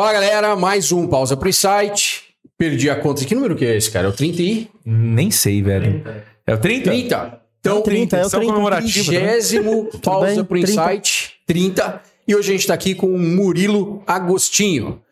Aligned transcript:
Fala 0.00 0.14
galera, 0.14 0.56
mais 0.56 0.92
um 0.92 1.06
Pausa 1.06 1.36
Pro 1.36 1.46
Insight. 1.46 2.22
Perdi 2.56 2.88
a 2.88 2.98
conta. 2.98 3.22
Que 3.22 3.34
número 3.34 3.54
que 3.54 3.66
é 3.66 3.76
esse, 3.76 3.90
cara? 3.90 4.06
É 4.06 4.08
o 4.08 4.14
30 4.14 4.40
e? 4.40 4.66
Nem 4.82 5.30
sei, 5.30 5.62
velho. 5.62 6.02
É 6.46 6.54
o 6.54 6.58
30? 6.58 6.90
30. 6.90 7.40
Então, 7.60 7.82
30, 7.82 8.16
é 8.16 8.24
o 8.24 8.30
30. 8.30 8.46
comemorativo. 8.46 9.12
né? 9.12 9.36
30 9.36 9.98
Pausa? 9.98 10.42
Pro 10.42 10.58
30. 10.58 10.70
Insight 10.70 11.34
30. 11.46 12.02
E 12.26 12.34
hoje 12.34 12.48
a 12.48 12.56
gente 12.56 12.66
tá 12.66 12.72
aqui 12.72 12.94
com 12.94 13.14
o 13.14 13.18
Murilo 13.18 14.02
Agostinho. 14.06 15.02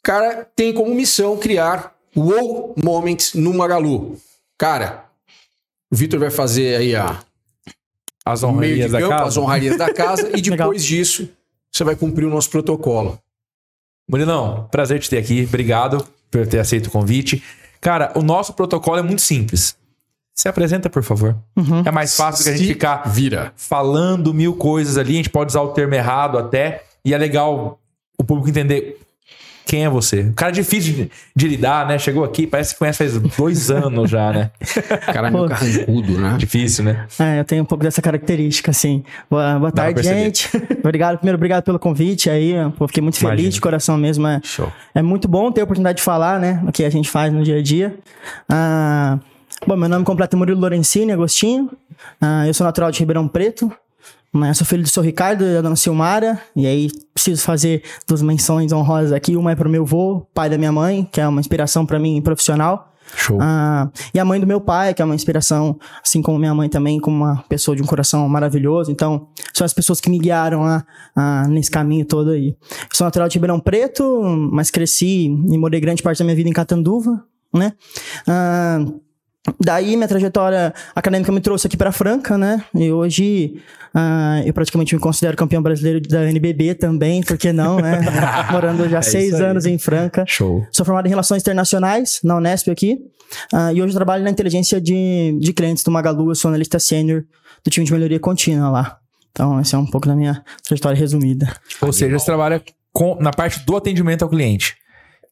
O 0.00 0.02
cara 0.02 0.46
tem 0.54 0.74
como 0.74 0.94
missão 0.94 1.38
criar 1.38 1.96
wow 2.14 2.74
moments 2.76 3.32
no 3.32 3.54
Magalu. 3.54 4.18
Cara, 4.58 5.06
o 5.90 5.96
Vitor 5.96 6.20
vai 6.20 6.30
fazer 6.30 6.76
aí 6.76 6.94
a 6.94 7.24
As 8.22 8.42
meio 8.42 8.52
de 8.52 8.58
honrarias 8.58 8.92
da 8.92 9.00
campo, 9.00 9.14
as 9.14 9.20
casa. 9.22 9.40
honrarias 9.40 9.78
da 9.78 9.94
casa 9.94 10.28
e 10.28 10.42
Legal. 10.44 10.56
depois 10.58 10.84
disso 10.84 11.26
você 11.72 11.84
vai 11.84 11.96
cumprir 11.96 12.26
o 12.26 12.30
nosso 12.30 12.50
protocolo. 12.50 13.18
Murilão, 14.10 14.68
prazer 14.70 14.98
te 14.98 15.08
ter 15.08 15.18
aqui. 15.18 15.44
Obrigado 15.46 16.04
por 16.30 16.46
ter 16.46 16.58
aceito 16.58 16.88
o 16.88 16.90
convite. 16.90 17.42
Cara, 17.80 18.12
o 18.16 18.22
nosso 18.22 18.52
protocolo 18.54 18.98
é 18.98 19.02
muito 19.02 19.22
simples. 19.22 19.76
Se 20.34 20.48
apresenta, 20.48 20.90
por 20.90 21.02
favor. 21.02 21.36
Uhum. 21.56 21.82
É 21.84 21.90
mais 21.90 22.16
fácil 22.16 22.42
do 22.42 22.44
que 22.44 22.50
a 22.50 22.56
gente 22.56 22.68
ficar 22.68 23.08
Vira. 23.08 23.52
falando 23.56 24.34
mil 24.34 24.54
coisas 24.54 24.96
ali. 24.98 25.12
A 25.12 25.16
gente 25.16 25.30
pode 25.30 25.50
usar 25.50 25.62
o 25.62 25.68
termo 25.68 25.94
errado 25.94 26.38
até. 26.38 26.82
E 27.04 27.14
é 27.14 27.18
legal 27.18 27.78
o 28.18 28.24
público 28.24 28.48
entender 28.48 28.98
quem 29.70 29.84
é 29.84 29.88
você. 29.88 30.22
Um 30.22 30.32
cara 30.32 30.50
difícil 30.50 30.92
de, 30.92 31.10
de 31.32 31.46
lidar, 31.46 31.86
né? 31.86 31.96
Chegou 31.96 32.24
aqui, 32.24 32.44
parece 32.44 32.72
que 32.72 32.80
conhece 32.80 32.98
faz 32.98 33.16
dois 33.36 33.70
anos 33.70 34.10
já, 34.10 34.32
né? 34.32 34.50
O 34.60 35.12
cara 35.12 35.28
é 35.28 35.30
meio 35.30 35.48
carrancudo, 35.48 36.18
né? 36.18 36.34
Difícil, 36.36 36.82
né? 36.82 37.06
É, 37.20 37.38
eu 37.38 37.44
tenho 37.44 37.62
um 37.62 37.64
pouco 37.64 37.84
dessa 37.84 38.02
característica, 38.02 38.72
assim. 38.72 39.04
Boa, 39.30 39.60
boa 39.60 39.70
tarde, 39.70 40.02
gente. 40.02 40.50
obrigado, 40.82 41.18
primeiro, 41.18 41.36
obrigado 41.36 41.62
pelo 41.62 41.78
convite 41.78 42.28
aí. 42.28 42.52
Pô, 42.76 42.88
fiquei 42.88 43.00
muito 43.00 43.16
feliz 43.16 43.30
Imagina. 43.32 43.52
de 43.52 43.60
coração 43.60 43.96
mesmo. 43.96 44.26
É, 44.26 44.40
Show. 44.42 44.72
é 44.92 45.02
muito 45.02 45.28
bom 45.28 45.52
ter 45.52 45.60
a 45.60 45.64
oportunidade 45.64 45.98
de 45.98 46.02
falar, 46.02 46.40
né? 46.40 46.60
O 46.66 46.72
que 46.72 46.82
a 46.82 46.90
gente 46.90 47.08
faz 47.08 47.32
no 47.32 47.44
dia 47.44 47.58
a 47.58 47.62
dia. 47.62 47.96
Ah, 48.48 49.20
bom, 49.64 49.76
meu 49.76 49.88
nome 49.88 50.04
completo 50.04 50.34
é 50.34 50.36
Murilo 50.36 50.60
Lorenzini 50.60 51.12
Agostinho. 51.12 51.70
Ah, 52.20 52.44
eu 52.44 52.52
sou 52.52 52.66
natural 52.66 52.90
de 52.90 52.98
Ribeirão 52.98 53.28
Preto. 53.28 53.72
Né? 54.32 54.54
Sou 54.54 54.66
filho 54.66 54.82
do 54.82 54.88
seu 54.88 55.02
Ricardo 55.02 55.44
e 55.44 55.54
da 55.54 55.60
dona 55.60 55.74
Silmara. 55.76 56.40
E 56.54 56.66
aí, 56.66 56.88
preciso 57.12 57.42
fazer 57.42 57.82
duas 58.06 58.22
menções 58.22 58.72
honrosas 58.72 59.12
aqui. 59.12 59.36
Uma 59.36 59.52
é 59.52 59.56
pro 59.56 59.68
meu 59.68 59.82
avô, 59.82 60.26
pai 60.32 60.48
da 60.48 60.56
minha 60.56 60.70
mãe, 60.72 61.08
que 61.10 61.20
é 61.20 61.26
uma 61.26 61.40
inspiração 61.40 61.84
para 61.84 61.98
mim 61.98 62.20
profissional. 62.22 62.86
Show. 63.16 63.38
Ah, 63.40 63.90
e 64.14 64.20
a 64.20 64.24
mãe 64.24 64.38
do 64.38 64.46
meu 64.46 64.60
pai, 64.60 64.94
que 64.94 65.02
é 65.02 65.04
uma 65.04 65.16
inspiração, 65.16 65.76
assim 66.00 66.22
como 66.22 66.38
minha 66.38 66.54
mãe 66.54 66.68
também, 66.68 67.00
como 67.00 67.16
uma 67.16 67.42
pessoa 67.48 67.76
de 67.76 67.82
um 67.82 67.86
coração 67.86 68.28
maravilhoso. 68.28 68.92
Então, 68.92 69.26
são 69.52 69.64
as 69.64 69.74
pessoas 69.74 70.00
que 70.00 70.08
me 70.08 70.16
guiaram 70.16 70.64
a, 70.64 70.84
a- 71.16 71.48
nesse 71.48 71.72
caminho 71.72 72.04
todo 72.04 72.30
aí. 72.30 72.56
Sou 72.92 73.04
natural 73.04 73.26
de 73.28 73.34
Ribeirão 73.34 73.58
Preto, 73.58 74.22
mas 74.52 74.70
cresci 74.70 75.24
e 75.26 75.58
morei 75.58 75.80
grande 75.80 76.04
parte 76.04 76.20
da 76.20 76.24
minha 76.24 76.36
vida 76.36 76.48
em 76.48 76.52
Catanduva, 76.52 77.20
né? 77.52 77.72
Ah, 78.28 78.78
Daí 79.58 79.96
minha 79.96 80.06
trajetória 80.08 80.72
acadêmica 80.94 81.32
me 81.32 81.40
trouxe 81.40 81.66
aqui 81.66 81.76
para 81.76 81.90
Franca, 81.90 82.36
né? 82.36 82.62
E 82.74 82.90
hoje 82.92 83.54
ah, 83.94 84.42
eu 84.44 84.52
praticamente 84.52 84.94
me 84.94 85.00
considero 85.00 85.36
campeão 85.36 85.62
brasileiro 85.62 86.00
da 86.02 86.28
NBB 86.28 86.74
também, 86.74 87.22
por 87.22 87.38
que 87.38 87.50
não, 87.52 87.78
né? 87.78 88.00
Morando 88.52 88.86
já 88.88 88.98
É 88.98 89.02
seis 89.02 89.34
anos 89.40 89.64
em 89.64 89.78
Franca. 89.78 90.24
Show. 90.26 90.66
Sou 90.70 90.84
formado 90.84 91.06
em 91.06 91.08
Relações 91.08 91.40
Internacionais, 91.42 92.20
na 92.22 92.36
Unesp 92.36 92.68
aqui. 92.70 92.98
Ah, 93.52 93.72
e 93.72 93.80
hoje 93.80 93.94
trabalho 93.94 94.22
na 94.24 94.30
inteligência 94.30 94.78
de, 94.80 95.36
de 95.40 95.52
clientes 95.54 95.82
do 95.82 95.90
Magalu. 95.90 96.30
Eu 96.30 96.34
sou 96.34 96.48
analista 96.50 96.78
sênior 96.78 97.24
do 97.64 97.70
time 97.70 97.86
de 97.86 97.92
melhoria 97.92 98.20
contínua 98.20 98.68
lá. 98.68 98.98
Então, 99.32 99.58
essa 99.58 99.76
é 99.76 99.78
um 99.78 99.86
pouco 99.86 100.06
da 100.06 100.14
minha 100.14 100.42
trajetória 100.66 100.98
resumida. 100.98 101.50
Ou 101.80 101.92
seja, 101.92 102.18
você 102.18 102.26
trabalha 102.26 102.60
com- 102.92 103.16
na 103.20 103.30
parte 103.30 103.64
do 103.64 103.76
atendimento 103.76 104.22
ao 104.22 104.28
cliente. 104.28 104.74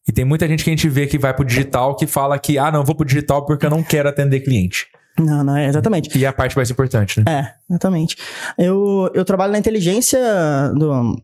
E 0.06 0.12
tem 0.12 0.24
muita 0.24 0.46
gente 0.48 0.64
que 0.64 0.70
a 0.70 0.72
gente 0.72 0.88
vê 0.88 1.06
que 1.06 1.18
vai 1.18 1.34
pro 1.34 1.44
digital 1.44 1.94
que 1.94 2.06
fala 2.06 2.38
que, 2.38 2.58
ah, 2.58 2.70
não, 2.70 2.84
vou 2.84 2.94
pro 2.94 3.06
digital 3.06 3.44
porque 3.44 3.66
eu 3.66 3.70
não 3.70 3.82
quero 3.82 4.08
atender 4.08 4.40
cliente. 4.40 4.86
Não, 5.18 5.42
não, 5.42 5.56
é 5.56 5.66
exatamente. 5.66 6.16
E 6.16 6.24
é 6.24 6.28
a 6.28 6.32
parte 6.32 6.56
mais 6.56 6.70
importante, 6.70 7.20
né? 7.20 7.24
É, 7.28 7.54
exatamente. 7.72 8.16
Eu, 8.56 9.10
eu 9.14 9.24
trabalho 9.24 9.52
na 9.52 9.58
inteligência 9.58 10.18
do, 10.74 11.16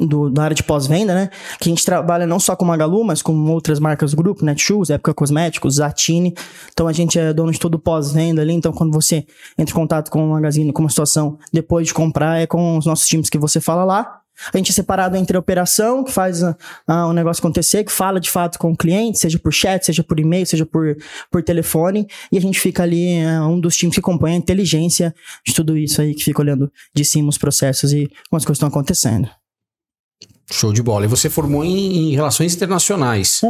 do, 0.00 0.30
da 0.30 0.44
área 0.44 0.54
de 0.54 0.62
pós-venda, 0.62 1.14
né? 1.14 1.30
Que 1.58 1.68
a 1.68 1.72
gente 1.72 1.84
trabalha 1.84 2.26
não 2.26 2.40
só 2.40 2.56
com 2.56 2.64
Magalu, 2.64 3.04
mas 3.04 3.22
com 3.22 3.34
outras 3.50 3.78
marcas 3.78 4.12
do 4.12 4.16
grupo, 4.16 4.44
Netshoes, 4.44 4.90
Época 4.90 5.14
Cosméticos, 5.14 5.76
Zatini. 5.76 6.34
Então 6.72 6.88
a 6.88 6.92
gente 6.92 7.18
é 7.18 7.32
dono 7.32 7.52
de 7.52 7.58
todo 7.58 7.78
pós-venda 7.78 8.42
ali. 8.42 8.54
Então 8.54 8.72
quando 8.72 8.92
você 8.92 9.26
entra 9.56 9.72
em 9.72 9.76
contato 9.76 10.10
com 10.10 10.24
o 10.24 10.30
Magazine, 10.30 10.72
com 10.72 10.82
uma 10.82 10.90
situação 10.90 11.38
depois 11.52 11.86
de 11.86 11.94
comprar, 11.94 12.40
é 12.40 12.46
com 12.46 12.76
os 12.76 12.86
nossos 12.86 13.06
times 13.06 13.28
que 13.28 13.38
você 13.38 13.60
fala 13.60 13.84
lá. 13.84 14.20
A 14.52 14.56
gente 14.56 14.70
é 14.70 14.74
separado 14.74 15.16
entre 15.16 15.36
a 15.36 15.40
operação, 15.40 16.04
que 16.04 16.12
faz 16.12 16.42
o 16.42 17.12
negócio 17.12 17.40
acontecer, 17.40 17.84
que 17.84 17.92
fala 17.92 18.20
de 18.20 18.30
fato 18.30 18.58
com 18.58 18.72
o 18.72 18.76
cliente, 18.76 19.18
seja 19.18 19.38
por 19.38 19.52
chat, 19.52 19.84
seja 19.84 20.02
por 20.02 20.18
e-mail, 20.18 20.46
seja 20.46 20.64
por, 20.64 20.96
por 21.30 21.42
telefone. 21.42 22.06
E 22.30 22.38
a 22.38 22.40
gente 22.40 22.58
fica 22.58 22.82
ali, 22.82 23.22
ah, 23.22 23.46
um 23.46 23.60
dos 23.60 23.76
times 23.76 23.94
que 23.94 24.00
acompanha 24.00 24.36
a 24.36 24.38
inteligência 24.38 25.14
de 25.46 25.54
tudo 25.54 25.76
isso 25.76 26.00
aí, 26.00 26.14
que 26.14 26.24
fica 26.24 26.40
olhando 26.40 26.70
de 26.94 27.04
cima 27.04 27.28
os 27.28 27.38
processos 27.38 27.92
e 27.92 28.06
como 28.28 28.38
as 28.38 28.44
coisas 28.44 28.56
estão 28.56 28.68
acontecendo. 28.68 29.28
Show 30.50 30.72
de 30.72 30.82
bola. 30.82 31.04
E 31.04 31.08
você 31.08 31.28
formou 31.28 31.64
em, 31.64 32.10
em 32.10 32.14
relações 32.14 32.54
internacionais. 32.54 33.40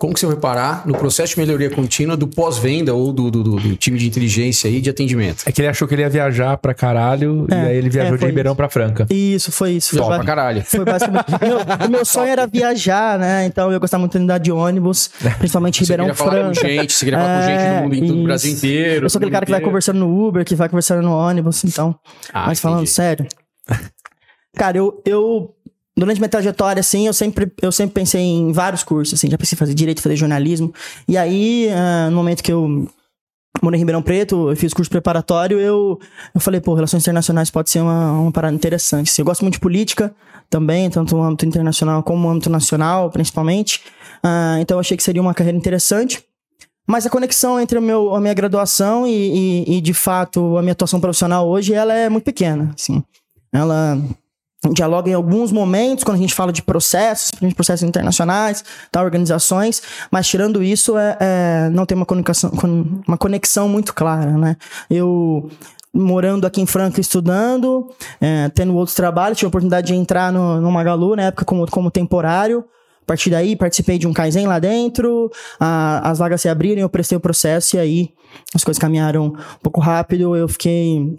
Como 0.00 0.14
que 0.14 0.20
você 0.20 0.26
foi 0.28 0.36
parar 0.36 0.86
no 0.86 0.96
processo 0.96 1.34
de 1.34 1.40
melhoria 1.40 1.68
contínua 1.68 2.16
do 2.16 2.28
pós-venda 2.28 2.94
ou 2.94 3.12
do, 3.12 3.32
do- 3.32 3.42
do- 3.42 3.56
do 3.56 3.76
time 3.76 3.98
de 3.98 4.06
inteligência 4.06 4.68
e 4.68 4.80
de 4.80 4.88
atendimento? 4.88 5.42
É 5.44 5.50
que 5.50 5.60
ele 5.60 5.66
achou 5.66 5.88
que 5.88 5.94
ele 5.96 6.02
ia 6.02 6.08
viajar 6.08 6.56
pra 6.56 6.72
caralho 6.72 7.48
e 7.50 7.52
É, 7.52 7.60
aí 7.62 7.76
ele 7.78 7.90
viajou 7.90 8.14
é, 8.14 8.18
de 8.18 8.24
Ribeirão 8.26 8.54
pra 8.54 8.68
Franca. 8.68 9.08
Isso, 9.10 9.50
foi 9.50 9.72
isso. 9.72 9.90
Foi, 9.90 9.98
Top 9.98 10.14
pra 10.14 10.24
caralho. 10.24 10.62
foi 10.64 10.84
basicamente. 10.84 11.24
meu, 11.42 11.86
o 11.88 11.90
meu 11.90 12.04
sonho 12.04 12.30
era 12.30 12.46
viajar, 12.46 13.18
né? 13.18 13.44
Então 13.46 13.72
eu 13.72 13.80
gostava 13.80 14.00
muito 14.00 14.16
de 14.16 14.22
andar 14.22 14.38
de 14.38 14.52
ônibus, 14.52 15.10
principalmente 15.36 15.78
Você 15.78 15.92
Ribeirão 15.92 16.04
queria 16.04 16.14
falar 16.14 16.30
com 16.48 16.54
Franca. 16.54 16.68
gente, 16.68 16.92
você 16.92 17.04
queria 17.04 17.18
falar 17.18 17.40
com 17.40 17.46
gente 17.48 17.58
do 17.74 17.82
mundo, 17.82 17.94
em 17.96 18.00
todo 18.00 18.10
o 18.10 18.14
isso. 18.18 18.24
Brasil 18.24 18.52
inteiro. 18.52 19.06
Eu 19.06 19.10
sou 19.10 19.18
aquele 19.18 19.32
cara 19.32 19.46
que 19.46 19.50
vai 19.52 19.60
conversando 19.60 19.98
no 19.98 20.28
Uber, 20.28 20.44
que 20.44 20.54
vai 20.54 20.68
conversando 20.68 21.02
no 21.02 21.10
ônibus, 21.12 21.64
então. 21.64 21.98
Ah, 22.32 22.46
Mas 22.46 22.60
falando 22.60 22.78
entendi. 22.82 22.90
sério. 22.92 23.26
Cara, 24.56 24.76
eu, 24.78 25.00
eu. 25.04 25.54
Durante 25.98 26.20
minha 26.20 26.28
trajetória, 26.28 26.78
assim, 26.78 27.08
eu 27.08 27.12
sempre, 27.12 27.50
eu 27.60 27.72
sempre 27.72 27.94
pensei 27.94 28.20
em 28.20 28.52
vários 28.52 28.84
cursos, 28.84 29.18
assim. 29.18 29.28
Já 29.28 29.36
pensei 29.36 29.56
em 29.56 29.58
fazer 29.58 29.74
direito, 29.74 30.00
fazer 30.00 30.14
jornalismo. 30.14 30.72
E 31.08 31.18
aí, 31.18 31.68
ah, 31.70 32.08
no 32.08 32.16
momento 32.18 32.40
que 32.40 32.52
eu 32.52 32.88
morei 33.60 33.78
em 33.78 33.80
Ribeirão 33.80 34.00
Preto, 34.00 34.48
eu 34.48 34.56
fiz 34.56 34.72
curso 34.72 34.88
preparatório, 34.88 35.58
eu, 35.58 35.98
eu 36.32 36.40
falei, 36.40 36.60
pô, 36.60 36.74
relações 36.74 37.02
internacionais 37.02 37.50
pode 37.50 37.68
ser 37.70 37.80
uma, 37.80 38.12
uma 38.12 38.30
parada 38.30 38.54
interessante. 38.54 39.10
assim. 39.10 39.22
Eu 39.22 39.26
gosto 39.26 39.42
muito 39.42 39.54
de 39.54 39.60
política 39.60 40.14
também, 40.48 40.88
tanto 40.88 41.16
no 41.16 41.22
âmbito 41.24 41.44
internacional 41.44 42.00
como 42.04 42.22
no 42.22 42.30
âmbito 42.30 42.48
nacional, 42.48 43.10
principalmente. 43.10 43.82
Ah, 44.22 44.58
então, 44.60 44.76
eu 44.76 44.80
achei 44.80 44.96
que 44.96 45.02
seria 45.02 45.20
uma 45.20 45.34
carreira 45.34 45.58
interessante. 45.58 46.22
Mas 46.86 47.06
a 47.06 47.10
conexão 47.10 47.58
entre 47.58 47.80
meu, 47.80 48.14
a 48.14 48.20
minha 48.20 48.34
graduação 48.34 49.04
e, 49.04 49.64
e, 49.66 49.78
e, 49.78 49.80
de 49.80 49.92
fato, 49.92 50.56
a 50.56 50.62
minha 50.62 50.72
atuação 50.72 51.00
profissional 51.00 51.48
hoje, 51.48 51.74
ela 51.74 51.92
é 51.92 52.08
muito 52.08 52.24
pequena, 52.24 52.70
assim. 52.72 53.02
Ela 53.52 53.98
dialoga 54.72 55.08
em 55.08 55.14
alguns 55.14 55.52
momentos, 55.52 56.02
quando 56.02 56.16
a 56.16 56.20
gente 56.20 56.34
fala 56.34 56.52
de 56.52 56.62
processos, 56.62 57.30
processos 57.54 57.88
internacionais, 57.88 58.64
tá, 58.90 59.02
organizações, 59.02 59.80
mas 60.10 60.26
tirando 60.26 60.62
isso, 60.62 60.98
é, 60.98 61.16
é, 61.20 61.68
não 61.70 61.86
tem 61.86 61.96
uma 61.96 62.04
conexão, 62.06 62.50
con- 62.50 63.00
uma 63.06 63.16
conexão 63.16 63.68
muito 63.68 63.94
clara, 63.94 64.32
né? 64.36 64.56
Eu 64.90 65.48
morando 65.94 66.46
aqui 66.46 66.60
em 66.60 66.66
Franca 66.66 67.00
estudando, 67.00 67.88
é, 68.20 68.48
tendo 68.50 68.74
outros 68.74 68.94
trabalhos, 68.96 69.38
tive 69.38 69.46
a 69.46 69.48
oportunidade 69.48 69.86
de 69.86 69.94
entrar 69.94 70.32
no, 70.32 70.60
no 70.60 70.70
Magalu, 70.72 71.14
na 71.16 71.22
época 71.24 71.44
como, 71.44 71.66
como 71.70 71.90
temporário, 71.90 72.64
a 73.02 73.06
partir 73.06 73.30
daí, 73.30 73.56
participei 73.56 73.96
de 73.98 74.06
um 74.06 74.12
Kaizen 74.12 74.46
lá 74.46 74.58
dentro, 74.58 75.30
a- 75.58 76.10
as 76.10 76.18
vagas 76.18 76.42
se 76.42 76.48
abriram, 76.48 76.82
eu 76.82 76.88
prestei 76.90 77.16
o 77.16 77.20
processo 77.20 77.76
e 77.76 77.78
aí 77.78 78.10
as 78.54 78.62
coisas 78.64 78.78
caminharam 78.78 79.26
um 79.28 79.32
pouco 79.62 79.80
rápido. 79.80 80.36
Eu 80.36 80.46
fiquei 80.48 81.18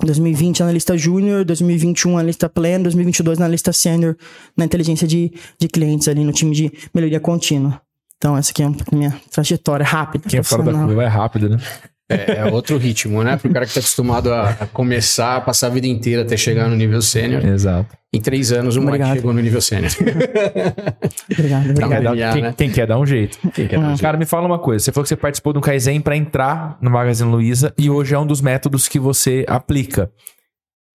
2020 0.00 0.62
analista 0.62 0.96
júnior, 0.96 1.44
2021 1.44 2.18
analista 2.18 2.48
pleno, 2.48 2.84
2022 2.84 3.38
analista 3.38 3.72
sênior 3.72 4.16
na 4.56 4.64
inteligência 4.64 5.06
de, 5.06 5.32
de 5.58 5.68
clientes 5.68 6.08
ali 6.08 6.24
no 6.24 6.32
time 6.32 6.54
de 6.54 6.72
melhoria 6.94 7.20
contínua. 7.20 7.80
Então, 8.16 8.36
essa 8.36 8.52
aqui 8.52 8.62
é 8.62 8.66
a 8.66 8.96
minha 8.96 9.20
trajetória 9.30 9.84
rápida. 9.84 10.28
Quem 10.28 10.40
é 10.40 10.42
fora 10.42 10.62
da 10.62 10.72
curva 10.72 11.02
é 11.02 11.08
rápido, 11.08 11.48
né? 11.48 11.58
É, 12.12 12.38
é 12.38 12.44
outro 12.52 12.76
ritmo, 12.76 13.22
né? 13.22 13.36
Pro 13.36 13.50
cara 13.50 13.66
que 13.66 13.74
tá 13.74 13.80
acostumado 13.80 14.32
a, 14.32 14.50
a 14.50 14.66
começar, 14.66 15.44
passar 15.44 15.68
a 15.68 15.70
vida 15.70 15.86
inteira 15.86 16.22
até 16.22 16.36
chegar 16.36 16.68
no 16.68 16.76
nível 16.76 17.00
sênior. 17.02 17.44
Exato. 17.44 17.96
Em 18.14 18.20
três 18.20 18.52
anos, 18.52 18.76
o 18.76 18.80
Mike 18.80 18.88
Obrigado. 18.90 19.14
chegou 19.16 19.32
no 19.32 19.40
nível 19.40 19.60
sênior. 19.60 19.90
Obrigado, 21.32 21.66
Não, 21.78 21.86
obrigado. 21.86 22.14
MMA, 22.14 22.32
quem, 22.32 22.42
né? 22.42 22.54
quem 22.56 22.70
quer 22.70 22.86
dar 22.86 22.98
um 22.98 23.06
jeito. 23.06 23.38
Quem 23.54 23.66
quer 23.66 23.78
dar 23.78 23.86
um 23.86 23.88
jeito? 23.88 24.02
Cara, 24.02 24.18
me 24.18 24.26
fala 24.26 24.46
uma 24.46 24.58
coisa. 24.58 24.84
Você 24.84 24.92
falou 24.92 25.04
que 25.04 25.08
você 25.08 25.16
participou 25.16 25.52
do 25.52 25.60
Kaizen 25.60 26.00
pra 26.00 26.16
entrar 26.16 26.76
no 26.80 26.90
Magazine 26.90 27.30
Luiza 27.30 27.72
e 27.78 27.88
hoje 27.88 28.14
é 28.14 28.18
um 28.18 28.26
dos 28.26 28.40
métodos 28.40 28.86
que 28.86 28.98
você 28.98 29.44
aplica. 29.48 30.10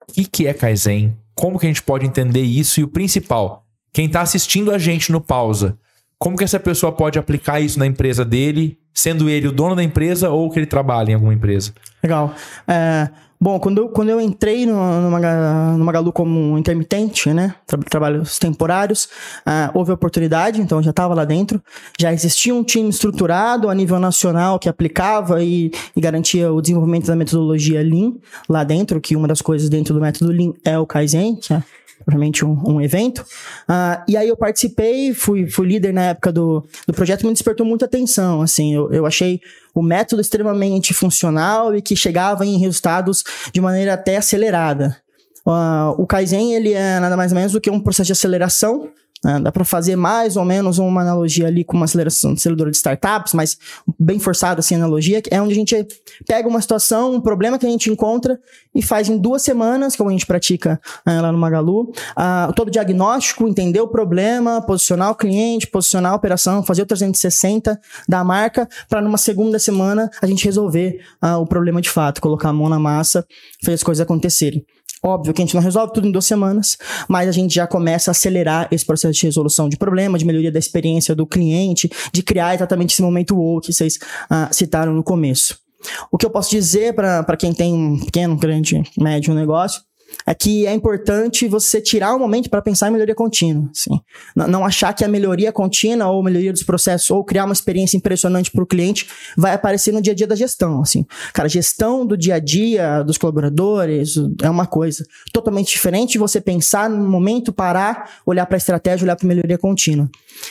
O 0.08 0.14
que, 0.14 0.25
que 0.25 0.48
é 0.48 0.54
Kaizen? 0.54 1.18
Como 1.34 1.60
que 1.60 1.66
a 1.66 1.69
gente 1.69 1.81
pode 1.81 2.06
entender 2.06 2.42
isso? 2.42 2.80
E 2.80 2.84
o 2.84 2.88
principal, 2.88 3.66
quem 3.94 4.08
tá 4.08 4.22
assistindo 4.22 4.72
a 4.72 4.78
gente 4.78 5.12
no 5.12 5.19
pausa, 5.19 5.78
como 6.19 6.38
que 6.38 6.44
essa 6.44 6.60
pessoa 6.60 6.92
pode 6.92 7.19
aplicar 7.19 7.60
isso 7.60 7.78
na 7.78 7.86
empresa 7.86 8.24
dele, 8.25 8.78
sendo 8.98 9.30
ele 9.30 9.48
o 9.48 9.52
dono 9.52 9.76
da 9.76 9.84
empresa 9.84 10.32
ou 10.32 10.50
que 10.50 10.58
ele 10.58 10.66
trabalha 10.66 11.12
em 11.12 11.14
alguma 11.14 11.32
empresa? 11.32 11.72
Legal. 12.04 12.34
É, 12.68 13.08
Bom, 13.39 13.60
quando 13.60 13.78
eu, 13.78 13.89
quando 13.89 14.10
eu 14.10 14.19
entrei 14.19 14.66
no, 14.66 14.74
no, 15.01 15.12
Maga- 15.12 15.75
no 15.78 15.86
Magalu 15.86 16.12
como 16.12 16.57
intermitente, 16.57 17.31
né? 17.31 17.54
Tra 17.68 17.78
trabalhos 17.78 18.39
temporários, 18.39 19.07
ah, 19.45 19.69
houve 19.75 19.92
oportunidade, 19.92 20.60
então 20.60 20.80
eu 20.80 20.84
já 20.84 20.89
estava 20.89 21.13
lá 21.13 21.24
dentro. 21.24 21.62
Já 22.00 22.12
existia 22.12 22.54
um 22.56 22.63
time 22.63 22.89
estruturado 22.89 23.69
a 23.69 23.75
nível 23.75 24.00
nacional 24.00 24.57
que 24.57 24.68
aplicava 24.68 25.44
e, 25.44 25.72
e 25.95 26.01
garantia 26.01 26.51
o 26.51 26.60
desenvolvimento 26.62 27.06
da 27.06 27.16
metodologia 27.16 27.81
Lean 27.84 28.13
lá 28.50 28.63
dentro, 28.63 29.00
que 29.00 29.16
uma 29.16 29.28
das 29.28 29.42
coisas 29.42 29.69
dentro 29.69 29.94
do 29.94 30.01
método 30.01 30.31
Lean 30.31 30.54
é 30.66 30.80
o 30.80 30.88
Kaizen, 30.88 31.36
que 31.36 31.54
é 31.54 31.62
provavelmente 32.04 32.44
um, 32.44 32.57
um 32.66 32.81
evento. 32.81 33.24
Ah, 33.68 34.04
e 34.07 34.18
aí 34.18 34.28
eu 34.30 34.38
participei, 34.38 35.13
fui, 35.13 35.48
fui 35.48 35.68
líder 35.68 35.94
na 35.94 36.04
época 36.04 36.31
do, 36.31 36.66
do 36.88 36.94
projeto, 36.94 37.25
me 37.25 37.33
despertou 37.33 37.66
muita 37.66 37.86
atenção, 37.86 38.42
assim, 38.42 38.74
eu, 38.74 38.92
eu 38.92 39.06
achei 39.06 39.42
o 39.80 39.84
método 39.84 40.22
extremamente 40.22 40.94
funcional 40.94 41.76
e 41.76 41.82
que 41.82 41.96
chegava 41.96 42.46
em 42.46 42.58
resultados 42.58 43.24
de 43.54 43.62
maneira 43.62 43.94
até 43.94 44.18
acelerada. 44.18 44.98
Ah, 45.46 45.94
o 45.98 46.06
Kaizen, 46.06 46.54
ele 46.54 46.74
é 46.74 47.00
nada 47.00 47.16
mais 47.16 47.32
ou 47.32 47.38
menos 47.38 47.54
do 47.54 47.62
que 47.62 47.70
um 47.70 47.80
processo 47.80 48.08
de 48.08 48.12
aceleração, 48.12 48.90
né? 49.24 49.40
dá 49.40 49.52
para 49.52 49.66
fazer 49.66 49.96
mais 49.96 50.38
ou 50.38 50.46
menos 50.46 50.78
uma 50.78 51.02
analogia 51.02 51.48
ali 51.48 51.64
com 51.64 51.75
uma 51.75 51.86
aceleração, 51.86 52.34
aceleradora 52.34 52.72
de 52.72 52.78
startups, 52.78 53.34
mas 53.34 53.58
bem 54.00 54.19
forçada 54.19 54.60
assim 54.60 54.75
a 54.75 54.78
analogia, 54.78 55.22
é 55.30 55.42
onde 55.42 55.54
a 55.54 55.56
gente 55.56 55.88
pega 56.28 56.48
uma 56.48 56.62
situação, 56.62 57.16
um 57.16 57.22
problema 57.22 57.58
que 57.58 57.66
a 57.66 57.69
gente 57.69 57.90
encontra 57.90 58.40
e 58.74 58.81
faz 58.81 59.10
em 59.10 59.18
duas 59.18 59.42
semanas, 59.42 59.96
como 59.96 60.10
a 60.10 60.14
gente 60.14 60.25
pratica 60.25 60.80
ah, 61.06 61.22
lá 61.22 61.31
no 61.31 61.38
Magalu, 61.38 61.92
ah, 62.16 62.52
todo 62.56 62.68
o 62.68 62.72
diagnóstico, 62.72 63.48
entender 63.48 63.81
o 63.81 63.88
problema, 63.88 64.62
posicionar 64.62 65.12
o 65.12 65.16
cliente, 65.16 65.68
posicionar 65.68 66.14
a 66.14 66.16
operação, 66.16 66.64
fazer 66.64 66.84
o 66.84 66.86
360 66.86 67.80
da 68.08 68.24
marca, 68.24 68.68
para 68.88 69.02
numa 69.02 69.18
segunda 69.18 69.58
semana 69.60 70.10
a 70.22 70.28
gente 70.28 70.46
resolver 70.46 71.02
ah, 71.22 71.38
o 71.38 71.46
problema 71.46 71.81
de 71.81 71.90
fato, 71.90 72.22
colocar 72.22 72.50
a 72.50 72.54
mão 72.54 72.69
na 72.69 72.80
massa, 72.80 73.25
fazer 73.64 73.75
as 73.75 73.84
coisas 73.84 74.02
acontecerem. 74.02 74.66
Óbvio 75.07 75.33
que 75.33 75.42
a 75.42 75.45
gente 75.45 75.56
não 75.56 75.62
resolve 75.62 75.94
tudo 75.94 76.07
em 76.07 76.12
duas 76.12 76.25
semanas, 76.25 76.77
mas 77.07 77.30
a 77.30 77.31
gente 77.31 77.56
já 77.56 77.65
começa 77.65 78.12
a 78.12 78.13
acelerar 78.13 78.68
esse 78.71 78.86
processo 78.86 79.18
de 79.18 79.25
resolução 79.25 79.69
de 79.69 79.77
problema, 79.77 80.18
de 80.18 80.25
melhoria 80.25 80.51
da 80.51 80.59
experiência 80.59 81.15
do 81.15 81.25
cliente, 81.25 81.89
de 82.12 82.21
criar 82.21 82.54
exatamente 82.54 82.94
esse 82.94 83.01
momento 83.01 83.36
wow 83.36 83.62
que 83.62 83.71
vocês 83.71 83.98
ah, 84.30 84.50
citaram 84.51 84.94
no 84.94 85.04
começo. 85.04 85.57
O 86.12 86.18
que 86.18 86.25
eu 86.25 86.30
posso 86.30 86.50
dizer 86.50 86.94
para 86.94 87.38
quem 87.38 87.54
tem 87.54 87.74
um 87.74 88.00
pequeno, 88.00 88.36
grande, 88.36 88.83
médio 88.98 89.33
negócio 89.33 89.81
é 90.25 90.34
que 90.34 90.66
é 90.68 90.74
importante 90.74 91.48
você 91.48 91.81
tirar 91.81 92.16
um 92.16 92.19
momento 92.19 92.50
para 92.50 92.62
pensar 92.62 92.90
em 92.90 92.92
melhoria 92.92 93.16
contínua. 93.16 93.69
Assim. 93.72 94.00
Não 94.36 94.66
achar 94.66 94.94
que 94.94 95.04
a 95.04 95.08
melhoria 95.08 95.52
contínua 95.52 96.08
ou 96.08 96.24
melhoria 96.24 96.52
dos 96.52 96.64
processos 96.64 97.10
ou 97.10 97.24
criar 97.24 97.46
uma 97.46 97.54
experiência 97.54 97.98
impressionante 97.98 98.52
para 98.52 98.64
o 98.64 98.68
cliente 98.68 99.08
vai 99.38 99.54
aparecer 99.54 99.94
no 99.94 100.02
dia 100.02 100.14
a 100.14 100.16
dia 100.16 100.28
da 100.28 100.36
gestão. 100.36 100.81
Assim. 100.81 101.06
Cara, 101.34 101.48
gestão 101.48 102.06
do 102.06 102.18
dia 102.18 102.36
a 102.36 102.40
dia 102.40 103.04
dos 103.04 103.18
colaboradores 103.18 104.16
é 104.42 104.50
uma 104.50 104.66
coisa 104.66 105.06
totalmente 105.31 105.69
diferente 105.69 106.14
de 106.14 106.18
você 106.18 106.42
pensar 106.42 106.90
no 106.90 107.08
momento, 107.10 107.54
parar, 107.54 108.19
olhar 108.25 108.46
para 108.46 108.56
a 108.56 108.60
estratégia, 108.60 109.06
olhar 109.06 109.16
para 109.16 109.28
melhoria 109.28 109.58
contínua. 109.58 110.10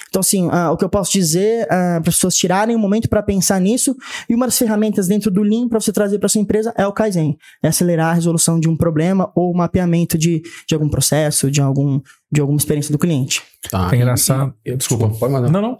Então, 0.08 0.20
assim, 0.20 0.48
ah, 0.50 0.70
o 0.72 0.76
que 0.76 0.84
eu 0.84 0.88
posso 0.88 1.12
dizer 1.12 1.66
para 1.66 1.98
as 1.98 2.16
pessoas 2.16 2.34
tirarem 2.34 2.76
um 2.76 2.78
momento 2.78 3.08
para 3.08 3.22
pensar 3.22 3.60
nisso 3.60 3.96
e 4.28 4.34
uma 4.34 4.46
das 4.46 4.58
ferramentas 4.58 5.06
dentro 5.06 5.30
do 5.30 5.42
Lean 5.42 5.68
para 5.68 5.80
você 5.80 5.92
trazer 5.92 6.18
para 6.18 6.28
sua 6.28 6.40
empresa 6.40 6.72
é 6.76 6.86
o 6.86 6.92
Kaizen. 6.92 7.36
É 7.62 7.68
acelerar 7.68 8.10
a 8.10 8.14
resolução 8.14 8.58
de 8.58 8.68
um 8.68 8.76
problema 8.76 9.30
ou 9.34 9.52
o 9.52 9.56
mapeamento 9.56 10.18
de, 10.18 10.42
de 10.66 10.74
algum 10.74 10.88
processo, 10.88 11.50
de, 11.50 11.60
algum, 11.60 12.00
de 12.30 12.40
alguma 12.40 12.58
experiência 12.58 12.92
do 12.92 12.98
cliente. 12.98 13.42
Tá. 13.70 13.90
É 13.92 13.96
engraçado. 13.96 14.54
E- 14.64 14.76
desculpa, 14.76 15.08
pode 15.08 15.32
mandar. 15.32 15.50
Não, 15.50 15.60
não. 15.60 15.78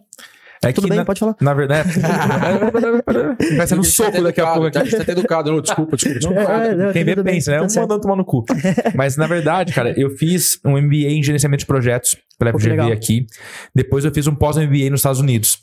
É 0.68 0.72
Tudo 0.72 0.84
que 0.84 0.90
bem, 0.90 0.98
na, 0.98 1.04
pode 1.04 1.20
falar. 1.20 1.36
na 1.40 1.54
verdade. 1.54 1.88
Vai 3.56 3.66
ser 3.66 3.78
um 3.78 3.82
soco 3.84 4.22
daqui 4.22 4.40
a 4.40 4.46
pouco 4.52 4.66
aqui. 4.66 4.78
A 4.78 4.84
gente 4.84 4.96
tá 4.96 5.02
até 5.02 5.12
educado. 5.12 5.50
Não, 5.52 5.60
desculpa, 5.60 5.96
desculpa. 5.96 6.18
desculpa. 6.18 6.40
É, 6.52 6.74
não, 6.74 6.92
Quem 6.92 7.04
vê 7.04 7.14
bem, 7.14 7.24
pensa, 7.34 7.50
né? 7.52 7.58
tá 7.58 7.64
Um 7.64 7.68
certo. 7.68 7.82
mandando 7.82 8.02
tomar 8.02 8.16
no 8.16 8.24
cu. 8.24 8.44
Mas, 8.94 9.16
na 9.16 9.26
verdade, 9.26 9.72
cara, 9.72 9.92
eu 9.98 10.10
fiz 10.16 10.58
um 10.64 10.80
MBA 10.80 11.10
em 11.10 11.22
gerenciamento 11.22 11.60
de 11.60 11.66
projetos 11.66 12.16
pela 12.38 12.52
FGV 12.52 12.92
aqui. 12.92 13.26
Depois 13.74 14.04
eu 14.04 14.12
fiz 14.12 14.26
um 14.26 14.34
pós-MBA 14.34 14.90
nos 14.90 15.00
Estados 15.00 15.20
Unidos. 15.20 15.58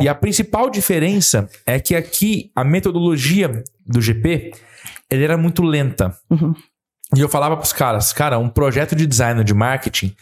E 0.00 0.08
a 0.08 0.14
principal 0.14 0.68
diferença 0.68 1.48
é 1.64 1.78
que 1.78 1.94
aqui 1.94 2.50
a 2.54 2.64
metodologia 2.64 3.62
do 3.86 4.00
GP 4.00 4.52
ele 5.10 5.24
era 5.24 5.36
muito 5.36 5.62
lenta. 5.62 6.14
Uhum. 6.30 6.54
E 7.16 7.20
eu 7.20 7.28
falava 7.28 7.56
pros 7.56 7.72
caras, 7.72 8.12
cara, 8.12 8.38
um 8.38 8.48
projeto 8.48 8.96
de 8.96 9.06
design 9.06 9.38
ou 9.38 9.44
de 9.44 9.54
marketing 9.54 10.14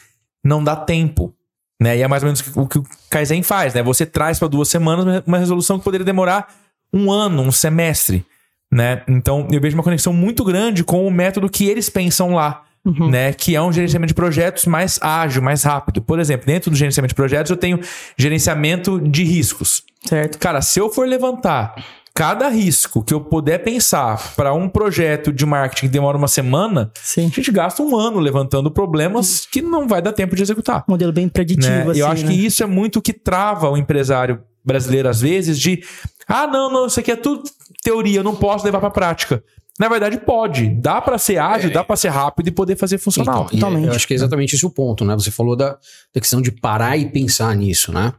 não 0.45 0.63
dá 0.63 0.77
tempo. 0.77 1.35
Né? 1.81 1.99
E 1.99 2.03
é 2.03 2.09
mais 2.09 2.23
ou 2.23 2.29
menos 2.29 2.43
o 2.55 2.67
que 2.67 2.79
o 2.79 2.85
Kaizen 3.11 3.43
faz, 3.43 3.75
né? 3.75 3.83
Você 3.83 4.07
traz 4.07 4.39
para 4.39 4.49
duas 4.49 4.69
semanas 4.69 5.23
uma 5.27 5.39
resolução 5.39 5.79
que 5.79 5.85
poderia 5.85 6.05
demorar 6.05 6.53
um 6.93 7.11
ano, 7.11 7.43
um 7.43 7.51
semestre, 7.53 8.25
né? 8.71 9.03
Então, 9.09 9.49
eu 9.51 9.61
vejo 9.61 9.77
uma 9.77 9.83
conexão 9.83 10.13
muito 10.13 10.45
grande 10.45 10.85
com 10.85 11.07
o 11.07 11.11
método 11.11 11.49
que 11.49 11.67
eles 11.67 11.89
pensam 11.89 12.35
lá, 12.35 12.63
Uhum. 12.87 13.09
né? 13.09 13.33
Que 13.33 13.57
é 13.57 13.63
um 13.63 13.73
gerenciamento 13.73 14.09
de 14.09 14.15
projetos 14.15 14.67
mais 14.67 14.99
ágil, 15.03 15.41
mais 15.43 15.63
rápido. 15.63 16.03
Por 16.03 16.21
exemplo, 16.21 16.47
dentro 16.47 16.71
do 16.71 16.77
gerenciamento 16.77 17.13
de 17.13 17.15
projetos, 17.17 17.51
eu 17.51 17.57
tenho 17.57 17.81
gerenciamento 18.17 19.01
de 19.01 19.25
riscos. 19.25 19.83
Certo. 20.07 20.39
Cara, 20.39 20.61
se 20.61 20.79
eu 20.79 20.91
for 20.91 21.09
levantar 21.09 21.75
cada 22.15 22.49
risco 22.49 23.03
que 23.03 23.13
eu 23.13 23.21
puder 23.21 23.59
pensar 23.65 24.35
para 24.37 24.55
um 24.55 24.69
projeto 24.69 25.33
de 25.33 25.45
marketing 25.45 25.87
que 25.87 25.93
demora 25.93 26.17
uma 26.17 26.29
semana, 26.29 26.93
Sim. 27.03 27.27
a 27.27 27.29
gente 27.29 27.51
gasta 27.51 27.83
um 27.83 27.97
ano 27.97 28.21
levantando 28.21 28.71
problemas 28.71 29.45
que 29.51 29.61
não 29.61 29.89
vai 29.89 30.01
dar 30.01 30.13
tempo 30.13 30.37
de 30.37 30.43
executar. 30.43 30.85
Modelo 30.87 31.13
bem 31.13 31.29
preditivo, 31.29 31.69
Né? 31.69 31.91
assim, 31.91 32.01
eu 32.01 32.07
acho 32.07 32.25
né? 32.25 32.31
que 32.31 32.47
isso 32.47 32.63
é 32.63 32.67
muito 32.67 33.01
o 33.01 33.03
que 33.03 33.13
trava 33.13 33.69
o 33.69 33.77
empresário 33.77 34.41
brasileiro, 34.65 35.09
às 35.09 35.21
vezes, 35.21 35.59
de 35.59 35.83
ah, 36.29 36.47
não, 36.47 36.73
não, 36.73 36.87
isso 36.87 37.01
aqui 37.01 37.11
é 37.11 37.17
tudo 37.17 37.43
teoria, 37.83 38.21
eu 38.21 38.25
não 38.25 38.37
posso 38.37 38.65
levar 38.65 38.81
para 38.81 38.91
prática. 38.91 39.43
Na 39.79 39.89
verdade, 39.89 40.19
pode. 40.19 40.69
Dá 40.69 41.01
para 41.01 41.19
ser 41.19 41.39
ágil, 41.39 41.71
dá 41.71 41.83
para 41.83 41.97
ser 41.97 42.09
rápido 42.09 42.47
e 42.47 42.53
poder 42.53 42.77
fazer 42.77 42.97
funcionar. 42.97 43.33
Então, 43.33 43.49
e 43.53 43.59
totalmente. 43.59 43.89
eu 43.89 43.93
acho 43.93 44.07
que 44.07 44.15
é 44.15 44.17
exatamente 44.17 44.55
esse 44.55 44.65
o 44.65 44.71
ponto, 44.71 45.05
né? 45.05 45.15
Você 45.15 45.33
falou 45.33 45.57
da, 45.57 45.71
da 46.15 46.21
questão 46.21 46.41
de 46.41 46.53
parar 46.53 46.97
e 46.97 47.11
pensar 47.11 47.55
nisso, 47.57 47.93
né? 47.93 48.13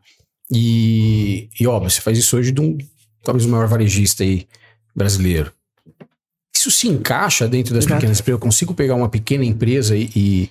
E, 0.52 1.50
e 1.60 1.66
óbvio, 1.66 1.90
você 1.90 2.02
faz 2.02 2.18
isso 2.18 2.38
hoje 2.38 2.52
de 2.52 2.60
um, 2.62 2.78
talvez 3.26 3.46
o 3.46 3.50
maior 3.50 3.68
varejista 3.68 4.24
aí 4.24 4.48
brasileiro. 4.96 5.52
Isso 6.56 6.72
se 6.72 6.88
encaixa 6.88 7.48
dentro 7.48 7.74
das 7.74 7.84
Exato. 7.84 8.00
pequenas 8.00 8.20
empresas? 8.20 8.40
Eu 8.40 8.44
consigo 8.44 8.74
pegar 8.74 8.96
uma 8.96 9.10
pequena 9.10 9.44
empresa 9.44 9.96
e, 9.96 10.10
e, 10.16 10.50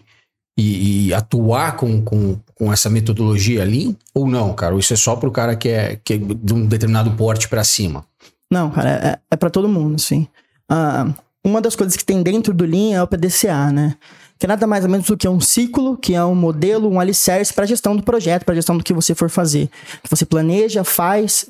e- 0.59 1.06
e 1.09 1.15
atuar 1.15 1.76
com, 1.76 2.03
com, 2.03 2.38
com 2.55 2.73
essa 2.73 2.91
metodologia 2.91 3.62
ali? 3.62 3.97
Ou 4.15 4.26
não, 4.29 4.53
cara? 4.55 4.75
Ou 4.75 4.81
isso 4.81 4.93
é 4.93 4.97
só 4.97 5.17
pro 5.17 5.31
cara 5.32 5.56
que 5.56 5.69
é, 5.69 5.99
que 6.05 6.15
é 6.15 6.19
de 6.19 6.53
um 6.55 6.67
determinado 6.67 7.11
porte 7.12 7.49
para 7.49 7.65
cima? 7.65 8.05
Não, 8.53 8.71
cara, 8.71 8.91
é, 8.91 9.19
é 9.35 9.37
para 9.37 9.50
todo 9.50 9.69
mundo, 9.69 9.97
assim. 9.97 10.29
Ah, 10.69 11.12
uma 11.43 11.61
das 11.61 11.75
coisas 11.75 11.97
que 11.97 12.05
tem 12.05 12.23
dentro 12.23 12.53
do 12.55 12.65
Lean 12.65 12.94
é 12.94 13.03
o 13.03 13.06
PDCA, 13.06 13.73
né? 13.73 13.97
Que 14.38 14.47
é 14.47 14.49
nada 14.49 14.67
mais 14.67 14.85
ou 14.85 14.91
menos 14.91 15.06
do 15.06 15.17
que 15.17 15.29
um 15.29 15.41
ciclo, 15.41 15.97
que 15.97 16.15
é 16.15 16.25
um 16.25 16.35
modelo, 16.35 16.88
um 16.91 17.00
alicerce 17.00 17.53
para 17.53 17.67
gestão 17.67 17.97
do 17.97 18.03
projeto, 18.03 18.44
para 18.44 18.55
gestão 18.55 18.76
do 18.76 18.85
que 18.85 18.93
você 18.93 19.15
for 19.15 19.31
fazer. 19.31 19.69
Que 20.03 20.11
você 20.11 20.25
planeja, 20.26 20.85
faz, 20.85 21.47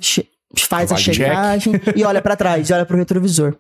faz 0.63 0.93
a 0.93 0.97
check. 0.97 1.15
checagem 1.15 1.75
e 1.97 2.05
olha 2.05 2.23
para 2.23 2.37
trás, 2.37 2.69
e 2.69 2.73
olha 2.73 2.85
para 2.85 2.95
o 2.95 2.99
retrovisor. 2.99 3.57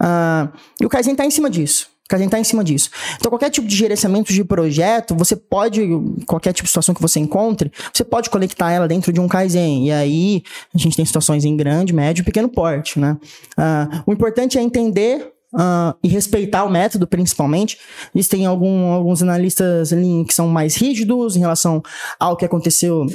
Ah, 0.00 0.48
e 0.80 0.86
o 0.86 0.88
Kaizen 0.88 1.14
tá 1.14 1.24
em 1.24 1.30
cima 1.30 1.50
disso. 1.50 1.88
O 2.04 2.08
Kaizen 2.08 2.28
tá 2.30 2.38
em 2.38 2.44
cima 2.44 2.64
disso. 2.64 2.88
Então, 3.16 3.30
qualquer 3.30 3.50
tipo 3.50 3.66
de 3.66 3.76
gerenciamento 3.76 4.32
de 4.32 4.42
projeto, 4.42 5.14
você 5.14 5.36
pode, 5.36 5.86
qualquer 6.26 6.54
tipo 6.54 6.64
de 6.64 6.70
situação 6.70 6.94
que 6.94 7.02
você 7.02 7.20
encontre, 7.20 7.70
você 7.92 8.02
pode 8.02 8.30
conectar 8.30 8.72
ela 8.72 8.88
dentro 8.88 9.12
de 9.12 9.20
um 9.20 9.28
Kaizen. 9.28 9.86
E 9.86 9.92
aí, 9.92 10.42
a 10.74 10.78
gente 10.78 10.96
tem 10.96 11.04
situações 11.04 11.44
em 11.44 11.54
grande, 11.54 11.92
médio 11.92 12.22
e 12.22 12.24
pequeno 12.24 12.48
porte, 12.48 12.98
né? 12.98 13.18
Ah, 13.58 14.02
o 14.06 14.12
importante 14.12 14.56
é 14.56 14.62
entender 14.62 15.30
ah, 15.54 15.94
e 16.02 16.08
respeitar 16.08 16.64
o 16.64 16.70
método, 16.70 17.06
principalmente. 17.06 17.78
Existem 18.14 18.46
algum, 18.46 18.86
alguns 18.86 19.22
analistas 19.22 19.90
que 20.26 20.32
são 20.32 20.48
mais 20.48 20.76
rígidos 20.76 21.36
em 21.36 21.40
relação 21.40 21.82
ao 22.18 22.38
que 22.38 22.44
aconteceu 22.44 23.06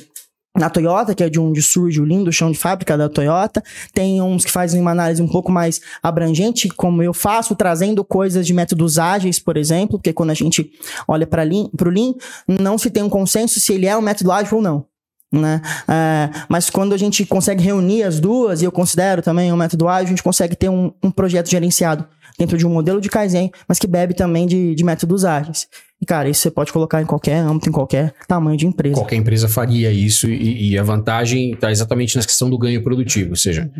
na 0.55 0.69
Toyota, 0.69 1.15
que 1.15 1.23
é 1.23 1.29
de 1.29 1.39
onde 1.39 1.61
surge 1.61 1.99
o 1.99 2.05
lindo 2.05 2.31
chão 2.31 2.51
de 2.51 2.57
fábrica 2.57 2.97
da 2.97 3.09
Toyota. 3.09 3.63
Tem 3.91 4.21
uns 4.21 4.45
que 4.45 4.51
fazem 4.51 4.79
uma 4.79 4.91
análise 4.91 5.21
um 5.21 5.27
pouco 5.27 5.51
mais 5.51 5.81
abrangente, 6.01 6.69
como 6.69 7.01
eu 7.01 7.13
faço, 7.13 7.55
trazendo 7.55 8.03
coisas 8.03 8.45
de 8.45 8.53
métodos 8.53 8.99
ágeis, 8.99 9.39
por 9.39 9.57
exemplo, 9.57 9.97
porque 9.97 10.13
quando 10.13 10.29
a 10.29 10.35
gente 10.35 10.71
olha 11.07 11.25
para 11.25 11.43
o 11.43 11.89
Lean, 11.89 12.13
não 12.47 12.77
se 12.77 12.89
tem 12.89 13.01
um 13.01 13.09
consenso 13.09 13.59
se 13.59 13.73
ele 13.73 13.87
é 13.87 13.97
um 13.97 14.01
método 14.01 14.31
ágil 14.31 14.57
ou 14.57 14.63
não. 14.63 14.85
Né? 15.31 15.59
É, 15.87 16.29
mas 16.47 16.69
quando 16.69 16.93
a 16.93 16.97
gente 16.97 17.25
consegue 17.25 17.63
reunir 17.63 18.03
as 18.03 18.19
duas, 18.19 18.61
e 18.61 18.65
eu 18.65 18.71
considero 18.71 19.23
também 19.23 19.51
um 19.51 19.57
método 19.57 19.87
ágil, 19.87 20.05
a 20.05 20.09
gente 20.09 20.21
consegue 20.21 20.55
ter 20.55 20.69
um, 20.69 20.91
um 21.01 21.09
projeto 21.09 21.49
gerenciado 21.49 22.07
dentro 22.37 22.57
de 22.57 22.65
um 22.65 22.69
modelo 22.69 22.99
de 22.99 23.09
Kaizen, 23.09 23.51
mas 23.67 23.79
que 23.79 23.87
bebe 23.87 24.13
também 24.13 24.45
de, 24.45 24.75
de 24.75 24.83
métodos 24.83 25.25
ágeis. 25.25 25.67
E, 26.01 26.05
cara, 26.05 26.27
isso 26.27 26.41
você 26.41 26.51
pode 26.51 26.73
colocar 26.73 27.01
em 27.01 27.05
qualquer 27.05 27.37
âmbito, 27.37 27.69
em 27.69 27.71
qualquer 27.71 28.13
tamanho 28.27 28.57
de 28.57 28.67
empresa. 28.67 28.95
Qualquer 28.95 29.15
empresa 29.15 29.47
faria 29.47 29.91
isso 29.91 30.29
e, 30.29 30.71
e 30.71 30.77
a 30.77 30.83
vantagem 30.83 31.53
está 31.53 31.71
exatamente 31.71 32.17
na 32.17 32.23
questão 32.23 32.49
do 32.49 32.57
ganho 32.57 32.83
produtivo. 32.83 33.29
Ou 33.31 33.35
seja, 33.37 33.71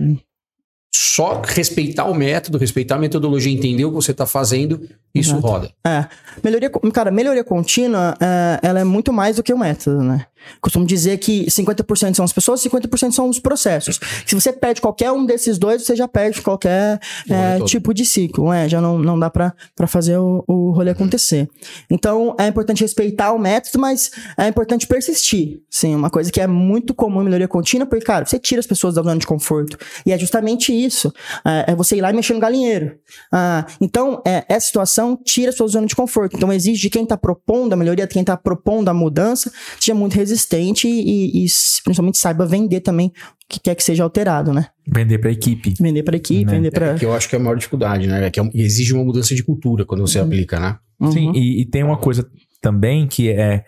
só 0.95 1.41
respeitar 1.43 2.05
o 2.05 2.13
método, 2.13 2.57
respeitar 2.57 2.95
a 2.95 2.99
metodologia, 2.99 3.51
entender 3.51 3.83
o 3.83 3.89
que 3.89 3.95
você 3.95 4.11
está 4.11 4.25
fazendo, 4.25 4.87
isso 5.13 5.31
Exato. 5.31 5.47
roda. 5.47 5.71
É. 5.85 6.05
Melhoria, 6.43 6.69
cara, 6.93 7.11
melhoria 7.11 7.43
contínua, 7.43 8.15
é, 8.19 8.59
ela 8.61 8.79
é 8.79 8.83
muito 8.83 9.11
mais 9.11 9.35
do 9.35 9.43
que 9.43 9.53
o 9.53 9.57
método, 9.57 10.01
né? 10.03 10.25
Costumo 10.61 10.85
dizer 10.85 11.17
que 11.17 11.45
50% 11.45 12.15
são 12.15 12.25
as 12.25 12.33
pessoas, 12.33 12.61
50% 12.61 13.11
são 13.11 13.29
os 13.29 13.39
processos. 13.39 13.99
Se 14.25 14.35
você 14.35 14.51
perde 14.51 14.81
qualquer 14.81 15.11
um 15.11 15.25
desses 15.25 15.57
dois, 15.57 15.83
você 15.83 15.95
já 15.95 16.07
perde 16.07 16.41
qualquer 16.41 16.99
é, 17.29 17.59
tipo 17.65 17.93
de 17.93 18.05
ciclo. 18.05 18.51
É, 18.51 18.67
já 18.67 18.79
não, 18.79 18.97
não 18.97 19.17
dá 19.17 19.29
para 19.29 19.53
fazer 19.87 20.17
o, 20.17 20.43
o 20.47 20.71
rolê 20.71 20.91
acontecer. 20.91 21.49
Então, 21.89 22.35
é 22.39 22.47
importante 22.47 22.81
respeitar 22.81 23.33
o 23.33 23.39
método, 23.39 23.79
mas 23.79 24.11
é 24.37 24.47
importante 24.47 24.87
persistir. 24.87 25.61
Sim, 25.69 25.95
uma 25.95 26.09
coisa 26.09 26.31
que 26.31 26.41
é 26.41 26.47
muito 26.47 26.93
comum 26.93 27.21
em 27.21 27.25
melhoria 27.25 27.47
contínua, 27.47 27.85
porque, 27.85 28.05
cara, 28.05 28.25
você 28.25 28.39
tira 28.39 28.59
as 28.59 28.67
pessoas 28.67 28.95
da 28.95 29.01
zona 29.01 29.17
de 29.17 29.27
conforto. 29.27 29.77
E 30.05 30.11
é 30.11 30.17
justamente 30.17 30.73
isso. 30.73 31.11
É, 31.45 31.71
é 31.71 31.75
você 31.75 31.97
ir 31.97 32.01
lá 32.01 32.11
e 32.11 32.13
mexer 32.13 32.33
no 32.33 32.39
galinheiro. 32.39 32.95
Ah, 33.31 33.65
então, 33.81 34.21
é, 34.25 34.45
essa 34.47 34.67
situação 34.67 35.17
tira 35.23 35.49
a 35.49 35.53
sua 35.53 35.67
zona 35.67 35.87
de 35.87 35.95
conforto. 35.95 36.35
Então, 36.35 36.51
exige 36.51 36.81
de 36.81 36.89
quem 36.89 37.03
está 37.03 37.17
propondo 37.17 37.73
a 37.73 37.75
melhoria, 37.75 38.05
de 38.07 38.13
quem 38.13 38.21
está 38.21 38.37
propondo 38.37 38.89
a 38.89 38.93
mudança, 38.93 39.51
seja 39.79 39.95
muito 39.95 40.13
resistente 40.13 40.32
resistente 40.33 40.87
e, 40.87 41.45
e 41.45 41.47
principalmente 41.83 42.17
saiba 42.17 42.45
vender 42.45 42.81
também 42.81 43.07
o 43.07 43.11
que 43.47 43.59
quer 43.59 43.75
que 43.75 43.83
seja 43.83 44.03
alterado, 44.03 44.51
né? 44.51 44.67
Vender 44.87 45.19
para 45.19 45.29
a 45.29 45.33
equipe. 45.33 45.73
Vender 45.79 46.03
para 46.03 46.15
a 46.15 46.17
equipe, 46.17 46.45
né? 46.45 46.51
vender 46.51 46.71
para. 46.71 46.87
É, 46.87 46.95
que 46.95 47.05
eu 47.05 47.13
acho 47.13 47.29
que 47.29 47.35
é 47.35 47.39
a 47.39 47.41
maior 47.41 47.55
dificuldade, 47.55 48.07
né? 48.07 48.25
É 48.25 48.29
que 48.29 48.39
exige 48.53 48.93
uma 48.93 49.03
mudança 49.03 49.33
de 49.35 49.43
cultura 49.43 49.85
quando 49.85 50.01
você 50.01 50.19
uhum. 50.19 50.25
aplica, 50.25 50.59
né? 50.59 50.77
Uhum. 50.99 51.11
Sim, 51.11 51.31
e, 51.33 51.61
e, 51.61 51.65
tem 51.65 51.83
uma 51.83 51.97
coisa 51.97 52.27
também 52.61 53.07
que 53.07 53.29
é. 53.29 53.63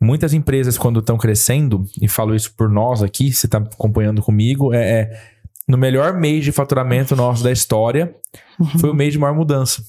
Muitas 0.00 0.34
empresas, 0.34 0.76
quando 0.76 1.00
estão 1.00 1.16
crescendo, 1.16 1.84
e 2.02 2.08
falo 2.08 2.34
isso 2.34 2.52
por 2.56 2.68
nós 2.68 3.02
aqui, 3.02 3.32
você 3.32 3.46
está 3.46 3.58
acompanhando 3.58 4.20
comigo, 4.20 4.74
é, 4.74 5.00
é, 5.00 5.20
no 5.66 5.78
melhor 5.78 6.12
mês 6.18 6.44
de 6.44 6.52
faturamento 6.52 7.16
nosso 7.16 7.42
da 7.42 7.50
história, 7.50 8.14
uhum. 8.58 8.66
foi 8.78 8.90
o 8.90 8.94
mês 8.94 9.14
de 9.14 9.18
maior 9.18 9.34
mudança 9.34 9.82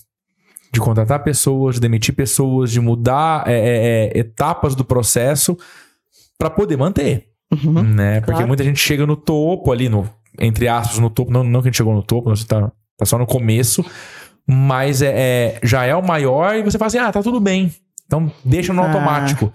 de 0.72 0.79
contratar 0.79 1.24
pessoas, 1.24 1.75
de 1.75 1.82
demitir 1.82 2.13
pessoas, 2.13 2.72
de 2.72 2.79
mudar 2.79 3.48
é, 3.48 3.53
é, 3.53 4.17
é 4.17 4.20
etapas 4.20 4.75
do 4.75 4.86
processo 4.86 5.58
para 6.37 6.49
poder 6.49 6.77
manter. 6.77 7.29
Uhum, 7.51 7.83
né? 7.83 8.19
Porque 8.19 8.33
claro. 8.33 8.47
muita 8.47 8.63
gente 8.63 8.79
chega 8.79 9.05
no 9.05 9.15
topo 9.15 9.71
ali, 9.71 9.87
no, 9.87 10.09
entre 10.39 10.67
aspas, 10.67 10.99
no 10.99 11.09
topo. 11.09 11.31
Não, 11.31 11.43
não 11.43 11.61
que 11.61 11.67
a 11.67 11.71
gente 11.71 11.77
chegou 11.77 11.93
no 11.93 12.03
topo, 12.03 12.29
você 12.29 12.45
tá, 12.45 12.71
tá 12.97 13.05
só 13.05 13.17
no 13.17 13.25
começo. 13.25 13.85
Mas 14.47 15.01
é, 15.01 15.13
é, 15.15 15.59
já 15.63 15.85
é 15.85 15.95
o 15.95 16.05
maior 16.05 16.55
e 16.55 16.63
você 16.63 16.77
fala 16.77 16.87
assim: 16.87 16.99
ah, 16.99 17.11
tá 17.11 17.23
tudo 17.23 17.39
bem. 17.39 17.71
Então 18.05 18.31
deixa 18.43 18.73
no 18.73 18.81
ah. 18.81 18.87
automático. 18.87 19.51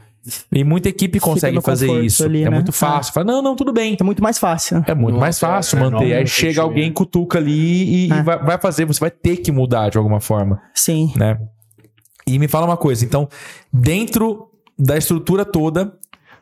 E 0.53 0.63
muita 0.65 0.89
equipe 0.89 1.19
consegue 1.19 1.61
fazer 1.63 1.91
isso. 2.05 2.25
Ali, 2.25 2.43
é 2.43 2.51
né? 2.51 2.57
muito 2.57 2.73
fácil. 2.73 3.11
Ah. 3.11 3.15
Fala, 3.15 3.27
não, 3.27 3.43
não, 3.43 3.57
tudo 3.57 3.73
bem. 3.73 3.97
É 3.99 4.05
muito 4.05 4.23
mais 4.23 4.39
fácil. 4.39 4.85
É 4.87 4.95
muito 4.95 5.15
Nossa, 5.15 5.21
mais 5.21 5.39
fácil 5.39 5.79
é, 5.79 5.81
manter. 5.81 6.15
Aí 6.15 6.27
chega 6.27 6.61
alguém, 6.61 6.93
cutuca 6.93 7.39
ali 7.39 8.07
e, 8.07 8.13
ah. 8.13 8.19
e 8.19 8.23
vai, 8.23 8.39
vai, 8.39 8.59
fazer. 8.59 8.85
Você 8.85 9.01
vai 9.01 9.11
ter 9.11 9.39
que 9.39 9.51
mudar 9.51 9.89
de 9.89 9.97
alguma 9.97 10.21
forma. 10.21 10.61
Sim. 10.75 11.13
Né? 11.17 11.39
E 12.27 12.39
me 12.39 12.49
fala 12.49 12.67
uma 12.67 12.77
coisa. 12.77 13.05
Então, 13.05 13.29
dentro 13.73 14.49
da 14.79 14.97
estrutura 14.97 15.45
toda, 15.45 15.93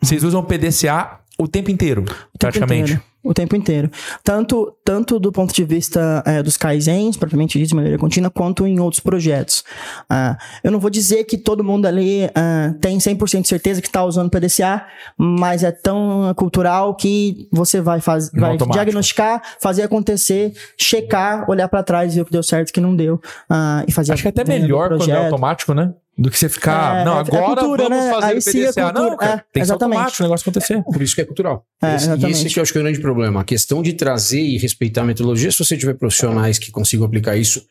vocês 0.00 0.23
usam 0.23 0.43
PDCA 0.43 1.21
o 1.38 1.47
tempo 1.47 1.71
inteiro, 1.71 2.05
o 2.35 2.38
praticamente. 2.38 2.93
Tempo 2.93 3.00
inteiro, 3.00 3.02
o 3.23 3.35
tempo 3.35 3.57
inteiro. 3.57 3.90
Tanto, 4.25 4.75
tanto 4.88 5.21
do 5.21 5.30
ponto 5.30 5.52
de 5.52 5.64
vista 5.66 6.23
é, 6.25 6.42
dos 6.42 6.57
Kaizens, 6.57 7.14
propriamente 7.14 7.59
dito, 7.59 7.68
de 7.68 7.75
maneira 7.75 7.99
contínua, 7.99 8.30
quanto 8.30 8.66
em 8.66 8.80
outros 8.80 9.00
projetos. 9.00 9.62
Uh, 10.11 10.35
eu 10.64 10.71
não 10.71 10.80
vou 10.80 10.88
dizer 10.88 11.25
que 11.25 11.37
todo 11.37 11.62
mundo 11.62 11.85
ali 11.85 12.25
uh, 12.25 12.73
tem 12.80 12.97
100% 12.97 13.42
de 13.42 13.49
certeza 13.49 13.83
que 13.83 13.87
está 13.87 14.02
usando 14.02 14.30
PDCA, 14.30 14.87
mas 15.18 15.62
é 15.62 15.71
tão 15.71 16.33
cultural 16.35 16.95
que 16.95 17.47
você 17.52 17.83
vai, 17.83 18.00
faz, 18.00 18.30
vai 18.33 18.57
diagnosticar, 18.57 19.42
fazer 19.61 19.83
acontecer, 19.83 20.54
checar, 20.78 21.45
olhar 21.50 21.68
para 21.68 21.83
trás, 21.83 22.14
ver 22.14 22.23
o 22.23 22.25
que 22.25 22.33
deu 22.33 22.42
certo 22.42 22.68
e 22.68 22.71
o 22.71 22.73
que 22.73 22.80
não 22.80 22.97
deu. 22.97 23.16
Uh, 23.50 23.85
e 23.87 23.92
fazer 23.92 24.14
Acho 24.14 24.23
que 24.23 24.28
é 24.28 24.30
até 24.30 24.45
melhor 24.45 24.88
quando 24.97 25.11
é 25.11 25.26
automático, 25.26 25.75
né? 25.75 25.92
Do 26.18 26.33
que 26.33 26.37
você 26.37 26.49
ficar, 26.49 27.02
é, 27.02 27.04
não, 27.04 27.16
é 27.16 27.21
agora 27.21 27.61
cultura, 27.61 27.85
vamos 27.85 28.04
né? 28.04 28.11
fazer 28.11 28.26
Aí 28.26 28.38
o 28.38 28.42
PDCA. 28.42 28.80
É 28.80 28.92
não, 28.92 29.16
cara, 29.16 29.33
é, 29.35 29.37
tem 29.52 29.61
que 29.61 29.66
ser 29.66 29.73
automático 29.73 30.21
o 30.21 30.26
negócio 30.26 30.50
acontecer. 30.50 30.83
Por 30.83 31.00
isso 31.00 31.14
que 31.14 31.21
é 31.21 31.25
cultural. 31.25 31.64
É, 31.80 31.95
e 32.26 32.30
esse 32.33 32.49
que 32.49 32.59
eu 32.59 32.62
acho 32.64 32.73
que 32.73 32.78
é 32.78 32.80
o 32.80 32.85
grande 32.85 32.99
problema. 32.99 33.42
A 33.42 33.45
questão 33.45 33.80
de 33.80 33.92
trazer 33.92 34.40
e 34.40 34.59
respeitar 34.79 35.03
a 35.03 35.05
metodologia, 35.05 35.51
se 35.51 35.59
você 35.59 35.77
tiver 35.77 35.95
profissionais 35.95 36.59
que 36.59 36.71
consigam 36.71 37.05
aplicar 37.05 37.37
isso, 37.37 37.67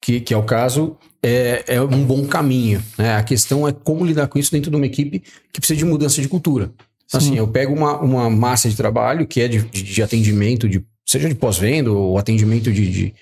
que, 0.00 0.20
que 0.20 0.32
é 0.32 0.36
o 0.36 0.44
caso, 0.44 0.96
é, 1.20 1.64
é 1.66 1.80
um 1.82 2.04
bom 2.04 2.24
caminho. 2.26 2.82
Né? 2.96 3.16
A 3.16 3.22
questão 3.24 3.66
é 3.66 3.72
como 3.72 4.06
lidar 4.06 4.28
com 4.28 4.38
isso 4.38 4.52
dentro 4.52 4.70
de 4.70 4.76
uma 4.76 4.86
equipe 4.86 5.22
que 5.52 5.60
precisa 5.60 5.76
de 5.76 5.84
mudança 5.84 6.22
de 6.22 6.28
cultura. 6.28 6.70
Então, 7.06 7.18
assim, 7.18 7.36
eu 7.36 7.48
pego 7.48 7.74
uma, 7.74 8.00
uma 8.00 8.30
massa 8.30 8.68
de 8.68 8.76
trabalho 8.76 9.26
que 9.26 9.40
é 9.40 9.48
de, 9.48 9.62
de, 9.62 9.82
de 9.82 10.02
atendimento, 10.02 10.68
de, 10.68 10.84
seja 11.04 11.28
de 11.28 11.34
pós-venda 11.34 11.90
ou 11.90 12.18
atendimento 12.18 12.72
de, 12.72 12.90
de, 12.90 13.14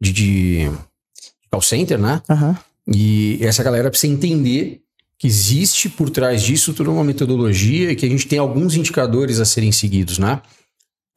de, 0.00 0.12
de 0.12 0.70
call 1.50 1.62
center, 1.62 1.98
né? 1.98 2.22
Uhum. 2.28 2.54
E 2.88 3.38
essa 3.42 3.62
galera 3.62 3.90
precisa 3.90 4.12
entender 4.12 4.80
que 5.18 5.26
existe 5.26 5.88
por 5.88 6.08
trás 6.10 6.42
disso 6.42 6.72
toda 6.72 6.90
uma 6.90 7.04
metodologia 7.04 7.90
e 7.90 7.96
que 7.96 8.06
a 8.06 8.08
gente 8.08 8.26
tem 8.26 8.38
alguns 8.38 8.74
indicadores 8.74 9.38
a 9.38 9.44
serem 9.44 9.72
seguidos, 9.72 10.18
né? 10.18 10.40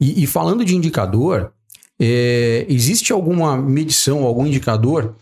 E, 0.00 0.22
e 0.22 0.26
falando 0.26 0.64
de 0.64 0.74
indicador, 0.74 1.52
é, 1.98 2.64
existe 2.68 3.12
alguma 3.12 3.56
medição, 3.56 4.24
algum 4.24 4.46
indicador 4.46 5.14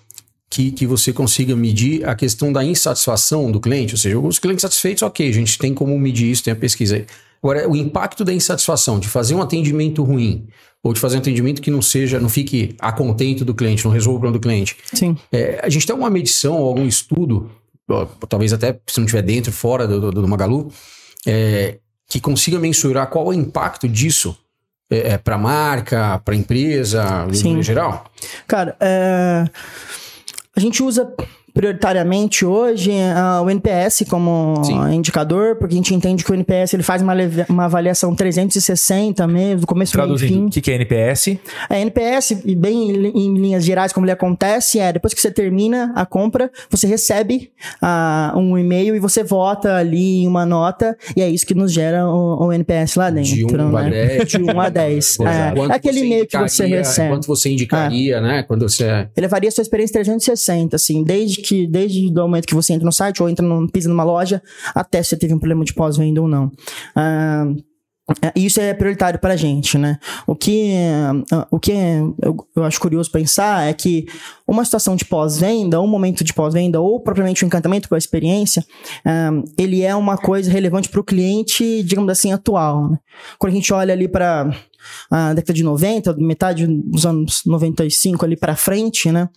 que, 0.48 0.70
que 0.70 0.86
você 0.86 1.12
consiga 1.12 1.54
medir 1.56 2.08
a 2.08 2.14
questão 2.14 2.52
da 2.52 2.64
insatisfação 2.64 3.50
do 3.50 3.60
cliente? 3.60 3.94
Ou 3.94 3.98
seja, 3.98 4.18
os 4.18 4.38
clientes 4.38 4.62
satisfeitos, 4.62 5.02
ok, 5.02 5.28
a 5.28 5.32
gente 5.32 5.58
tem 5.58 5.74
como 5.74 5.98
medir 5.98 6.30
isso, 6.30 6.44
tem 6.44 6.52
a 6.52 6.56
pesquisa 6.56 6.96
aí. 6.96 7.06
Agora, 7.42 7.68
o 7.68 7.76
impacto 7.76 8.24
da 8.24 8.32
insatisfação, 8.32 8.98
de 8.98 9.08
fazer 9.08 9.34
um 9.34 9.42
atendimento 9.42 10.02
ruim, 10.02 10.46
ou 10.82 10.92
de 10.92 11.00
fazer 11.00 11.16
um 11.16 11.20
atendimento 11.20 11.60
que 11.60 11.70
não 11.70 11.82
seja, 11.82 12.18
não 12.20 12.28
fique 12.28 12.74
a 12.78 12.92
contento 12.92 13.44
do 13.44 13.54
cliente, 13.54 13.84
não 13.84 13.92
resolva 13.92 14.18
o 14.18 14.20
problema 14.20 14.38
do 14.38 14.42
cliente. 14.42 14.76
Sim. 14.92 15.16
É, 15.30 15.60
a 15.62 15.68
gente 15.68 15.86
tem 15.86 15.92
alguma 15.92 16.10
medição, 16.10 16.54
algum 16.54 16.86
estudo, 16.86 17.50
talvez 18.28 18.52
até 18.52 18.78
se 18.86 18.98
não 18.98 19.06
estiver 19.06 19.22
dentro, 19.22 19.52
fora 19.52 19.86
do, 19.86 20.00
do, 20.00 20.22
do 20.22 20.28
Magalu, 20.28 20.72
é, 21.26 21.78
que 22.08 22.20
consiga 22.20 22.58
mensurar 22.58 23.08
qual 23.08 23.26
é 23.26 23.28
o 23.28 23.32
impacto 23.32 23.88
disso 23.88 24.36
é, 24.90 25.12
é 25.12 25.18
para 25.18 25.38
marca, 25.38 26.20
para 26.24 26.34
empresa, 26.34 27.26
Sim. 27.32 27.58
em 27.58 27.62
geral? 27.62 28.04
Cara, 28.46 28.76
é, 28.80 29.44
a 30.56 30.60
gente 30.60 30.82
usa 30.82 31.12
prioritariamente 31.58 32.46
hoje 32.46 32.92
uh, 32.92 33.42
o 33.42 33.50
NPS 33.50 34.04
como 34.08 34.62
Sim. 34.62 34.94
indicador, 34.94 35.56
porque 35.56 35.74
a 35.74 35.76
gente 35.76 35.92
entende 35.92 36.22
que 36.22 36.30
o 36.30 36.34
NPS 36.34 36.74
ele 36.74 36.84
faz 36.84 37.02
uma, 37.02 37.14
uma 37.48 37.64
avaliação 37.64 38.14
360 38.14 39.26
mesmo, 39.26 39.62
do 39.62 39.66
começo 39.66 39.90
Traduzindo, 39.90 40.32
fim. 40.32 40.46
o 40.46 40.50
que, 40.50 40.60
que 40.60 40.70
é 40.70 40.76
NPS? 40.76 41.36
É, 41.68 41.80
NPS, 41.80 42.44
bem 42.56 43.10
em 43.12 43.36
linhas 43.36 43.64
gerais, 43.64 43.92
como 43.92 44.06
ele 44.06 44.12
acontece, 44.12 44.78
é 44.78 44.92
depois 44.92 45.12
que 45.12 45.20
você 45.20 45.32
termina 45.32 45.92
a 45.96 46.06
compra, 46.06 46.48
você 46.70 46.86
recebe 46.86 47.50
uh, 47.82 48.38
um 48.38 48.56
e-mail 48.56 48.94
e 48.94 49.00
você 49.00 49.24
vota 49.24 49.74
ali 49.74 50.22
em 50.22 50.28
uma 50.28 50.46
nota, 50.46 50.96
e 51.16 51.22
é 51.22 51.28
isso 51.28 51.44
que 51.44 51.54
nos 51.54 51.72
gera 51.72 52.06
o, 52.06 52.46
o 52.46 52.52
NPS 52.52 52.94
lá 52.94 53.10
dentro. 53.10 53.34
De 53.34 53.44
1 53.44 53.48
um 53.48 53.72
né? 53.72 53.80
a 53.80 53.90
10. 53.90 54.28
De 54.28 54.38
1 54.38 54.46
um 54.46 54.60
a 54.60 54.68
10. 54.68 55.18
é, 55.26 55.72
é 55.72 55.74
aquele 55.74 56.00
e-mail 56.04 56.24
que 56.24 56.38
você 56.38 56.66
recebe. 56.66 57.08
Quanto 57.08 57.26
você 57.26 57.50
indicaria, 57.50 58.18
é. 58.18 58.20
né? 58.20 58.42
Quando 58.44 58.68
você... 58.68 59.08
Ele 59.16 59.26
varia 59.26 59.48
a 59.48 59.52
sua 59.52 59.62
experiência 59.62 59.94
360, 59.94 60.76
assim, 60.76 61.02
desde 61.02 61.47
que 61.47 61.47
desde 61.66 62.08
o 62.08 62.12
momento 62.14 62.46
que 62.46 62.54
você 62.54 62.72
entra 62.72 62.84
no 62.84 62.92
site 62.92 63.22
ou 63.22 63.28
entra 63.28 63.46
no, 63.46 63.68
pisa 63.70 63.88
numa 63.88 64.04
loja, 64.04 64.42
até 64.74 65.02
se 65.02 65.10
você 65.10 65.16
teve 65.16 65.34
um 65.34 65.38
problema 65.38 65.64
de 65.64 65.74
pós-venda 65.74 66.20
ou 66.20 66.28
não. 66.28 66.50
Ah, 66.94 67.46
isso 68.34 68.58
é 68.58 68.72
prioritário 68.72 69.20
para 69.20 69.34
a 69.34 69.36
gente, 69.36 69.76
né? 69.76 69.98
O 70.26 70.34
que, 70.34 70.72
o 71.50 71.60
que 71.60 71.72
eu, 72.22 72.36
eu 72.56 72.64
acho 72.64 72.80
curioso 72.80 73.10
pensar 73.10 73.68
é 73.68 73.74
que 73.74 74.06
uma 74.46 74.64
situação 74.64 74.96
de 74.96 75.04
pós-venda, 75.04 75.80
um 75.80 75.86
momento 75.86 76.24
de 76.24 76.32
pós-venda, 76.32 76.80
ou 76.80 77.00
propriamente 77.00 77.42
o 77.42 77.46
um 77.46 77.48
encantamento 77.48 77.86
com 77.86 77.94
a 77.94 77.98
experiência, 77.98 78.64
ele 79.58 79.82
é 79.82 79.94
uma 79.94 80.16
coisa 80.16 80.50
relevante 80.50 80.88
para 80.88 81.00
o 81.00 81.04
cliente, 81.04 81.82
digamos 81.82 82.10
assim, 82.10 82.32
atual. 82.32 82.88
Né? 82.90 82.98
Quando 83.38 83.52
a 83.52 83.56
gente 83.56 83.72
olha 83.74 83.92
ali 83.92 84.08
para 84.08 84.54
a 85.10 85.34
década 85.34 85.52
de 85.52 85.62
90, 85.62 86.14
metade 86.16 86.66
dos 86.66 87.06
anos 87.06 87.42
95 87.44 88.24
ali 88.24 88.36
para 88.36 88.56
frente, 88.56 89.10
né? 89.10 89.28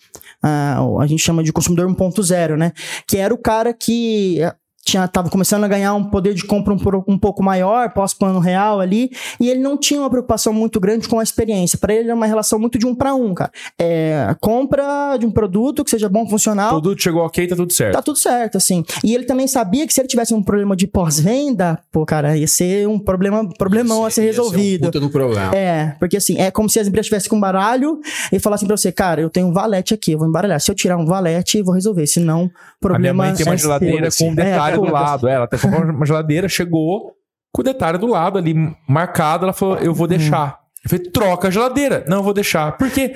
Uh, 0.43 0.99
a 0.99 1.07
gente 1.07 1.21
chama 1.21 1.43
de 1.43 1.53
consumidor 1.53 1.87
1.0, 1.87 2.57
né? 2.57 2.71
Que 3.07 3.17
era 3.17 3.33
o 3.33 3.37
cara 3.37 3.73
que 3.73 4.39
tinha 4.83 5.07
tava 5.07 5.29
começando 5.29 5.63
a 5.63 5.67
ganhar 5.67 5.93
um 5.93 6.03
poder 6.03 6.33
de 6.33 6.43
compra 6.43 6.73
um, 6.73 6.77
um 7.07 7.17
pouco 7.17 7.43
maior, 7.43 7.91
pós-plano 7.93 8.39
real 8.39 8.79
ali, 8.79 9.11
e 9.39 9.49
ele 9.49 9.59
não 9.59 9.77
tinha 9.77 9.99
uma 9.99 10.09
preocupação 10.09 10.53
muito 10.53 10.79
grande 10.79 11.07
com 11.07 11.19
a 11.19 11.23
experiência. 11.23 11.77
Para 11.77 11.93
ele 11.93 12.05
era 12.05 12.15
uma 12.15 12.25
relação 12.25 12.59
muito 12.59 12.77
de 12.77 12.85
um 12.85 12.95
para 12.95 13.13
um, 13.13 13.33
cara. 13.33 13.51
É, 13.77 14.35
compra 14.39 15.17
de 15.17 15.25
um 15.25 15.31
produto 15.31 15.83
que 15.83 15.89
seja 15.91 16.09
bom, 16.09 16.27
funcional. 16.27 16.69
O 16.69 16.81
produto 16.81 17.01
chegou 17.01 17.23
ok, 17.23 17.47
tá 17.47 17.55
tudo 17.55 17.71
certo. 17.71 17.93
Tá 17.93 18.01
tudo 18.01 18.17
certo, 18.17 18.57
assim. 18.57 18.83
E 19.03 19.13
ele 19.13 19.25
também 19.25 19.47
sabia 19.47 19.85
que 19.85 19.93
se 19.93 20.01
ele 20.01 20.07
tivesse 20.07 20.33
um 20.33 20.41
problema 20.41 20.75
de 20.75 20.87
pós-venda, 20.87 21.79
pô, 21.91 22.05
cara, 22.05 22.35
ia 22.35 22.47
ser 22.47 22.87
um 22.87 22.99
problema, 22.99 23.47
problemão 23.57 24.05
a 24.05 24.09
ser 24.09 24.23
resolvido. 24.23 24.85
Ser 24.85 24.87
um 24.87 24.91
puta 24.91 24.99
do 24.99 25.09
problema. 25.09 25.55
É, 25.55 25.95
porque 25.99 26.17
assim, 26.17 26.39
é 26.39 26.49
como 26.49 26.69
se 26.69 26.79
as 26.79 26.87
empresas 26.87 27.07
tivessem 27.07 27.29
com 27.29 27.35
um 27.35 27.39
baralho 27.39 27.99
e 28.31 28.39
falassem 28.39 28.67
pra 28.67 28.75
você, 28.75 28.91
cara, 28.91 29.21
eu 29.21 29.29
tenho 29.29 29.47
um 29.47 29.53
valete 29.53 29.93
aqui, 29.93 30.13
eu 30.13 30.19
vou 30.19 30.27
embaralhar. 30.27 30.59
Se 30.59 30.71
eu 30.71 30.75
tirar 30.75 30.97
um 30.97 31.05
valete, 31.05 31.61
vou 31.61 31.73
resolver. 31.73 32.07
Se 32.07 32.19
não, 32.19 32.49
problema. 32.79 32.97
A 32.97 32.99
minha 32.99 33.13
mãe 33.13 33.35
tem 33.35 33.45
uma 33.45 33.57
geladeira 33.57 34.09
com 34.17 34.29
um 34.29 34.35
detalhe. 34.35 34.70
É, 34.70 34.70
detalhe 34.75 34.87
do 34.87 34.93
lado. 34.93 35.27
Ela 35.27 35.45
até 35.45 35.57
comprou 35.57 35.83
uma 35.83 36.05
geladeira, 36.05 36.49
chegou 36.49 37.13
com 37.51 37.61
o 37.61 37.63
detalhe 37.63 37.97
do 37.97 38.07
lado 38.07 38.37
ali 38.37 38.53
marcado. 38.87 39.45
Ela 39.45 39.53
falou: 39.53 39.77
Eu 39.77 39.93
vou 39.93 40.07
deixar. 40.07 40.59
Eu 40.83 40.89
falei: 40.89 41.05
Troca 41.11 41.47
a 41.47 41.51
geladeira. 41.51 42.03
Não, 42.07 42.17
eu 42.17 42.23
vou 42.23 42.33
deixar. 42.33 42.77
Por 42.77 42.89
quê? 42.89 43.15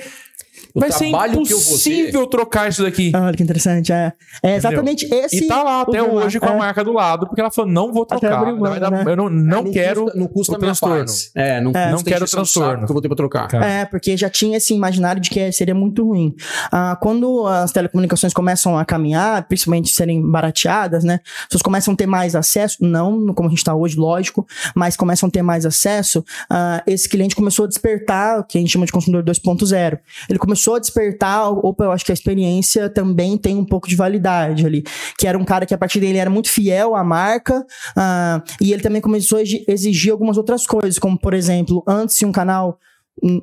O 0.74 0.80
Vai 0.80 0.92
ser 0.92 1.10
vou 1.10 1.20
ter- 1.22 1.32
impossível 1.38 2.26
trocar 2.26 2.68
isso 2.68 2.82
daqui. 2.82 3.12
Olha 3.14 3.34
que 3.36 3.42
interessante. 3.42 3.92
É, 3.92 4.12
é 4.42 4.56
exatamente 4.56 5.06
esse. 5.12 5.44
E 5.44 5.48
tá 5.48 5.62
lá 5.62 5.80
até 5.82 6.02
hoje 6.02 6.38
com 6.38 6.46
a 6.46 6.52
é. 6.52 6.56
marca 6.56 6.84
do 6.84 6.92
lado, 6.92 7.26
porque 7.26 7.40
ela 7.40 7.50
falou: 7.50 7.70
não 7.70 7.92
vou 7.92 8.04
trocar. 8.04 8.44
dar- 8.44 8.90
né? 8.90 9.04
Eu 9.06 9.16
não, 9.16 9.28
não 9.30 9.62
Não 9.64 9.72
quero. 9.72 10.04
custa, 10.04 10.18
não 10.18 10.26
custa 10.28 10.52
o 10.54 10.58
transtorno. 10.58 11.04
É, 11.34 11.60
não, 11.60 11.70
É. 11.74 11.90
Não 11.90 12.02
quero 12.02 12.26
transtorno. 12.26 12.84
que 12.84 12.90
eu 12.90 12.94
vou 12.94 13.00
ter 13.02 13.08
pra 13.08 13.16
trocar. 13.16 13.52
É, 13.54 13.84
porque 13.84 14.16
já 14.16 14.28
tinha 14.28 14.56
esse 14.58 14.74
imaginário 14.74 15.20
de 15.20 15.30
que 15.30 15.50
seria 15.52 15.74
muito 15.74 16.04
ruim. 16.06 16.34
Ah, 16.70 16.96
quando 17.00 17.46
as 17.46 17.72
telecomunicações 17.72 18.32
começam 18.34 18.76
a 18.78 18.84
caminhar, 18.84 19.46
principalmente 19.48 19.90
serem 19.90 20.20
barateadas, 20.30 21.04
né? 21.04 21.20
As 21.40 21.46
pessoas 21.46 21.62
começam 21.62 21.94
a 21.94 21.96
ter 21.96 22.06
mais 22.06 22.34
acesso, 22.34 22.78
não 22.80 23.32
como 23.34 23.48
a 23.48 23.50
gente 23.50 23.58
está 23.58 23.74
hoje, 23.74 23.96
lógico, 23.96 24.46
mas 24.74 24.96
começam 24.96 25.28
a 25.28 25.30
ter 25.32 25.42
mais 25.42 25.64
acesso. 25.64 26.24
ah, 26.50 26.82
esse 26.86 27.08
cliente 27.08 27.34
começou 27.34 27.64
a 27.64 27.68
despertar 27.68 28.40
o 28.40 28.44
que 28.44 28.58
a 28.58 28.60
gente 28.60 28.70
chama 28.70 28.86
de 28.86 28.92
consumidor 28.92 29.22
2.0. 29.24 29.98
Ele 30.28 30.38
começou 30.46 30.76
a 30.76 30.78
despertar, 30.78 31.50
opa, 31.50 31.84
eu 31.84 31.92
acho 31.92 32.04
que 32.04 32.12
a 32.12 32.14
experiência 32.14 32.88
também 32.88 33.36
tem 33.36 33.56
um 33.56 33.64
pouco 33.64 33.88
de 33.88 33.96
validade 33.96 34.64
ali. 34.64 34.82
Que 35.18 35.26
era 35.26 35.36
um 35.36 35.44
cara 35.44 35.66
que 35.66 35.74
a 35.74 35.78
partir 35.78 36.00
dele 36.00 36.18
era 36.18 36.30
muito 36.30 36.48
fiel 36.48 36.94
à 36.94 37.02
marca, 37.02 37.66
ah, 37.96 38.42
e 38.60 38.72
ele 38.72 38.82
também 38.82 39.00
começou 39.00 39.38
a 39.38 39.42
exi- 39.42 39.64
exigir 39.68 40.12
algumas 40.12 40.36
outras 40.36 40.66
coisas, 40.66 40.98
como 40.98 41.18
por 41.18 41.34
exemplo, 41.34 41.82
antes 41.86 42.22
um 42.22 42.32
canal 42.32 42.78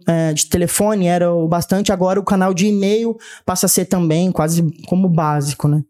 é, 0.08 0.34
de 0.34 0.46
telefone 0.48 1.08
era 1.08 1.34
o 1.34 1.48
bastante, 1.48 1.92
agora 1.92 2.20
o 2.20 2.24
canal 2.24 2.54
de 2.54 2.68
e-mail 2.68 3.18
passa 3.46 3.66
a 3.66 3.70
ser 3.70 3.86
também 3.86 4.32
quase 4.32 4.64
como 4.88 5.10
básico, 5.10 5.68
né? 5.68 5.82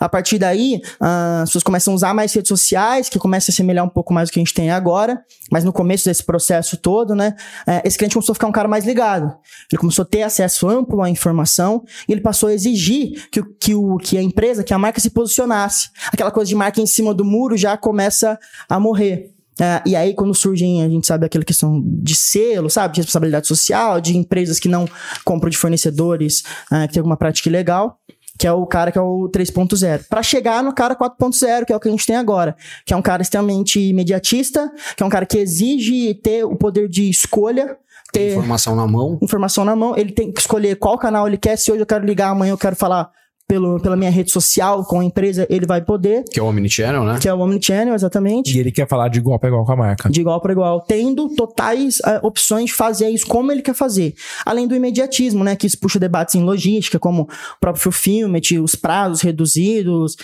A 0.00 0.08
partir 0.08 0.38
daí, 0.38 0.80
ah, 1.00 1.42
as 1.42 1.50
pessoas 1.50 1.62
começam 1.62 1.92
a 1.92 1.96
usar 1.96 2.14
mais 2.14 2.32
redes 2.32 2.48
sociais, 2.48 3.08
que 3.08 3.18
começa 3.18 3.50
a 3.50 3.54
semelhar 3.54 3.84
um 3.84 3.88
pouco 3.88 4.12
mais 4.12 4.28
do 4.28 4.32
que 4.32 4.40
a 4.40 4.42
gente 4.42 4.52
tem 4.54 4.70
agora, 4.70 5.22
mas 5.50 5.64
no 5.64 5.72
começo 5.72 6.04
desse 6.06 6.24
processo 6.24 6.76
todo, 6.76 7.14
né? 7.14 7.34
é, 7.66 7.80
esse 7.84 7.96
cliente 7.96 8.14
começou 8.14 8.32
a 8.32 8.34
ficar 8.34 8.46
um 8.48 8.52
cara 8.52 8.68
mais 8.68 8.84
ligado. 8.84 9.32
Ele 9.70 9.78
começou 9.80 10.02
a 10.02 10.06
ter 10.06 10.22
acesso 10.22 10.68
amplo 10.68 11.00
à 11.00 11.08
informação 11.08 11.84
e 12.08 12.12
ele 12.12 12.20
passou 12.20 12.48
a 12.48 12.52
exigir 12.52 13.28
que, 13.30 13.40
o- 13.40 13.54
que, 13.58 13.74
o, 13.74 13.96
que 13.98 14.18
a 14.18 14.22
empresa, 14.22 14.64
que 14.64 14.74
a 14.74 14.78
marca 14.78 15.00
se 15.00 15.10
posicionasse. 15.10 15.88
Aquela 16.12 16.30
coisa 16.30 16.48
de 16.48 16.54
marca 16.54 16.80
em 16.80 16.86
cima 16.86 17.14
do 17.14 17.24
muro 17.24 17.56
já 17.56 17.76
começa 17.76 18.38
a 18.68 18.80
morrer. 18.80 19.30
É, 19.60 19.82
e 19.84 19.96
aí, 19.96 20.14
quando 20.14 20.34
surgem, 20.34 20.82
a 20.82 20.88
gente 20.88 21.06
sabe 21.06 21.26
aquela 21.26 21.44
questão 21.44 21.82
de 21.84 22.14
selo, 22.14 22.70
sabe? 22.70 22.94
De 22.94 23.00
responsabilidade 23.00 23.46
social, 23.46 24.00
de 24.00 24.16
empresas 24.16 24.60
que 24.60 24.68
não 24.68 24.86
compram 25.24 25.50
de 25.50 25.58
fornecedores 25.58 26.44
ah, 26.70 26.86
que 26.86 26.94
tem 26.94 27.00
alguma 27.00 27.16
prática 27.16 27.48
ilegal, 27.48 27.98
que 28.38 28.46
é 28.46 28.52
o 28.52 28.64
cara 28.66 28.92
que 28.92 28.98
é 28.98 29.00
o 29.00 29.28
3.0. 29.28 30.04
Para 30.08 30.22
chegar 30.22 30.62
no 30.62 30.72
cara 30.72 30.94
4.0, 30.94 31.64
que 31.64 31.72
é 31.72 31.76
o 31.76 31.80
que 31.80 31.88
a 31.88 31.90
gente 31.90 32.06
tem 32.06 32.16
agora, 32.16 32.56
que 32.86 32.94
é 32.94 32.96
um 32.96 33.02
cara 33.02 33.20
extremamente 33.20 33.80
imediatista, 33.80 34.72
que 34.96 35.02
é 35.02 35.06
um 35.06 35.10
cara 35.10 35.26
que 35.26 35.38
exige 35.38 36.14
ter 36.14 36.44
o 36.44 36.54
poder 36.54 36.88
de 36.88 37.10
escolha, 37.10 37.76
ter 38.12 38.30
Informação 38.30 38.76
na 38.76 38.86
mão. 38.86 39.18
informação 39.20 39.64
na 39.64 39.74
mão, 39.74 39.96
ele 39.96 40.12
tem 40.12 40.30
que 40.30 40.40
escolher 40.40 40.76
qual 40.76 40.96
canal 40.96 41.26
ele 41.26 41.36
quer. 41.36 41.56
Se 41.56 41.72
hoje 41.72 41.82
eu 41.82 41.86
quero 41.86 42.06
ligar, 42.06 42.28
amanhã 42.28 42.52
eu 42.52 42.58
quero 42.58 42.76
falar 42.76 43.10
pelo, 43.48 43.80
pela 43.80 43.96
minha 43.96 44.10
rede 44.10 44.30
social 44.30 44.84
com 44.84 45.00
a 45.00 45.04
empresa, 45.04 45.46
ele 45.48 45.66
vai 45.66 45.80
poder, 45.80 46.22
Que 46.30 46.38
é 46.38 46.42
o 46.42 46.46
Omnichannel, 46.46 47.02
né? 47.02 47.18
que 47.18 47.26
é 47.26 47.32
o 47.32 47.40
Omnichannel, 47.40 47.94
exatamente 47.94 48.54
E 48.54 48.60
ele 48.60 48.70
quer 48.70 48.86
falar 48.86 49.08
de 49.08 49.18
igual 49.18 49.38
para 49.38 49.48
igual 49.48 49.64
com 49.64 49.72
a 49.72 49.76
marca. 49.76 50.10
de 50.10 50.20
igual 50.20 50.38
para 50.40 50.52
igual, 50.52 50.82
tendo 50.82 51.30
totais 51.34 51.96
ah, 52.04 52.20
opções 52.22 52.66
de 52.66 52.74
fazer 52.74 53.08
isso 53.08 53.26
como 53.26 53.50
ele 53.50 53.62
quer 53.62 53.74
fazer. 53.74 54.14
Além 54.44 54.68
do 54.68 54.74
imediatismo, 54.74 55.42
né, 55.42 55.56
que 55.56 55.66
isso 55.66 55.78
puxa 55.78 55.98
debates 55.98 56.34
em 56.34 56.42
logística, 56.42 56.98
como 56.98 57.22
o 57.22 57.60
próprio 57.60 57.82
fulfillment, 57.82 58.42
os 58.62 58.74
prazos 58.74 59.22
reduzidos, 59.22 60.16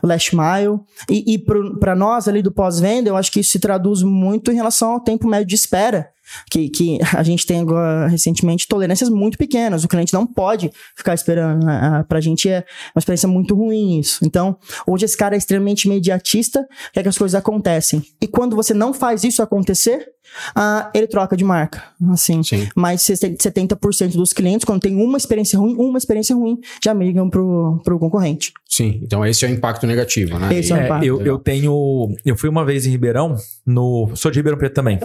o 0.00 0.06
last 0.06 0.36
mile. 0.36 0.78
E, 1.10 1.34
e 1.34 1.38
para 1.38 1.96
nós 1.96 2.28
ali 2.28 2.40
do 2.40 2.52
pós-venda, 2.52 3.10
eu 3.10 3.16
acho 3.16 3.32
que 3.32 3.40
isso 3.40 3.50
se 3.50 3.58
traduz 3.58 4.02
muito 4.02 4.52
em 4.52 4.54
relação 4.54 4.92
ao 4.92 5.00
tempo 5.00 5.26
médio 5.26 5.48
de 5.48 5.56
espera. 5.56 6.10
Que, 6.50 6.68
que 6.68 6.98
a 7.14 7.22
gente 7.22 7.46
tem 7.46 7.60
agora, 7.60 8.06
recentemente 8.08 8.66
tolerâncias 8.68 9.08
muito 9.10 9.36
pequenas. 9.38 9.84
O 9.84 9.88
cliente 9.88 10.12
não 10.12 10.26
pode 10.26 10.70
ficar 10.96 11.14
esperando. 11.14 11.66
Ah, 11.68 11.98
ah, 12.00 12.04
Pra 12.04 12.20
gente 12.20 12.48
é 12.48 12.64
uma 12.94 12.98
experiência 13.00 13.28
muito 13.28 13.54
ruim 13.54 13.98
isso. 13.98 14.18
Então, 14.24 14.56
hoje 14.86 15.04
esse 15.04 15.16
cara 15.16 15.34
é 15.34 15.38
extremamente 15.38 15.84
imediatista, 15.84 16.66
quer 16.92 17.02
que 17.02 17.08
as 17.08 17.18
coisas 17.18 17.34
acontecem. 17.34 18.02
E 18.20 18.26
quando 18.26 18.54
você 18.56 18.72
não 18.74 18.92
faz 18.94 19.24
isso 19.24 19.42
acontecer, 19.42 20.06
ah, 20.54 20.90
ele 20.94 21.06
troca 21.06 21.36
de 21.36 21.44
marca. 21.44 21.82
Assim. 22.10 22.42
Sim. 22.42 22.68
Mas 22.76 23.02
70% 23.02 24.12
dos 24.12 24.32
clientes, 24.32 24.64
quando 24.64 24.80
tem 24.82 24.94
uma 24.96 25.16
experiência 25.16 25.58
ruim, 25.58 25.74
uma 25.76 25.98
experiência 25.98 26.34
ruim, 26.34 26.58
já 26.84 26.92
migram 26.94 27.28
pro, 27.30 27.80
pro 27.84 27.98
concorrente. 27.98 28.52
Sim. 28.68 29.00
Então 29.02 29.24
esse 29.24 29.44
é 29.44 29.48
o 29.48 29.52
impacto 29.52 29.86
negativo, 29.86 30.38
né? 30.38 30.54
Esse 30.54 30.72
é 30.72 30.76
o 30.76 30.78
E- 30.80 30.84
impacto. 30.84 31.04
eu, 31.04 31.20
eu 31.22 31.38
tenho. 31.38 32.14
Eu 32.24 32.36
fui 32.36 32.48
uma 32.48 32.64
vez 32.64 32.86
em 32.86 32.90
Ribeirão, 32.90 33.34
no. 33.66 34.10
Sou 34.14 34.30
de 34.30 34.38
Ribeirão 34.38 34.58
Preto 34.58 34.74
também. 34.74 34.98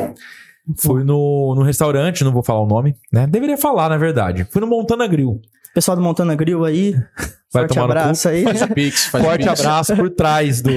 Fui 0.77 1.03
no, 1.03 1.53
no 1.55 1.62
restaurante, 1.63 2.24
não 2.24 2.32
vou 2.32 2.43
falar 2.43 2.62
o 2.62 2.67
nome, 2.67 2.96
né? 3.12 3.27
Deveria 3.27 3.57
falar, 3.57 3.90
na 3.90 3.98
verdade. 3.98 4.46
Fui 4.51 4.61
no 4.61 4.68
Montana 4.68 5.05
Grill. 5.07 5.42
Pessoal 5.74 5.98
do 5.98 6.03
Montana 6.03 6.35
Grill 6.35 6.64
aí, 6.64 6.94
Vai 7.51 7.64
forte 7.64 7.74
tomar 7.74 7.85
no 7.88 7.92
abraço 7.92 8.29
aí. 8.29 8.44
Faz 8.44 8.61
o 8.61 8.68
Pix, 8.70 9.05
faz 9.07 9.24
Forte 9.25 9.46
o 9.46 9.50
Pix. 9.50 9.59
abraço 9.59 9.96
por 9.96 10.09
trás 10.11 10.61
do, 10.61 10.70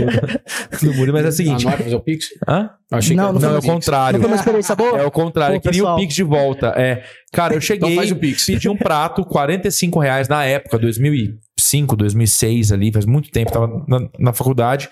do 0.82 0.94
muro, 0.94 1.12
mas 1.12 1.22
é 1.22 1.26
o 1.26 1.28
Ah, 1.28 1.32
seguinte. 1.32 1.64
não 1.64 1.72
é 1.72 1.76
fazer 1.76 1.94
o 1.94 2.00
Pix? 2.00 2.26
Hã? 2.48 2.70
Achei 2.90 3.14
Não, 3.16 3.26
que 3.28 3.32
não 3.34 3.40
Não, 3.40 3.54
é 3.56 3.58
o 3.58 3.61
Pix. 3.61 3.72
contrário. 3.74 4.18
Não 4.18 4.22
foi 4.24 4.30
uma 4.32 4.37
experiência 4.40 4.74
boa? 4.74 4.98
É 4.98 5.04
o 5.06 5.11
contrário, 5.11 5.61
Pô, 5.61 5.68
eu 5.68 5.72
queria 5.72 5.87
o. 5.87 5.96
Pix 5.96 6.14
de 6.14 6.22
volta. 6.22 6.68
É, 6.76 7.04
cara, 7.32 7.54
eu 7.54 7.61
cheguei, 7.61 7.88
Então 7.90 7.96
faz 8.02 8.11
o 8.11 8.16
Pix. 8.16 8.46
pedi 8.46 8.68
um 8.68 8.76
prato, 8.76 9.24
45 9.24 10.00
reais 10.00 10.28
na 10.28 10.44
época, 10.44 10.78
2005, 10.78 11.94
2006 11.96 12.72
ali, 12.72 12.90
faz 12.92 13.04
muito 13.04 13.30
tempo, 13.30 13.52
tava 13.52 13.84
na, 13.87 14.08
na 14.18 14.32
faculdade. 14.32 14.88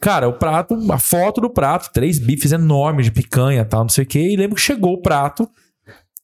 Cara, 0.00 0.28
o 0.28 0.32
prato, 0.32 0.76
a 0.90 0.98
foto 0.98 1.40
do 1.40 1.50
prato, 1.50 1.92
três 1.92 2.18
bifes 2.18 2.52
enormes 2.52 3.06
de 3.06 3.12
picanha 3.12 3.64
tal, 3.64 3.82
não 3.82 3.88
sei 3.88 4.04
o 4.04 4.06
quê. 4.06 4.20
E 4.20 4.36
lembro 4.36 4.56
que 4.56 4.62
chegou 4.62 4.94
o 4.94 5.02
prato, 5.02 5.48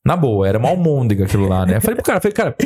na 0.07 0.17
boa, 0.17 0.49
era 0.49 0.57
uma 0.57 0.69
almôndega 0.69 1.25
aquilo 1.25 1.49
lá, 1.49 1.67
né? 1.67 1.77
Eu 1.77 1.81
falei 1.81 1.97
pro 1.97 2.05
cara, 2.05 2.21
falei, 2.21 2.33
cara, 2.33 2.57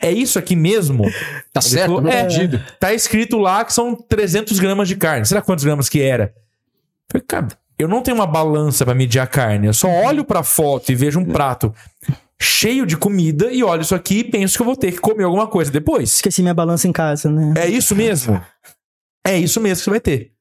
é 0.00 0.10
isso 0.10 0.38
aqui 0.38 0.56
mesmo? 0.56 1.04
Tá 1.52 1.60
Ele 1.60 1.68
certo, 1.68 1.94
falou, 1.94 2.10
é, 2.10 2.22
pedido. 2.24 2.60
Tá 2.80 2.94
escrito 2.94 3.36
lá 3.36 3.64
que 3.64 3.72
são 3.72 3.94
300 3.94 4.58
gramas 4.58 4.88
de 4.88 4.96
carne. 4.96 5.26
Será 5.26 5.42
quantos 5.42 5.64
gramas 5.64 5.88
que 5.88 6.00
era? 6.00 6.24
Eu 6.24 7.12
falei, 7.12 7.26
cara, 7.28 7.48
eu 7.78 7.86
não 7.86 8.02
tenho 8.02 8.16
uma 8.16 8.26
balança 8.26 8.84
pra 8.84 8.94
medir 8.94 9.20
a 9.20 9.26
carne. 9.26 9.66
Eu 9.66 9.74
só 9.74 9.88
olho 9.88 10.24
pra 10.24 10.42
foto 10.42 10.90
e 10.90 10.94
vejo 10.94 11.20
um 11.20 11.24
prato 11.26 11.74
cheio 12.40 12.86
de 12.86 12.96
comida 12.96 13.52
e 13.52 13.62
olho 13.62 13.82
isso 13.82 13.94
aqui 13.94 14.20
e 14.20 14.24
penso 14.24 14.56
que 14.56 14.62
eu 14.62 14.66
vou 14.66 14.74
ter 14.74 14.92
que 14.92 14.98
comer 14.98 15.24
alguma 15.24 15.46
coisa 15.46 15.70
depois. 15.70 16.14
Esqueci 16.14 16.42
minha 16.42 16.54
balança 16.54 16.88
em 16.88 16.92
casa, 16.92 17.30
né? 17.30 17.52
É 17.56 17.68
isso 17.68 17.94
mesmo? 17.94 18.40
É 19.24 19.38
isso 19.38 19.60
mesmo 19.60 19.78
que 19.78 19.84
você 19.84 19.90
vai 19.90 20.00
ter. 20.00 20.32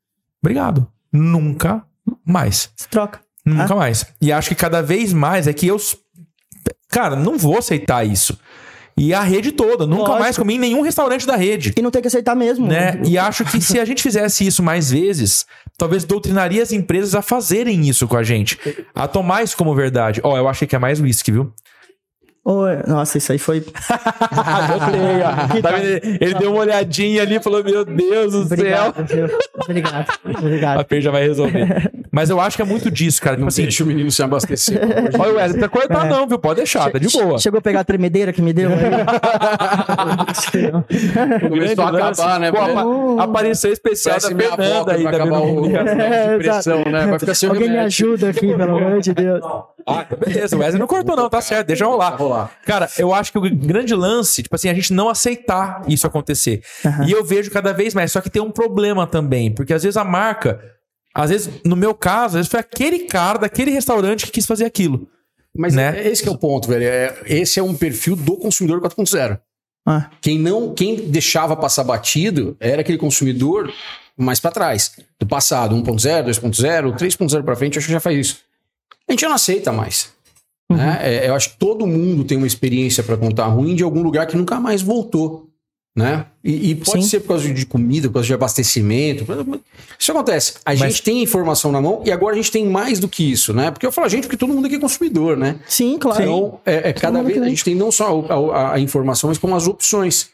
Obrigado. 0.41 0.87
Nunca 1.11 1.83
mais. 2.25 2.69
Troca. 2.89 3.19
Nunca 3.45 3.75
mais. 3.75 4.05
E 4.21 4.31
acho 4.31 4.49
que 4.49 4.55
cada 4.55 4.81
vez 4.81 5.13
mais 5.13 5.47
é 5.47 5.53
que 5.53 5.67
eu. 5.67 5.77
Cara, 6.89 7.15
não 7.15 7.37
vou 7.37 7.57
aceitar 7.57 8.05
isso. 8.05 8.37
E 8.97 9.13
a 9.13 9.21
rede 9.21 9.51
toda. 9.51 9.87
Nunca 9.87 10.01
Lógico. 10.01 10.19
mais 10.19 10.37
comi 10.37 10.55
em 10.55 10.59
nenhum 10.59 10.81
restaurante 10.81 11.25
da 11.25 11.35
rede. 11.35 11.73
E 11.77 11.81
não 11.81 11.89
tem 11.91 12.01
que 12.01 12.07
aceitar 12.07 12.35
mesmo. 12.35 12.67
Né? 12.67 13.01
E 13.05 13.17
acho 13.17 13.45
que 13.45 13.61
se 13.61 13.79
a 13.79 13.85
gente 13.85 14.03
fizesse 14.03 14.45
isso 14.45 14.61
mais 14.61 14.91
vezes, 14.91 15.45
talvez 15.77 16.03
doutrinaria 16.03 16.61
as 16.61 16.71
empresas 16.71 17.15
a 17.15 17.21
fazerem 17.21 17.87
isso 17.87 18.07
com 18.07 18.17
a 18.17 18.23
gente. 18.23 18.59
A 18.93 19.07
tomar 19.07 19.43
isso 19.43 19.55
como 19.55 19.73
verdade. 19.73 20.19
Ó, 20.23 20.37
eu 20.37 20.47
achei 20.47 20.67
que 20.67 20.75
é 20.75 20.79
mais 20.79 20.99
whisky, 20.99 21.31
viu? 21.31 21.53
Oi, 22.43 22.77
Nossa, 22.87 23.19
isso 23.19 23.31
aí 23.31 23.37
foi. 23.37 23.61
Tá 25.61 25.71
vendo? 25.71 26.17
Ele 26.19 26.33
deu 26.35 26.51
uma 26.51 26.61
olhadinha 26.61 27.21
ali 27.21 27.35
e 27.35 27.39
falou: 27.39 27.63
Meu 27.63 27.85
Deus 27.85 28.33
do 28.33 28.47
céu. 28.47 28.55
Obrigado, 28.55 29.05
viu? 29.05 29.27
Obrigado. 29.63 30.07
A 30.23 30.39
Obrigado. 30.39 30.85
P 30.85 31.01
já 31.01 31.11
vai 31.11 31.23
resolver. 31.23 31.91
Mas 32.11 32.29
eu 32.29 32.39
acho 32.41 32.57
que 32.57 32.61
é 32.61 32.65
muito 32.65 32.91
disso, 32.91 33.21
cara. 33.21 33.35
Tipo 33.35 33.41
Não 33.41 33.47
assim, 33.47 33.61
deixa 33.63 33.83
o 33.83 33.87
menino 33.87 34.11
se 34.11 34.21
abastecer. 34.21 34.79
olha. 35.19 35.33
Wesley, 35.33 35.61
tá 35.61 35.69
cortar 35.69 36.05
não, 36.05 36.27
viu? 36.27 36.37
Pode 36.37 36.57
deixar, 36.57 36.91
tá 36.91 36.99
de 36.99 37.07
boa. 37.07 37.39
Chegou 37.39 37.59
a 37.59 37.61
pegar 37.61 37.79
a 37.81 37.83
tremedeira 37.83 38.33
que 38.33 38.41
me 38.41 38.51
deu 38.51 38.69
aí? 38.69 38.79
Começou 41.47 41.85
a 41.85 41.89
acabar, 41.89 42.39
né? 42.39 42.51
Pô, 42.51 43.19
apareceu 43.19 43.71
especial 43.71 44.17
Parece 44.19 44.29
da 44.29 44.35
minha 44.35 44.47
avó 44.49 44.63
Fernanda 44.63 44.91
aí, 44.93 45.03
vai 45.03 45.13
tá 45.13 45.23
acabar 45.23 45.39
o 45.39 45.65
É, 45.65 46.37
de 46.37 46.43
pressão, 46.43 46.83
né? 46.85 47.07
Vai 47.07 47.19
ficar 47.19 47.35
sem 47.35 47.49
Alguém 47.49 47.69
me 47.69 47.77
ajuda 47.77 48.29
aqui, 48.29 48.55
pelo 48.55 48.77
amor 48.77 48.99
de 48.99 49.13
Deus. 49.13 49.41
Ah, 49.87 50.05
beleza, 50.25 50.55
o 50.55 50.59
Wesley 50.59 50.79
não 50.79 50.87
cortou 50.87 51.15
não, 51.15 51.29
tá 51.29 51.41
certo, 51.41 51.67
deixa 51.67 51.85
rolar. 51.85 52.15
Rolar. 52.31 52.51
Cara, 52.65 52.89
eu 52.97 53.13
acho 53.13 53.31
que 53.31 53.37
o 53.37 53.41
grande 53.55 53.93
lance, 53.93 54.43
tipo 54.43 54.55
assim, 54.55 54.69
a 54.69 54.73
gente 54.73 54.93
não 54.93 55.09
aceitar 55.09 55.83
isso 55.87 56.05
acontecer. 56.07 56.63
Aham. 56.85 57.05
E 57.07 57.11
eu 57.11 57.23
vejo 57.23 57.51
cada 57.51 57.71
vez 57.73 57.93
mais, 57.93 58.11
só 58.11 58.21
que 58.21 58.29
tem 58.29 58.41
um 58.41 58.51
problema 58.51 59.05
também, 59.07 59.51
porque 59.53 59.73
às 59.73 59.83
vezes 59.83 59.97
a 59.97 60.03
marca, 60.03 60.61
às 61.13 61.29
vezes, 61.29 61.49
no 61.65 61.75
meu 61.75 61.93
caso, 61.93 62.27
às 62.37 62.45
vezes 62.45 62.51
foi 62.51 62.59
aquele 62.59 62.99
cara 63.05 63.39
daquele 63.39 63.71
restaurante 63.71 64.25
que 64.25 64.31
quis 64.31 64.45
fazer 64.45 64.65
aquilo. 64.65 65.07
Mas 65.55 65.73
Né? 65.75 65.99
é, 65.99 66.07
esse 66.07 66.23
que 66.23 66.29
é 66.29 66.31
o 66.31 66.37
ponto, 66.37 66.67
velho. 66.69 66.85
É- 66.85 67.13
esse 67.25 67.59
é 67.59 67.63
um 67.63 67.75
perfil 67.75 68.15
do 68.15 68.37
consumidor 68.37 68.79
4.0. 68.79 69.37
Ah, 69.85 70.09
Quem 70.21 70.37
não, 70.39 70.73
quem 70.73 70.95
deixava 71.09 71.55
passar 71.57 71.83
batido 71.83 72.55
era 72.59 72.81
aquele 72.81 72.97
consumidor 72.97 73.69
mais 74.15 74.39
pra 74.39 74.51
trás, 74.51 74.91
do 75.19 75.25
passado, 75.25 75.75
1.0, 75.75 76.23
2.0, 76.25 76.93
3.0 76.95 77.43
pra 77.43 77.55
frente, 77.55 77.77
acho 77.79 77.87
que 77.87 77.93
já 77.93 77.99
faz 77.99 78.17
isso. 78.17 78.37
A 79.09 79.11
gente 79.11 79.21
já 79.21 79.27
não 79.27 79.35
aceita 79.35 79.71
mais. 79.71 80.13
Né? 80.75 80.99
É, 81.01 81.29
eu 81.29 81.35
acho 81.35 81.51
que 81.51 81.57
todo 81.57 81.85
mundo 81.87 82.23
tem 82.23 82.37
uma 82.37 82.47
experiência 82.47 83.03
pra 83.03 83.17
contar 83.17 83.47
ruim 83.47 83.75
de 83.75 83.83
algum 83.83 84.01
lugar 84.01 84.25
que 84.27 84.35
nunca 84.37 84.59
mais 84.59 84.81
voltou. 84.81 85.47
né? 85.95 86.25
E, 86.41 86.71
e 86.71 86.75
pode 86.75 87.03
Sim. 87.03 87.09
ser 87.09 87.19
por 87.19 87.27
causa 87.29 87.53
de 87.53 87.65
comida, 87.65 88.07
por 88.07 88.13
causa 88.15 88.27
de 88.27 88.33
abastecimento. 88.33 89.25
Isso 89.99 90.11
acontece. 90.11 90.53
A 90.65 90.69
Mas- 90.71 90.79
gente 90.79 91.03
tem 91.03 91.21
informação 91.21 91.69
na 91.71 91.81
mão 91.81 92.01
e 92.05 92.11
agora 92.11 92.33
a 92.33 92.37
gente 92.37 92.49
tem 92.51 92.65
mais 92.65 92.97
do 92.97 93.07
que 93.09 93.29
isso, 93.29 93.53
né? 93.53 93.69
Porque 93.71 93.85
eu 93.85 93.91
falo 93.91 94.05
a 94.07 94.09
gente 94.09 94.23
porque 94.23 94.37
todo 94.37 94.53
mundo 94.53 94.65
aqui 94.67 94.75
é 94.75 94.79
consumidor, 94.79 95.35
né? 95.35 95.57
Sim, 95.67 95.97
claro. 95.99 96.21
Então, 96.23 96.59
é, 96.65 96.89
é 96.89 96.93
cada 96.93 97.21
vez 97.21 97.37
que 97.37 97.43
a 97.43 97.49
gente 97.49 97.63
tem 97.65 97.75
não 97.75 97.91
só 97.91 98.25
a, 98.29 98.33
a- 98.57 98.73
a 98.75 98.79
informação, 98.79 99.27
mas 99.29 99.37
como 99.37 99.53
as 99.55 99.67
opções. 99.67 100.29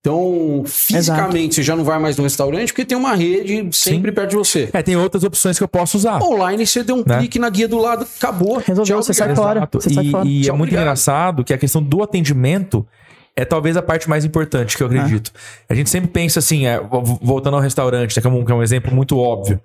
Então, 0.00 0.62
fisicamente, 0.66 1.56
você 1.56 1.62
já 1.62 1.74
não 1.74 1.82
vai 1.84 1.98
mais 1.98 2.16
no 2.16 2.22
restaurante 2.22 2.68
porque 2.72 2.84
tem 2.84 2.96
uma 2.96 3.14
rede 3.14 3.68
sempre 3.76 4.12
perto 4.12 4.30
de 4.30 4.36
você. 4.36 4.68
É, 4.72 4.82
tem 4.82 4.96
outras 4.96 5.24
opções 5.24 5.58
que 5.58 5.64
eu 5.64 5.68
posso 5.68 5.96
usar. 5.98 6.22
Online, 6.22 6.64
você 6.66 6.84
deu 6.84 6.96
um 6.96 7.04
Né? 7.06 7.18
clique 7.18 7.38
na 7.38 7.50
guia 7.50 7.66
do 7.66 7.78
lado, 7.78 8.06
acabou. 8.16 8.58
Resolveu, 8.58 9.02
você 9.02 9.12
sai 9.12 9.34
fora. 9.34 9.58
Exato. 9.60 9.80
Você 9.80 9.90
sai 9.92 10.04
E, 10.06 10.10
fora. 10.10 10.26
e 10.28 10.40
é 10.40 10.44
Tchau, 10.44 10.56
muito 10.56 10.68
obrigado. 10.68 10.82
engraçado 10.84 11.44
que 11.44 11.52
a 11.52 11.58
questão 11.58 11.82
do 11.82 12.02
atendimento 12.02 12.86
é 13.34 13.44
talvez 13.44 13.76
a 13.76 13.82
parte 13.82 14.08
mais 14.08 14.24
importante 14.24 14.76
que 14.76 14.82
eu 14.82 14.86
acredito. 14.86 15.32
A 15.68 15.74
gente 15.74 15.90
sempre 15.90 16.08
pensa 16.10 16.38
assim, 16.38 16.66
é, 16.66 16.78
vo- 16.80 17.18
voltando 17.20 17.54
ao 17.56 17.60
restaurante, 17.62 18.14
né, 18.16 18.22
que 18.22 18.26
é 18.26 18.30
um, 18.30 18.44
que 18.44 18.52
é 18.52 18.54
um 18.54 18.62
exemplo 18.62 18.94
muito 18.94 19.18
óbvio. 19.18 19.60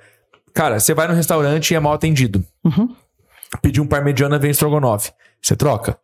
Cara, 0.54 0.80
você 0.80 0.94
vai 0.94 1.08
no 1.08 1.14
restaurante 1.14 1.72
e 1.72 1.76
é 1.76 1.80
mal 1.80 1.94
atendido. 1.94 2.44
Uhum. 2.64 2.90
Pediu 3.62 3.84
um 3.84 3.88
parmegiana, 3.88 4.38
vem 4.40 4.50
estrogonofe. 4.52 5.12
Você 5.42 5.56
troca. 5.56 5.98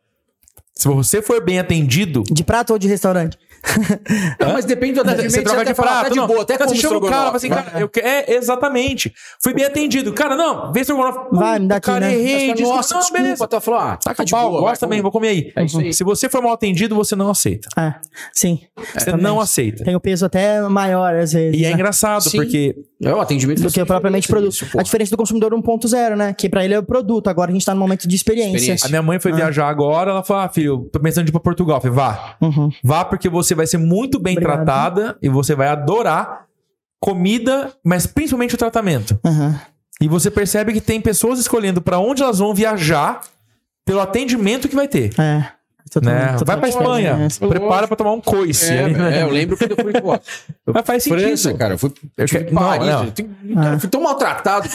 Se 0.74 0.88
você 0.88 1.22
for 1.22 1.44
bem 1.44 1.60
atendido, 1.60 2.24
De 2.32 2.44
prato 2.44 2.72
ou 2.74 2.80
de 2.80 2.88
restaurante? 2.88 3.38
Não, 4.40 4.54
mas 4.54 4.66
depende 4.66 4.94
do 4.94 5.02
atendimento. 5.02 5.32
você 5.32 5.42
troca 5.42 5.66
de 5.66 5.74
prato. 5.74 6.04
Tá 6.04 6.10
de 6.10 6.20
boa, 6.28 6.42
até 6.42 6.54
Cara, 6.58 6.66
como 6.68 6.76
você 6.76 6.82
chama 6.82 6.98
o 6.98 7.02
cara, 7.02 7.36
assim, 7.36 7.50
cara, 7.50 7.80
eu 7.80 7.90
que- 7.90 8.00
é, 8.00 8.36
exatamente. 8.36 9.14
Fui 9.42 9.54
bem 9.54 9.66
atendido. 9.66 10.14
Cara, 10.14 10.36
não, 10.36 10.72
vem 10.72 10.82
estrogonofe. 10.82 11.20
Vai, 11.32 11.60
me 11.60 11.68
dá 11.68 11.76
aqui, 11.78 11.86
cara, 11.86 12.00
né? 12.02 12.14
errei, 12.14 12.54
desculpa. 12.54 12.76
Nossa, 12.78 12.94
Não, 12.94 13.02
desculpa. 13.02 13.24
beleza. 13.24 13.48
Tá 13.48 13.62
falando, 13.62 13.82
ah, 13.82 14.00
Saca 14.04 14.16
tá 14.16 14.24
de 14.24 14.28
de 14.30 14.32
pau, 14.32 14.50
boa, 14.50 14.62
gosta 14.62 14.86
também, 14.86 15.02
vou 15.02 15.12
comer 15.12 15.28
aí. 15.30 15.52
É 15.56 15.64
isso 15.66 15.80
aí. 15.80 15.94
Se 15.94 16.04
você 16.04 16.30
for 16.30 16.42
mal 16.42 16.54
atendido, 16.54 16.96
você 16.96 17.16
não 17.16 17.30
aceita. 17.30 17.68
É, 17.78 17.94
sim. 18.34 18.60
Você 18.94 19.12
não 19.14 19.40
aceita. 19.40 19.84
Tem 19.84 19.96
o 19.96 20.00
peso 20.00 20.26
até 20.26 20.62
maior, 20.62 21.16
às 21.16 21.34
vezes. 21.34 21.60
E 21.60 21.66
é 21.66 21.70
né? 21.70 21.74
engraçado, 21.74 22.24
Sim. 22.30 22.38
porque 22.38 22.76
É 23.04 23.14
o 23.14 23.20
atendimento 23.20 23.62
do 23.62 23.72
que 23.72 23.84
propriamente 23.86 24.28
produto. 24.28 24.52
Isso, 24.52 24.80
a 24.80 24.84
diferença 24.84 25.12
do 25.12 25.18
consumidor 25.18 25.52
1.0, 25.54 26.16
né? 26.16 26.34
Que 26.34 26.48
pra 26.50 26.64
ele 26.64 26.74
é 26.74 26.80
o 26.80 26.84
produto. 26.84 27.28
Agora 27.28 27.50
a 27.50 27.54
gente 27.54 27.66
tá 27.66 27.74
no 27.74 27.80
momento 27.80 28.08
de 28.08 28.16
experiência. 28.16 28.56
Experiência. 28.58 28.86
a 28.88 28.90
minha 28.90 29.02
mãe 29.02 29.20
foi 29.20 29.32
viajar 29.32 29.68
agora, 29.68 30.12
ela 30.12 30.24
falou: 30.24 30.44
Ah, 30.44 30.50
filho, 30.50 30.90
tô 30.92 31.00
pensando 31.00 31.26
em 31.26 31.30
ir 31.30 31.32
pra 31.32 31.40
Portugal. 31.40 31.78
Eu 31.78 31.82
falei, 31.82 31.96
vá. 31.96 32.36
Uhum. 32.42 32.70
Vá 32.84 33.06
porque 33.06 33.28
você 33.30 33.49
vai 33.56 33.68
ser 33.68 33.78
muito 33.78 34.20
bem 34.20 34.34
Obrigado. 34.34 34.56
tratada 34.66 35.18
e 35.22 35.30
você 35.30 35.56
vai 35.56 35.68
adorar 35.68 36.46
comida, 37.02 37.72
mas 37.84 38.06
principalmente 38.06 38.56
o 38.56 38.58
tratamento. 38.58 39.18
Uhum. 39.24 39.56
E 40.02 40.08
você 40.08 40.30
percebe 40.32 40.74
que 40.74 40.82
tem 40.82 41.00
pessoas 41.02 41.40
escolhendo 41.40 41.82
pra 41.82 42.00
onde 42.00 42.22
elas 42.24 42.40
vão 42.40 42.54
viajar 42.54 43.22
pelo 43.86 44.00
atendimento 44.02 44.68
que 44.68 44.76
vai 44.76 44.88
ter. 44.88 45.12
É. 45.20 45.52
Totalmente- 45.92 46.22
Né? 46.34 46.38
Vai 46.46 46.58
pra 46.58 46.70
Espanha, 46.70 47.28
prepara 47.50 47.88
pra 47.88 47.96
tomar 47.98 48.12
um 48.12 48.22
coice. 48.22 48.72
É, 48.72 48.88
né? 48.90 49.20
é, 49.20 49.24
eu 49.24 49.30
lembro 49.30 49.58
quando 49.58 49.72
eu 49.72 49.78
fui 49.78 49.94
pô, 50.00 50.20
Mas 50.72 50.86
faz 50.86 51.04
sentido. 51.04 51.22
França, 51.22 51.54
cara. 51.56 51.74
Eu 51.74 51.78
fui 51.80 51.92
Eu 52.16 52.26
eu 52.26 52.28
que- 52.28 52.52
não, 52.54 52.62
Paris. 52.62 52.88
não. 52.88 53.06
eu 53.06 53.12
tenho- 53.12 53.36
cara, 53.56 53.74
eu 53.76 53.80
fui 53.80 53.90
tão 53.90 54.02
maltratado. 54.04 54.70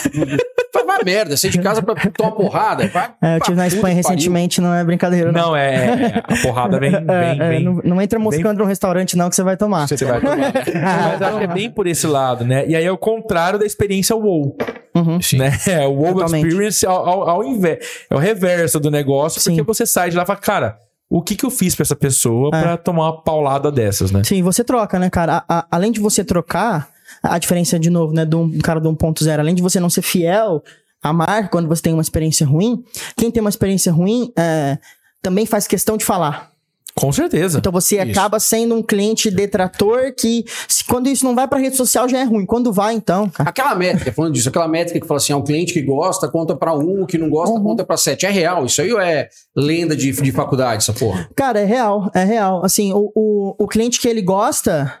Vai, 0.75 0.85
vai 0.85 1.03
merda. 1.05 1.35
Sair 1.37 1.51
de 1.51 1.59
casa 1.61 1.81
pra 1.81 1.95
tomar 2.11 2.31
porrada. 2.31 2.87
Vai, 2.87 3.09
É, 3.21 3.35
eu 3.37 3.39
tive 3.41 3.57
na 3.57 3.67
Espanha 3.67 3.95
recentemente, 3.95 4.59
não 4.61 4.73
é 4.73 4.83
brincadeira. 4.83 5.31
Não, 5.31 5.47
Não, 5.47 5.55
é. 5.55 6.21
A 6.23 6.41
porrada 6.41 6.79
vem, 6.79 6.91
vem, 6.91 6.99
É, 7.07 7.37
é, 7.39 7.49
vem. 7.49 7.63
não, 7.63 7.81
não 7.83 8.01
entra 8.01 8.19
moscando 8.19 8.59
num 8.59 8.65
restaurante, 8.65 9.15
não, 9.17 9.29
que 9.29 9.35
você 9.35 9.43
vai 9.43 9.55
tomar. 9.57 9.87
Você 9.87 10.03
vai 10.05 10.19
tomar. 10.21 10.35
Mas 10.73 11.21
acho 11.21 11.37
que 11.37 11.43
é 11.43 11.47
bem 11.47 11.69
por 11.71 11.87
esse 11.87 12.05
lado, 12.07 12.43
né? 12.45 12.65
E 12.67 12.75
aí 12.75 12.85
é 12.85 12.91
o 12.91 12.97
contrário 12.97 13.57
da 13.57 13.65
experiência 13.65 14.15
WoW. 14.15 14.55
Uhum. 14.95 15.19
Né? 15.37 15.51
É, 15.67 15.85
o 15.87 15.91
WoW 15.93 16.13
Totalmente. 16.13 16.47
Experience 16.47 16.85
ao, 16.85 16.95
ao, 17.09 17.29
ao 17.29 17.43
invés. 17.43 17.79
É 18.09 18.15
o 18.15 18.17
reverso 18.17 18.79
do 18.79 18.89
negócio, 18.89 19.41
Sim. 19.41 19.51
porque 19.51 19.63
você 19.63 19.85
sai 19.85 20.09
de 20.09 20.15
lá 20.15 20.23
e 20.23 20.25
fala, 20.25 20.39
cara, 20.39 20.77
o 21.09 21.21
que, 21.21 21.35
que 21.35 21.45
eu 21.45 21.49
fiz 21.51 21.75
pra 21.75 21.83
essa 21.83 21.95
pessoa 21.95 22.49
É. 22.53 22.61
pra 22.61 22.77
tomar 22.77 23.03
uma 23.11 23.21
paulada 23.21 23.71
dessas, 23.71 24.11
né? 24.11 24.21
Sim, 24.23 24.41
você 24.41 24.63
troca, 24.63 24.97
né, 24.97 25.09
cara? 25.09 25.43
A- 25.47 25.59
a- 25.59 25.65
além 25.71 25.91
de 25.91 25.99
você 25.99 26.23
trocar, 26.23 26.87
a 27.29 27.37
diferença, 27.39 27.77
de 27.79 27.89
novo, 27.89 28.13
né, 28.13 28.25
do 28.25 28.39
um 28.41 28.59
cara 28.59 28.79
do 28.79 28.89
1.0, 28.91 29.39
além 29.39 29.55
de 29.55 29.61
você 29.61 29.79
não 29.79 29.89
ser 29.89 30.01
fiel 30.01 30.63
à 31.01 31.11
marca 31.13 31.49
quando 31.49 31.67
você 31.67 31.81
tem 31.81 31.93
uma 31.93 32.01
experiência 32.01 32.45
ruim, 32.45 32.83
quem 33.17 33.29
tem 33.31 33.41
uma 33.41 33.49
experiência 33.49 33.91
ruim 33.91 34.31
é, 34.37 34.77
também 35.21 35.45
faz 35.45 35.67
questão 35.67 35.97
de 35.97 36.05
falar. 36.05 36.51
Com 36.97 37.11
certeza. 37.11 37.57
Então 37.57 37.73
você 37.73 38.01
Isso. 38.01 38.11
acaba 38.17 38.39
sendo 38.39 38.73
um 38.73 38.81
cliente 38.81 39.29
detrator 39.29 40.13
que, 40.17 40.45
se- 40.65 40.81
quando 40.85 41.07
isso 41.09 41.25
não 41.25 41.35
vai 41.35 41.45
pra 41.45 41.59
rede 41.59 41.75
social, 41.75 42.07
já 42.07 42.19
é 42.19 42.23
ruim. 42.23 42.45
Quando 42.45 42.71
vai, 42.71 42.93
então, 42.95 43.29
cara. 43.29 43.49
Aquela 43.49 43.75
métrica, 43.75 44.13
falando 44.13 44.33
disso, 44.33 44.47
aquela 44.47 44.65
métrica 44.65 45.01
que 45.01 45.05
fala 45.05 45.17
assim: 45.17 45.33
ah, 45.33 45.37
um 45.37 45.43
cliente 45.43 45.73
que 45.73 45.81
gosta 45.81 46.29
conta 46.29 46.55
pra 46.55 46.73
um, 46.73 47.03
o 47.03 47.05
que 47.05 47.17
não 47.17 47.29
gosta 47.29 47.53
Uhum. 47.53 47.61
conta 47.63 47.83
pra 47.83 47.97
sete. 47.97 48.25
É 48.25 48.29
real. 48.29 48.65
Isso 48.65 48.81
aí 48.81 48.91
é 48.95 49.27
lenda 49.53 49.93
de, 49.93 50.09
de 50.13 50.31
faculdade, 50.31 50.77
essa 50.83 50.93
porra. 50.93 51.29
Cara, 51.35 51.59
é 51.59 51.65
real, 51.65 52.09
é 52.15 52.23
real. 52.23 52.63
Assim, 52.63 52.93
o, 52.93 53.11
o, 53.13 53.55
o 53.59 53.67
cliente 53.67 53.99
que 53.99 54.07
ele 54.07 54.21
gosta, 54.21 54.93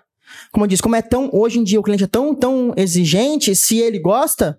como 0.55 0.63
eu 0.63 0.69
disse, 0.69 0.81
como 0.81 0.95
é 0.95 1.01
tão. 1.01 1.29
Hoje 1.33 1.59
em 1.59 1.65
dia 1.65 1.77
o 1.77 1.83
cliente 1.83 2.05
é 2.05 2.07
tão, 2.07 2.33
tão 2.33 2.73
exigente, 2.77 3.53
se 3.53 3.77
ele 3.77 3.99
gosta, 3.99 4.57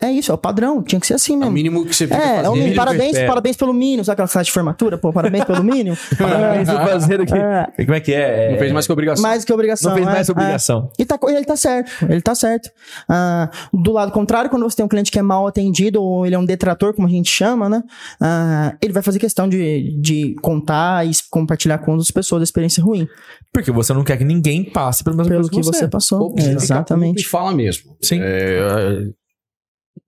é 0.00 0.12
isso, 0.12 0.30
é 0.30 0.34
o 0.34 0.38
padrão. 0.38 0.82
Tinha 0.82 1.00
que 1.00 1.06
ser 1.06 1.14
assim 1.14 1.32
É 1.32 1.36
o 1.36 1.40
mesmo. 1.40 1.52
mínimo 1.52 1.84
que 1.84 1.94
você 1.94 2.06
fica 2.06 2.16
É, 2.18 2.22
é 2.22 2.36
fazendo. 2.36 2.52
mínimo. 2.52 2.70
que 2.70 2.76
parabéns, 2.76 3.18
parabéns 3.18 3.56
pelo 3.56 3.72
mínimo. 3.72 4.04
Sabe 4.04 4.14
aquela 4.14 4.28
festa 4.28 4.44
de 4.44 4.52
formatura? 4.52 4.96
Pô, 4.96 5.12
parabéns 5.12 5.44
pelo 5.44 5.64
mínimo. 5.64 5.96
Parabéns 6.16 6.68
por 6.70 6.80
fazer 6.80 7.20
aqui. 7.20 7.34
É. 7.34 7.84
Como 7.84 7.94
é 7.94 8.00
que 8.00 8.14
é? 8.14 8.52
Não 8.52 8.58
fez 8.58 8.72
mais 8.72 8.86
que 8.86 8.92
obrigação. 8.92 9.22
Mais 9.22 9.44
que 9.44 9.52
obrigação. 9.52 9.90
Não 9.90 9.96
fez 9.96 10.08
é, 10.08 10.10
mais 10.10 10.28
é. 10.28 10.32
obrigação. 10.32 10.90
E 10.98 11.04
tá, 11.04 11.18
ele 11.28 11.44
tá 11.44 11.56
certo, 11.56 11.90
ele 12.08 12.20
tá 12.20 12.34
certo. 12.34 12.70
Ah, 13.08 13.50
do 13.72 13.92
lado 13.92 14.12
contrário, 14.12 14.48
quando 14.50 14.62
você 14.62 14.76
tem 14.76 14.84
um 14.84 14.88
cliente 14.88 15.10
que 15.10 15.18
é 15.18 15.22
mal 15.22 15.46
atendido, 15.46 16.02
ou 16.02 16.24
ele 16.24 16.34
é 16.34 16.38
um 16.38 16.44
detrator, 16.44 16.94
como 16.94 17.06
a 17.06 17.10
gente 17.10 17.30
chama, 17.30 17.68
né? 17.68 17.82
Ah, 18.20 18.76
ele 18.80 18.92
vai 18.92 19.02
fazer 19.02 19.18
questão 19.18 19.48
de, 19.48 19.96
de 20.00 20.34
contar 20.42 21.06
e 21.06 21.10
compartilhar 21.30 21.78
com 21.78 21.92
outras 21.92 22.10
pessoas 22.10 22.40
a 22.40 22.44
experiência 22.44 22.82
ruim. 22.82 23.08
Porque 23.52 23.70
você 23.72 23.92
não 23.92 24.04
quer 24.04 24.16
que 24.16 24.24
ninguém 24.24 24.62
passe 24.62 25.02
pela 25.02 25.16
mesma 25.16 25.30
Pelo 25.30 25.50
coisa 25.50 25.70
que 25.70 25.76
você 25.76 25.88
passou. 25.88 26.20
Ou 26.22 26.36
fica 26.36 26.50
Exatamente. 26.50 27.08
público 27.08 27.28
E 27.28 27.30
fala 27.30 27.52
mesmo. 27.54 27.96
Sim. 28.00 28.20
É, 28.22 29.08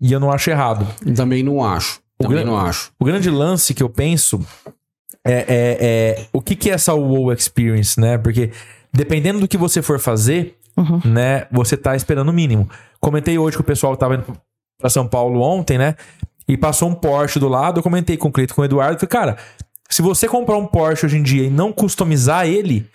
E 0.01 0.13
eu 0.13 0.21
não 0.21 0.31
acho 0.31 0.51
errado. 0.51 0.87
também 1.15 1.43
não 1.43 1.65
acho. 1.65 2.01
O 2.19 2.25
Também 2.25 2.45
não 2.45 2.59
acho. 2.59 2.93
O 3.01 3.05
grande 3.05 3.31
lance 3.31 3.73
que 3.73 3.83
eu 3.83 3.89
penso 3.89 4.45
é, 5.25 5.33
é- 5.33 5.77
é 5.81 6.27
o 6.33 6.41
que, 6.41 6.55
que 6.55 6.71
é 6.71 6.75
essa 6.75 6.93
WoW 6.95 7.33
Experience, 7.33 7.99
né? 7.99 8.19
Porque 8.19 8.51
dependendo 8.93 9.41
do 9.41 9.49
que 9.49 9.57
você 9.57 9.81
for 9.83 9.99
fazer, 9.99 10.57
Uhum. 10.77 11.01
né, 11.05 11.47
você 11.51 11.77
tá 11.77 11.95
esperando 11.97 12.29
o 12.29 12.33
mínimo. 12.33 12.69
Comentei 13.01 13.37
hoje 13.39 13.57
que 13.57 13.61
o 13.61 13.65
pessoal 13.65 13.97
tava 13.97 14.15
indo 14.17 14.25
pra 14.79 14.89
São 14.91 15.07
Paulo 15.07 15.41
ontem, 15.41 15.77
né? 15.79 15.95
E 16.49 16.57
passou 16.57 16.89
um 16.89 16.95
Porsche 16.95 17.39
do 17.39 17.49
lado, 17.49 17.79
eu 17.79 17.83
comentei 17.83 18.17
com 18.17 18.29
o 18.29 18.33
Cleito, 18.33 18.55
com 18.55 18.63
o 18.63 18.65
Eduardo, 18.65 18.99
falei, 18.99 19.09
cara, 19.09 19.37
se 19.89 20.01
você 20.03 20.27
comprar 20.29 20.57
um 20.57 20.67
Porsche 20.67 21.07
hoje 21.07 21.17
em 21.19 21.23
dia 21.23 21.45
e 21.45 21.51
não 21.51 21.73
customizar 21.73 22.47
ele, 22.47 22.87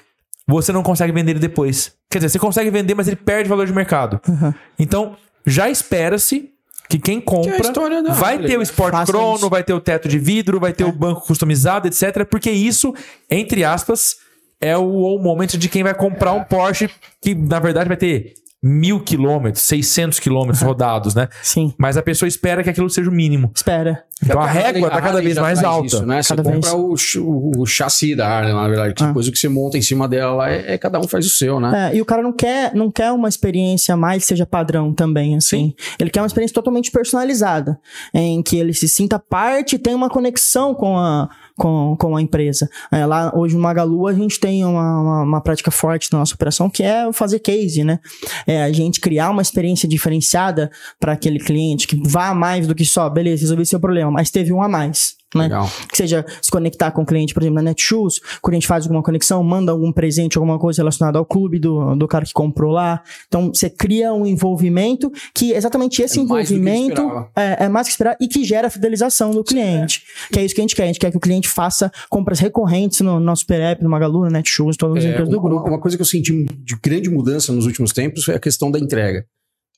você 0.48 0.72
não 0.72 0.84
consegue 0.84 1.12
vender 1.12 1.32
ele 1.32 1.40
depois. 1.40 1.94
Quer 2.10 2.20
dizer, 2.20 2.30
você 2.30 2.40
consegue 2.40 2.70
vender, 2.70 2.94
mas 2.96 3.08
ele 3.08 3.16
perde 3.18 3.50
valor 3.50 3.66
de 3.66 3.74
mercado. 3.74 4.20
Uhum. 4.28 4.54
Então, 4.80 5.16
já 5.46 5.70
espera-se 5.70 6.50
que 6.90 7.00
quem 7.00 7.20
compra 7.20 7.58
história 7.58 8.04
da 8.04 8.14
vai 8.14 8.36
Harley, 8.36 8.50
ter 8.50 8.58
o? 8.58 8.62
Sport 8.62 8.92
Faça 8.92 9.12
Chrono, 9.12 9.36
isso. 9.36 9.50
vai 9.50 9.64
ter 9.64 9.74
o 9.74 9.80
teto 9.82 10.08
de 10.08 10.20
vidro, 10.20 10.60
vai 10.60 10.74
ter 10.74 10.84
o 10.84 10.92
banco 10.92 11.22
customizado, 11.26 11.88
etc. 11.88 12.26
Porque 12.26 12.52
isso, 12.52 12.94
entre 13.30 13.64
aspas, 13.64 14.18
é 14.60 14.78
o, 14.78 15.16
o 15.16 15.20
momento 15.20 15.58
de 15.58 15.68
quem 15.70 15.84
vai 15.84 15.94
comprar 15.94 16.34
um 16.34 16.44
Porsche 16.44 16.90
que, 17.22 17.34
na 17.34 17.60
verdade, 17.60 17.88
vai 17.88 17.98
ter 17.98 18.34
mil 18.68 19.00
quilômetros, 19.00 19.62
600 19.64 20.18
quilômetros 20.20 20.62
rodados, 20.64 21.14
né? 21.14 21.28
Sim. 21.44 21.72
Mas 21.78 21.98
a 21.98 22.02
pessoa 22.02 22.28
espera 22.28 22.64
que 22.64 22.70
aquilo 22.72 22.90
seja 22.90 23.10
o 23.10 23.14
mínimo. 23.14 23.52
Espera. 23.56 24.04
Então 24.24 24.42
a 24.42 24.48
régua 24.48 24.90
tá 24.90 25.02
cada 25.02 25.22
vez 25.22 25.38
mais 25.38 25.64
alta. 25.64 25.86
Isso, 25.88 26.06
né? 26.06 26.24
Você 26.24 26.30
Cada 26.30 26.42
compra 26.44 26.72
vez. 26.72 26.74
o, 26.74 26.96
ch- 26.98 27.18
o, 27.20 27.52
o 27.58 27.66
chassi 27.66 28.16
da 28.16 28.28
Harley, 28.28 28.54
na 28.54 28.68
verdade. 28.68 28.94
que 28.96 29.04
Ah. 29.04 29.08
Depois 29.08 29.28
o 29.28 29.32
que 29.32 29.38
você 29.38 29.48
monta 29.50 29.78
em 29.78 29.82
cima 29.82 30.08
dela 30.08 30.34
lá 30.34 30.50
é, 30.50 30.74
é 30.74 30.78
cada 30.78 31.00
um 31.00 31.08
faz 31.08 31.26
o 31.28 31.30
seu, 31.30 31.60
né? 31.60 31.92
É, 31.92 31.98
e 31.98 32.02
o 32.02 32.06
cara 32.06 32.24
não 32.24 32.32
quer, 32.34 32.74
não 32.74 32.90
quer 32.90 33.12
uma 33.12 33.28
experiência 33.30 33.96
mais 33.96 34.24
que 34.24 34.30
seja 34.30 34.46
padrão 34.46 34.94
também, 34.94 35.36
assim. 35.36 35.76
Ele 36.00 36.10
quer 36.10 36.22
uma 36.22 36.28
experiência 36.28 36.56
totalmente 36.56 36.90
personalizada, 36.92 37.78
em 38.14 38.42
que 38.42 38.58
ele 38.58 38.74
se 38.74 38.88
sinta 38.88 39.20
parte 39.20 39.76
e 39.76 39.80
tenha 39.80 39.96
uma 39.98 40.10
conexão 40.10 40.74
com 40.74 40.98
a, 40.98 41.30
com, 41.58 41.96
com 41.98 42.16
a 42.16 42.22
empresa. 42.22 42.70
É, 42.92 43.06
lá 43.06 43.32
hoje 43.36 43.56
no 43.56 43.62
Magalu 43.62 44.08
a 44.08 44.14
gente 44.14 44.40
tem 44.40 44.66
uma, 44.66 45.02
uma, 45.02 45.22
uma 45.24 45.42
prática 45.42 45.72
forte 45.72 46.10
da 46.10 46.18
nossa 46.18 46.36
operação 46.36 46.70
que 46.70 46.84
é 46.84 47.12
fazer 47.14 47.40
case, 47.40 47.84
né? 47.84 48.00
É 48.46 48.64
a 48.64 48.72
gente 48.72 49.00
criar 49.00 49.30
uma 49.30 49.42
experiência 49.42 49.88
diferenciada 49.88 50.70
para 51.00 51.14
aquele 51.14 51.40
cliente 51.40 51.88
que 51.88 52.00
vá 52.06 52.34
mais 52.34 52.68
do 52.68 52.76
que 52.76 52.86
só, 52.86 53.10
beleza, 53.10 53.42
resolvi 53.42 53.66
seu 53.66 53.80
problema, 53.80 54.12
mas 54.12 54.30
teve 54.30 54.52
um 54.52 54.62
a 54.62 54.68
mais. 54.68 55.15
Né? 55.34 55.50
Que 55.92 55.98
seja 55.98 56.26
se 56.42 56.50
conectar 56.50 56.92
com 56.92 57.02
o 57.02 57.06
cliente, 57.06 57.34
por 57.34 57.42
exemplo, 57.44 57.56
na 57.56 57.62
Netshoes, 57.62 58.22
a 58.46 58.52
gente 58.52 58.68
faz 58.68 58.86
alguma 58.86 59.04
conexão, 59.04 59.44
manda 59.44 59.72
algum 59.72 59.92
presente, 59.92 60.38
alguma 60.38 60.58
coisa 60.58 60.82
relacionada 60.82 61.18
ao 61.18 61.26
clube 61.26 61.60
do, 61.60 61.94
do 61.96 62.08
cara 62.08 62.24
que 62.24 62.32
comprou 62.32 62.72
lá. 62.72 63.02
Então, 63.28 63.50
você 63.54 63.70
cria 63.70 64.14
um 64.14 64.26
envolvimento 64.26 65.12
que 65.34 65.52
exatamente 65.52 66.02
esse 66.02 66.20
É 66.20 66.24
envolvimento 66.24 67.02
é, 67.36 67.66
é 67.66 67.70
mais 67.70 67.88
que 67.88 67.92
esperar 67.92 68.16
e 68.22 68.28
que 68.28 68.46
gera 68.46 68.68
a 68.68 68.70
fidelização 68.70 69.32
do 69.32 69.44
cliente. 69.44 70.04
Que 70.32 70.40
é 70.40 70.46
isso 70.46 70.56
que 70.56 70.62
a 70.62 70.64
gente 70.64 70.76
quer. 70.76 70.84
A 70.84 70.88
gente 70.88 71.00
quer 71.00 71.12
que 71.12 71.18
o 71.18 71.20
cliente 71.20 71.50
faça 71.50 71.92
compras 72.10 72.40
recorrentes 72.40 73.02
no 73.02 73.20
nosso 73.20 73.42
Super 73.42 73.60
App, 73.62 73.84
no 73.84 73.90
Magalu, 73.90 74.26
no 74.26 74.30
Netshoes, 74.30 74.78
todas 74.78 75.00
as 75.00 75.06
É, 75.06 75.10
empresas 75.10 75.30
do 75.30 75.38
uma, 75.40 75.50
grupo. 75.50 75.68
uma 75.68 75.80
coisa 75.80 75.98
que 75.98 76.02
eu 76.02 76.06
senti 76.08 76.46
de 76.46 76.78
grande 76.82 77.10
mudança 77.10 77.52
nos 77.52 77.66
últimos 77.66 77.92
tempos 77.92 78.24
foi 78.24 78.36
a 78.36 78.40
questão 78.40 78.72
da 78.72 78.80
entrega. 78.80 79.26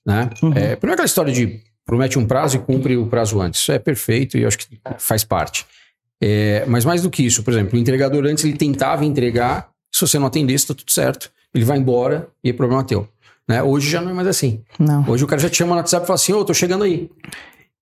Né? 0.06 0.30
Uhum. 0.44 0.54
É, 0.54 0.76
primeiro 0.76 0.94
aquela 0.94 1.06
história 1.06 1.34
de 1.34 1.62
promete 1.88 2.20
um 2.20 2.26
prazo 2.28 2.58
e 2.58 2.60
cumpre 2.60 2.98
o 2.98 3.08
prazo 3.08 3.42
antes. 3.42 3.62
Isso 3.62 3.72
é 3.72 3.80
perfeito 3.80 4.38
e 4.38 4.42
eu 4.42 4.48
acho 4.48 4.60
que 4.60 4.78
faz 5.00 5.24
parte. 5.24 5.66
É, 6.22 6.66
mas 6.68 6.84
mais 6.84 7.02
do 7.02 7.10
que 7.10 7.26
isso, 7.26 7.42
por 7.42 7.54
exemplo, 7.54 7.78
o 7.78 7.82
entregador 7.82 8.26
antes 8.26 8.44
ele 8.44 8.58
tentava 8.58 9.06
entregar, 9.06 9.70
se 9.92 10.02
você 10.02 10.20
não 10.20 10.28
atendesse, 10.28 10.68
tá 10.68 10.74
tudo 10.74 10.92
certo. 10.92 11.32
ele 11.56 11.64
vai 11.64 11.78
embora 11.78 12.28
e 12.44 12.50
é 12.50 12.54
problema 12.54 12.84
teu. 12.84 13.08
Né? 13.48 13.64
Hoje 13.64 13.90
já 13.90 14.02
não 14.02 14.12
é 14.12 14.14
mais 14.14 14.28
assim. 14.28 14.62
Não. 14.78 15.10
Hoje 15.10 15.24
o 15.24 15.28
cara 15.28 15.42
já 15.42 15.50
te 15.50 15.58
chama 15.58 15.72
no 15.72 15.78
WhatsApp 15.78 16.04
e 16.04 16.08
fala 16.08 16.16
assim, 16.16 16.34
ô, 16.34 16.44
tô 16.44 16.54
chegando 16.54 16.84
aí. 16.84 17.10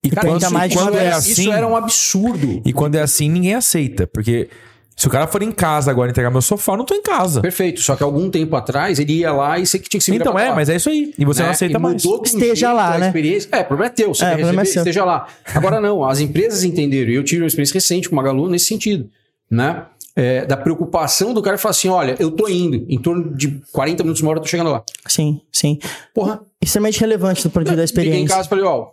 E 0.04 0.10
Cara, 0.12 0.28
quando, 0.28 0.44
ainda 0.44 0.50
mais 0.52 0.72
quando 0.72 0.96
é 0.96 1.06
era, 1.06 1.16
assim, 1.16 1.32
isso 1.32 1.52
era 1.52 1.68
um 1.68 1.76
absurdo. 1.76 2.62
e 2.64 2.72
quando 2.72 2.94
é 2.94 3.02
assim, 3.02 3.28
ninguém 3.28 3.56
aceita. 3.56 4.06
Porque 4.06 4.48
se 4.96 5.08
o 5.08 5.10
cara 5.10 5.28
for 5.28 5.42
em 5.44 5.52
casa 5.52 5.92
agora 5.92 6.10
entregar 6.10 6.32
meu 6.32 6.42
sofá, 6.42 6.74
eu 6.74 6.78
não 6.78 6.86
tô 6.86 6.96
em 6.96 7.02
casa. 7.02 7.42
Perfeito. 7.42 7.82
Só 7.82 7.96
que 7.96 8.04
algum 8.04 8.30
tempo 8.30 8.56
atrás 8.56 8.98
ele 8.98 9.14
ia 9.14 9.32
lá 9.34 9.60
e 9.60 9.66
você 9.66 9.78
que 9.78 9.90
tinha 9.90 10.00
que 10.00 10.04
se 10.06 10.12
virar 10.12 10.24
Então 10.24 10.34
pra 10.34 10.44
é, 10.44 10.50
lá. 10.50 10.56
mas 10.56 10.70
é 10.70 10.76
isso 10.78 10.90
aí. 10.90 11.14
E 11.18 11.26
você 11.26 11.42
né? 11.42 11.46
não 11.48 11.52
aceita 11.54 11.78
E 11.78 11.82
mais. 11.82 12.04
mudou 12.06 12.22
de 12.24 12.30
um 12.32 12.34
Esteja 12.34 12.56
jeito 12.68 12.76
lá, 12.76 12.94
a 12.96 12.98
né? 12.98 13.08
experiência. 13.08 13.50
É, 13.52 13.60
o 13.62 13.66
problema 13.66 13.92
é 13.92 13.94
teu. 13.94 14.14
Você 14.14 14.24
É, 14.24 14.30
quer 14.30 14.34
problema 14.36 14.62
é 14.62 14.64
receber, 14.64 14.74
seu. 14.74 14.82
esteja 14.82 15.04
lá. 15.06 15.28
Agora 15.54 15.82
não, 15.82 16.04
as 16.06 16.20
empresas 16.22 16.64
entenderam. 16.64 17.12
E 17.12 17.16
eu 17.16 17.24
tive 17.24 17.42
uma 17.42 17.48
experiência 17.48 17.74
recente 17.74 18.08
com 18.10 18.16
o 18.16 18.18
Magalu 18.18 18.50
nesse 18.50 18.66
sentido, 18.66 19.10
né? 19.52 19.86
É, 20.18 20.46
da 20.46 20.56
preocupação 20.56 21.34
do 21.34 21.42
cara 21.42 21.58
falar 21.58 21.72
assim, 21.72 21.90
olha, 21.90 22.16
eu 22.18 22.32
tô 22.32 22.48
indo, 22.48 22.86
em 22.88 22.98
torno 22.98 23.36
de 23.36 23.62
40 23.74 24.02
minutos, 24.02 24.22
uma 24.22 24.30
hora 24.32 24.40
eu 24.40 24.44
tô 24.44 24.48
chegando 24.48 24.72
lá. 24.72 24.82
Sim, 25.08 25.42
sim. 25.52 25.78
Porra, 26.14 26.40
Extremamente 26.62 27.02
relevante 27.02 27.44
do 27.44 27.50
ponto 27.50 27.66
de 27.66 27.72
vista 27.72 27.82
da 27.82 27.86
Cheguei 27.88 28.04
em 28.04 28.06
experiência. 28.24 28.36
casa 28.38 28.48
e 28.48 28.50
falei, 28.50 28.64
ó, 28.64 28.84
o 28.84 28.88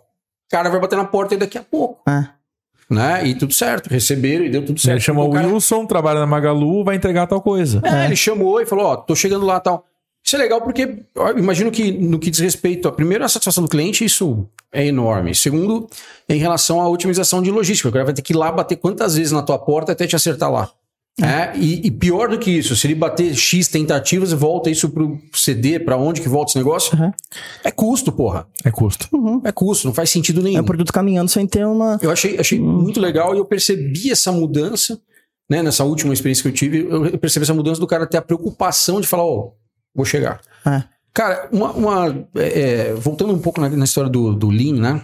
cara 0.51 0.69
vai 0.69 0.81
bater 0.81 0.97
na 0.97 1.05
porta 1.05 1.33
aí 1.33 1.39
daqui 1.39 1.57
a 1.57 1.63
pouco. 1.63 2.01
É. 2.09 2.27
Né? 2.93 3.27
E 3.27 3.35
tudo 3.35 3.53
certo, 3.53 3.87
receberam 3.89 4.45
e 4.45 4.49
deu 4.49 4.63
tudo 4.65 4.79
certo. 4.79 4.93
Ele 4.95 4.99
chamou 5.01 5.29
O 5.29 5.33
cara- 5.33 5.47
Wilson, 5.47 5.85
trabalha 5.85 6.19
na 6.19 6.25
Magalu, 6.27 6.83
vai 6.83 6.95
entregar 6.95 7.27
tal 7.27 7.41
coisa. 7.41 7.81
É, 7.83 8.05
ele 8.05 8.15
chamou 8.15 8.61
e 8.61 8.65
falou, 8.65 8.85
ó, 8.85 8.95
tô 8.95 9.15
chegando 9.15 9.45
lá 9.45 9.57
e 9.57 9.61
tal. 9.61 9.85
Isso 10.25 10.35
é 10.37 10.39
legal 10.39 10.61
porque 10.61 11.03
imagino 11.37 11.69
que 11.69 11.91
no 11.91 12.17
que 12.17 12.29
diz 12.31 12.39
respeito 12.39 12.87
a 12.87 12.91
primeiro 12.93 13.25
a 13.25 13.27
satisfação 13.27 13.61
do 13.63 13.69
cliente, 13.69 14.05
isso 14.05 14.47
é 14.71 14.85
enorme. 14.85 15.35
Segundo, 15.35 15.87
em 16.29 16.37
relação 16.37 16.79
à 16.79 16.87
otimização 16.87 17.41
de 17.41 17.51
logística, 17.51 17.89
o 17.89 17.91
cara 17.91 18.05
vai 18.05 18.13
ter 18.13 18.21
que 18.21 18.31
ir 18.31 18.37
lá 18.37 18.49
bater 18.49 18.77
quantas 18.77 19.15
vezes 19.17 19.33
na 19.33 19.41
tua 19.41 19.59
porta 19.59 19.91
até 19.91 20.07
te 20.07 20.15
acertar 20.15 20.49
lá. 20.49 20.69
É, 21.21 21.55
e, 21.55 21.85
e 21.85 21.91
pior 21.91 22.27
do 22.27 22.39
que 22.39 22.49
isso, 22.49 22.75
se 22.75 22.87
ele 22.87 22.95
bater 22.95 23.35
X 23.35 23.67
tentativas 23.67 24.31
e 24.31 24.35
volta 24.35 24.69
isso 24.71 24.89
pro 24.89 25.19
CD, 25.31 25.79
pra 25.79 25.95
onde 25.95 26.19
que 26.21 26.27
volta 26.27 26.49
esse 26.51 26.57
negócio, 26.57 26.97
Uhum. 26.97 27.11
é 27.63 27.69
custo, 27.69 28.11
porra. 28.11 28.47
É 28.65 28.71
custo. 28.71 29.07
É 29.45 29.51
custo, 29.51 29.85
não 29.87 29.93
faz 29.93 30.09
sentido 30.09 30.39
É 30.41 30.43
nenhum. 30.45 30.61
o 30.61 30.65
produto 30.65 30.91
caminhando 30.91 31.29
sem 31.29 31.45
ter 31.45 31.65
uma. 31.67 31.99
Eu 32.01 32.09
achei, 32.09 32.39
achei 32.39 32.59
muito 32.59 32.99
legal 32.99 33.35
e 33.35 33.37
eu 33.37 33.45
percebi 33.45 34.11
essa 34.11 34.31
mudança, 34.31 34.99
né? 35.47 35.61
Nessa 35.61 35.83
última 35.83 36.13
experiência 36.13 36.41
que 36.41 36.49
eu 36.49 36.53
tive, 36.53 36.79
eu 36.89 37.17
percebi 37.19 37.43
essa 37.43 37.53
mudança 37.53 37.79
do 37.79 37.85
cara 37.85 38.07
ter 38.07 38.17
a 38.17 38.21
preocupação 38.21 38.99
de 38.99 39.05
falar, 39.07 39.23
ó, 39.25 39.51
vou 39.93 40.05
chegar. 40.05 40.41
É. 40.65 40.83
Cara, 41.13 41.47
uma. 41.51 41.71
uma, 41.73 42.27
é, 42.37 42.59
é, 42.89 42.93
voltando 42.95 43.31
um 43.33 43.39
pouco 43.39 43.61
na, 43.61 43.69
na 43.69 43.85
história 43.85 44.09
do, 44.09 44.33
do 44.33 44.49
Lean, 44.49 44.79
né? 44.81 45.01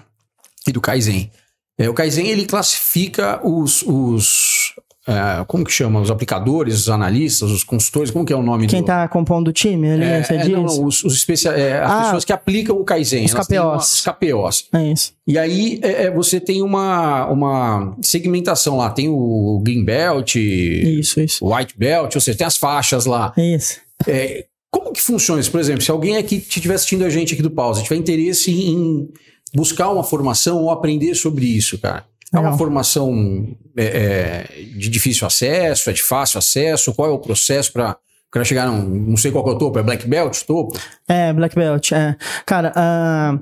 E 0.67 0.71
do 0.71 0.81
Kaizen. 0.81 1.29
É, 1.77 1.87
o 1.87 1.93
Kaizen 1.93 2.27
ele 2.29 2.47
classifica 2.47 3.39
os. 3.47 3.83
os 3.83 4.73
é, 5.09 5.43
como 5.45 5.63
que 5.63 5.71
chama? 5.71 5.99
Os 5.99 6.11
aplicadores, 6.11 6.75
os 6.81 6.89
analistas, 6.89 7.49
os 7.51 7.63
consultores, 7.63 8.11
como 8.11 8.23
que 8.25 8.31
é 8.31 8.35
o 8.35 8.41
nome 8.43 8.67
Quem 8.67 8.81
do. 8.81 8.85
tá 8.85 9.07
compondo 9.07 9.47
o 9.49 9.53
time 9.53 9.89
ali, 9.91 10.03
é, 10.03 10.23
você 10.23 10.33
é, 10.35 10.37
diz? 10.37 10.49
não, 10.49 10.63
não, 10.63 10.85
os, 10.85 11.03
os 11.03 11.13
especia- 11.15 11.51
é, 11.51 11.79
as 11.81 11.91
Ah, 11.91 12.01
pessoas 12.03 12.25
que 12.25 12.33
aplicam 12.33 12.75
o 12.77 12.83
Kaizen. 12.83 13.25
os 13.25 13.31
têm 13.47 13.59
uma- 13.59 13.71
KPOs. 13.77 13.93
Os 13.93 14.01
KPOs. 14.01 14.65
É 14.73 14.91
isso. 14.91 15.13
E 15.27 15.37
aí 15.37 15.79
é, 15.81 16.03
é, 16.05 16.11
você 16.11 16.39
tem 16.39 16.61
uma, 16.61 17.25
uma 17.27 17.95
segmentação 18.01 18.77
lá. 18.77 18.89
Tem 18.89 19.07
o 19.09 19.59
Green 19.63 19.83
Belt, 19.83 20.35
Isso, 20.35 21.19
isso. 21.21 21.43
o 21.45 21.55
White 21.55 21.75
Belt, 21.77 22.13
ou 22.15 22.21
seja, 22.21 22.37
tem 22.37 22.47
as 22.47 22.57
faixas 22.57 23.05
lá. 23.05 23.33
Isso. 23.37 23.77
É, 24.07 24.45
como 24.71 24.93
que 24.93 25.01
funciona 25.01 25.41
isso? 25.41 25.51
Por 25.51 25.59
exemplo, 25.59 25.81
se 25.81 25.89
alguém 25.91 26.17
aqui 26.17 26.35
estiver 26.35 26.75
assistindo 26.75 27.03
a 27.03 27.09
gente 27.09 27.33
aqui 27.33 27.41
do 27.41 27.49
Pause, 27.51 27.83
tiver 27.83 27.95
interesse 27.95 28.51
em 28.51 29.09
buscar 29.53 29.89
uma 29.89 30.03
formação 30.03 30.57
ou 30.63 30.69
aprender 30.71 31.15
sobre 31.15 31.45
isso, 31.45 31.77
cara. 31.79 32.05
É 32.33 32.37
uma 32.37 32.43
Legal. 32.43 32.57
formação 32.57 33.47
é, 33.75 33.85
é, 33.85 34.61
de 34.77 34.89
difícil 34.89 35.25
acesso, 35.25 35.89
é 35.89 35.93
de 35.93 36.03
fácil 36.03 36.37
acesso? 36.37 36.93
Qual 36.93 37.09
é 37.09 37.11
o 37.11 37.17
processo 37.19 37.73
para 37.73 37.91
o 37.91 38.31
cara 38.31 38.45
chegar 38.45 38.67
num, 38.67 38.83
não 38.87 39.17
sei 39.17 39.31
qual 39.31 39.43
que 39.43 39.49
é 39.49 39.53
o 39.53 39.57
topo, 39.57 39.79
é 39.79 39.83
Black 39.83 40.07
Belt, 40.07 40.43
topo? 40.43 40.77
É, 41.07 41.33
Black 41.33 41.55
Belt, 41.55 41.91
é. 41.91 42.15
Cara, 42.45 42.71
ah, 42.75 43.39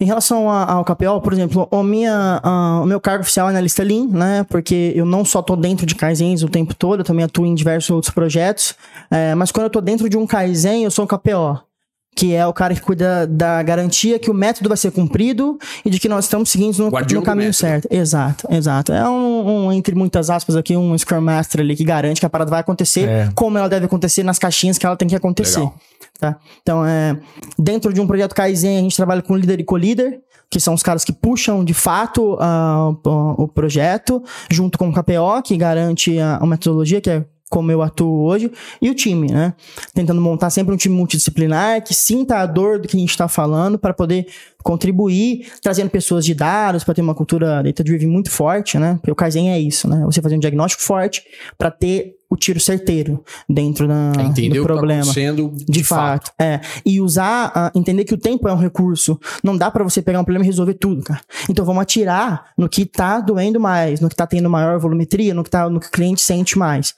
em 0.00 0.04
relação 0.04 0.50
a- 0.50 0.72
ao 0.72 0.84
KPO, 0.84 1.20
por 1.22 1.32
exemplo, 1.32 1.68
o, 1.70 1.82
minha, 1.84 2.40
ah, 2.42 2.80
o 2.82 2.86
meu 2.86 3.00
cargo 3.00 3.22
oficial 3.22 3.46
é 3.46 3.50
analista 3.50 3.82
Lean, 3.84 4.08
né? 4.08 4.44
Porque 4.50 4.92
eu 4.96 5.06
não 5.06 5.24
só 5.24 5.40
tô 5.40 5.54
dentro 5.54 5.86
de 5.86 5.94
Kaizens 5.94 6.42
o 6.42 6.48
tempo 6.48 6.74
todo, 6.74 7.00
eu 7.00 7.04
também 7.04 7.24
atuo 7.24 7.46
em 7.46 7.54
diversos 7.54 7.90
outros 7.90 8.12
projetos. 8.12 8.74
É, 9.10 9.34
mas 9.36 9.52
quando 9.52 9.64
eu 9.66 9.70
tô 9.70 9.80
dentro 9.80 10.08
de 10.10 10.16
um 10.18 10.26
Kaizen, 10.26 10.82
eu 10.84 10.90
sou 10.90 11.04
um 11.04 11.08
KPO. 11.08 11.60
Que 12.18 12.34
é 12.34 12.46
o 12.46 12.52
cara 12.52 12.74
que 12.74 12.80
cuida 12.80 13.26
da 13.26 13.62
garantia 13.62 14.18
que 14.18 14.30
o 14.30 14.34
método 14.34 14.70
vai 14.70 14.78
ser 14.78 14.90
cumprido 14.90 15.58
e 15.84 15.90
de 15.90 16.00
que 16.00 16.08
nós 16.08 16.24
estamos 16.24 16.48
seguindo 16.48 16.78
no, 16.78 16.90
no 16.90 17.22
caminho 17.22 17.52
certo. 17.52 17.86
Exato, 17.90 18.48
exato. 18.50 18.90
É 18.90 19.06
um, 19.06 19.66
um, 19.66 19.72
entre 19.72 19.94
muitas 19.94 20.30
aspas 20.30 20.56
aqui, 20.56 20.74
um 20.74 20.96
Scrum 20.96 21.20
Master 21.20 21.60
ali 21.60 21.76
que 21.76 21.84
garante 21.84 22.18
que 22.18 22.24
a 22.26 22.30
parada 22.30 22.50
vai 22.50 22.60
acontecer 22.60 23.06
É. 23.06 23.28
como 23.34 23.58
ela 23.58 23.68
deve 23.68 23.84
acontecer 23.84 24.22
nas 24.22 24.38
caixinhas 24.38 24.78
que 24.78 24.86
ela 24.86 24.96
tem 24.96 25.06
que 25.06 25.14
acontecer. 25.14 25.58
Legal. 25.60 25.74
Tá? 26.18 26.36
Então, 26.62 26.86
é, 26.86 27.18
dentro 27.58 27.92
de 27.92 28.00
um 28.00 28.06
projeto 28.06 28.34
Kaizen, 28.34 28.78
a 28.78 28.80
gente 28.80 28.96
trabalha 28.96 29.20
com 29.20 29.36
líder 29.36 29.60
e 29.60 29.64
co-líder, 29.64 30.18
que 30.48 30.58
são 30.58 30.72
os 30.72 30.82
caras 30.82 31.04
que 31.04 31.12
puxam 31.12 31.62
de 31.62 31.74
fato 31.74 32.38
o, 33.04 33.42
o 33.42 33.48
projeto, 33.48 34.22
junto 34.50 34.78
com 34.78 34.88
o 34.88 34.92
KPO, 34.92 35.42
que 35.44 35.54
garante 35.56 36.18
a, 36.18 36.36
a 36.36 36.46
metodologia, 36.46 37.00
que 37.00 37.10
é 37.10 37.24
como 37.48 37.70
eu 37.70 37.80
atuo 37.80 38.24
hoje, 38.24 38.50
e 38.82 38.90
o 38.90 38.94
time, 38.94 39.30
né? 39.30 39.54
Tentando 39.94 40.20
montar 40.20 40.50
sempre 40.50 40.74
um 40.74 40.76
time 40.76 40.94
multidisciplinar 40.94 41.82
que 41.82 41.94
sinta 41.94 42.38
a 42.38 42.46
dor 42.46 42.80
do 42.80 42.88
que 42.88 42.96
a 42.96 43.00
gente 43.00 43.10
está 43.10 43.28
falando 43.28 43.78
para 43.78 43.94
poder 43.94 44.26
contribuir, 44.64 45.46
trazendo 45.62 45.88
pessoas 45.88 46.24
de 46.24 46.34
dados 46.34 46.82
para 46.82 46.92
ter 46.92 47.02
uma 47.02 47.14
cultura 47.14 47.62
data-driven 47.62 48.08
muito 48.08 48.30
forte, 48.30 48.78
né? 48.78 48.94
Porque 48.96 49.12
o 49.12 49.14
Kaizen 49.14 49.52
é 49.52 49.60
isso, 49.60 49.88
né? 49.88 50.02
Você 50.04 50.20
fazer 50.20 50.34
um 50.34 50.40
diagnóstico 50.40 50.82
forte 50.82 51.22
para 51.56 51.70
ter 51.70 52.16
o 52.28 52.36
tiro 52.36 52.58
certeiro 52.58 53.24
dentro 53.48 53.86
da, 53.86 54.12
É 54.18 54.22
do 54.24 54.34
que 54.34 54.62
problema. 54.62 55.00
está 55.02 55.12
acontecendo 55.12 55.52
de, 55.54 55.64
De, 55.64 55.84
fato. 55.84 56.32
É. 56.38 56.60
E 56.84 57.00
usar, 57.00 57.52
ah, 57.54 57.70
entender 57.74 58.04
que 58.04 58.14
o 58.14 58.18
tempo 58.18 58.48
é 58.48 58.52
um 58.52 58.58
recurso. 58.58 59.18
Não 59.42 59.56
dá 59.56 59.70
pra 59.70 59.84
você 59.84 60.02
pegar 60.02 60.20
um 60.20 60.24
problema 60.24 60.44
e 60.44 60.46
resolver 60.46 60.74
tudo, 60.74 61.02
cara. 61.02 61.20
Então 61.48 61.64
vamos 61.64 61.82
atirar 61.82 62.46
no 62.56 62.68
que 62.68 62.84
tá 62.84 63.20
doendo 63.20 63.60
mais, 63.60 64.00
no 64.00 64.08
que 64.08 64.16
tá 64.16 64.26
tendo 64.26 64.50
maior 64.50 64.78
volumetria, 64.78 65.34
no 65.34 65.44
que, 65.44 65.50
tá, 65.50 65.68
no 65.68 65.80
que 65.80 65.86
o 65.86 65.90
cliente 65.90 66.20
sente 66.20 66.58
mais. 66.58 66.94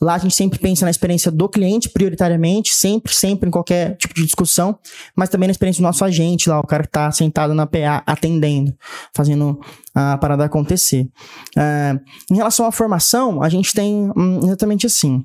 Lá 0.00 0.14
a 0.14 0.18
gente 0.18 0.34
sempre 0.34 0.58
pensa 0.58 0.84
na 0.84 0.90
experiência 0.90 1.30
do 1.30 1.48
cliente, 1.48 1.88
prioritariamente, 1.88 2.74
sempre, 2.74 3.14
sempre 3.14 3.48
em 3.48 3.52
qualquer 3.52 3.96
tipo 3.96 4.12
de 4.14 4.24
discussão, 4.24 4.76
mas 5.14 5.28
também 5.28 5.46
na 5.46 5.52
experiência 5.52 5.80
do 5.80 5.86
nosso 5.86 6.04
agente 6.04 6.48
lá, 6.48 6.58
o 6.58 6.66
cara 6.66 6.82
que 6.82 6.88
tá 6.90 7.08
sentado 7.12 7.54
na 7.54 7.66
PA 7.68 8.02
atendendo, 8.04 8.74
fazendo 9.14 9.60
a 9.94 10.16
parada 10.18 10.44
acontecer. 10.44 11.08
É, 11.56 11.98
em 12.30 12.36
relação 12.36 12.66
à 12.66 12.72
formação, 12.72 13.42
a 13.42 13.48
gente 13.48 13.72
tem 13.72 14.10
hum, 14.16 14.40
exatamente 14.44 14.86
assim. 14.86 15.24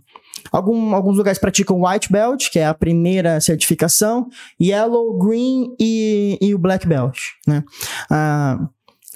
Algum- 0.51 0.93
alguns 0.93 1.17
lugares 1.17 1.39
praticam 1.39 1.81
White 1.83 2.11
Belt, 2.11 2.49
que 2.51 2.59
é 2.59 2.65
a 2.67 2.73
primeira 2.73 3.41
certificação, 3.41 4.27
Yellow, 4.61 5.17
Green 5.17 5.75
e, 5.79 6.37
e 6.39 6.53
o 6.53 6.59
Black 6.59 6.87
Belt, 6.87 7.17
né? 7.47 7.63
Ah, 8.09 8.57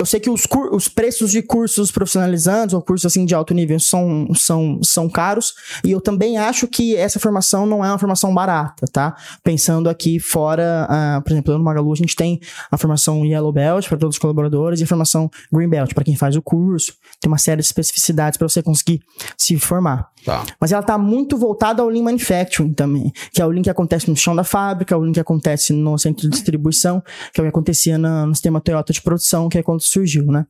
eu 0.01 0.05
sei 0.05 0.19
que 0.19 0.29
os, 0.29 0.47
os 0.71 0.87
preços 0.87 1.31
de 1.31 1.41
cursos 1.41 1.91
profissionalizantes 1.91 2.73
ou 2.73 2.81
cursos 2.81 3.05
assim 3.05 3.23
de 3.23 3.35
alto 3.35 3.53
nível 3.53 3.79
são, 3.79 4.27
são, 4.33 4.79
são 4.83 5.07
caros 5.07 5.53
e 5.83 5.91
eu 5.91 6.01
também 6.01 6.37
acho 6.37 6.67
que 6.67 6.95
essa 6.95 7.19
formação 7.19 7.65
não 7.65 7.85
é 7.85 7.89
uma 7.89 7.99
formação 7.99 8.33
barata, 8.33 8.87
tá? 8.91 9.15
Pensando 9.43 9.89
aqui 9.89 10.19
fora, 10.19 10.87
ah, 10.89 11.21
por 11.23 11.31
exemplo, 11.31 11.57
no 11.57 11.63
Magalu 11.63 11.93
a 11.93 11.95
gente 11.95 12.15
tem 12.15 12.39
a 12.71 12.77
formação 12.77 13.25
Yellow 13.25 13.53
Belt 13.53 13.87
para 13.87 13.97
todos 13.97 14.15
os 14.15 14.19
colaboradores 14.19 14.79
e 14.79 14.83
a 14.83 14.87
formação 14.87 15.29
Green 15.53 15.69
Belt 15.69 15.93
para 15.93 16.03
quem 16.03 16.15
faz 16.15 16.35
o 16.35 16.41
curso. 16.41 16.93
Tem 17.19 17.29
uma 17.29 17.37
série 17.37 17.61
de 17.61 17.67
especificidades 17.67 18.37
para 18.37 18.49
você 18.49 18.63
conseguir 18.63 19.01
se 19.37 19.57
formar. 19.57 20.10
Tá. 20.25 20.43
Mas 20.59 20.71
ela 20.71 20.83
tá 20.83 20.97
muito 20.97 21.37
voltada 21.37 21.81
ao 21.81 21.89
Lean 21.89 22.03
Manufacturing 22.03 22.73
também, 22.73 23.11
que 23.33 23.41
é 23.41 23.45
o 23.45 23.49
Lean 23.49 23.61
que 23.63 23.69
acontece 23.69 24.09
no 24.09 24.15
chão 24.15 24.35
da 24.35 24.43
fábrica, 24.43 24.93
é 24.93 24.97
o 24.97 25.01
Lean 25.01 25.11
que 25.13 25.19
acontece 25.19 25.73
no 25.73 25.97
centro 25.97 26.23
de 26.23 26.29
distribuição, 26.29 27.01
que 27.33 27.39
é 27.39 27.43
o 27.43 27.45
que 27.45 27.49
acontecia 27.49 27.97
na- 27.97 28.25
no 28.25 28.33
sistema 28.35 28.61
Toyota 28.61 28.93
de 28.93 29.01
produção, 29.01 29.49
que 29.49 29.57
é 29.57 29.63
quando 29.63 29.81
surgiu, 29.81 30.25
né? 30.27 30.45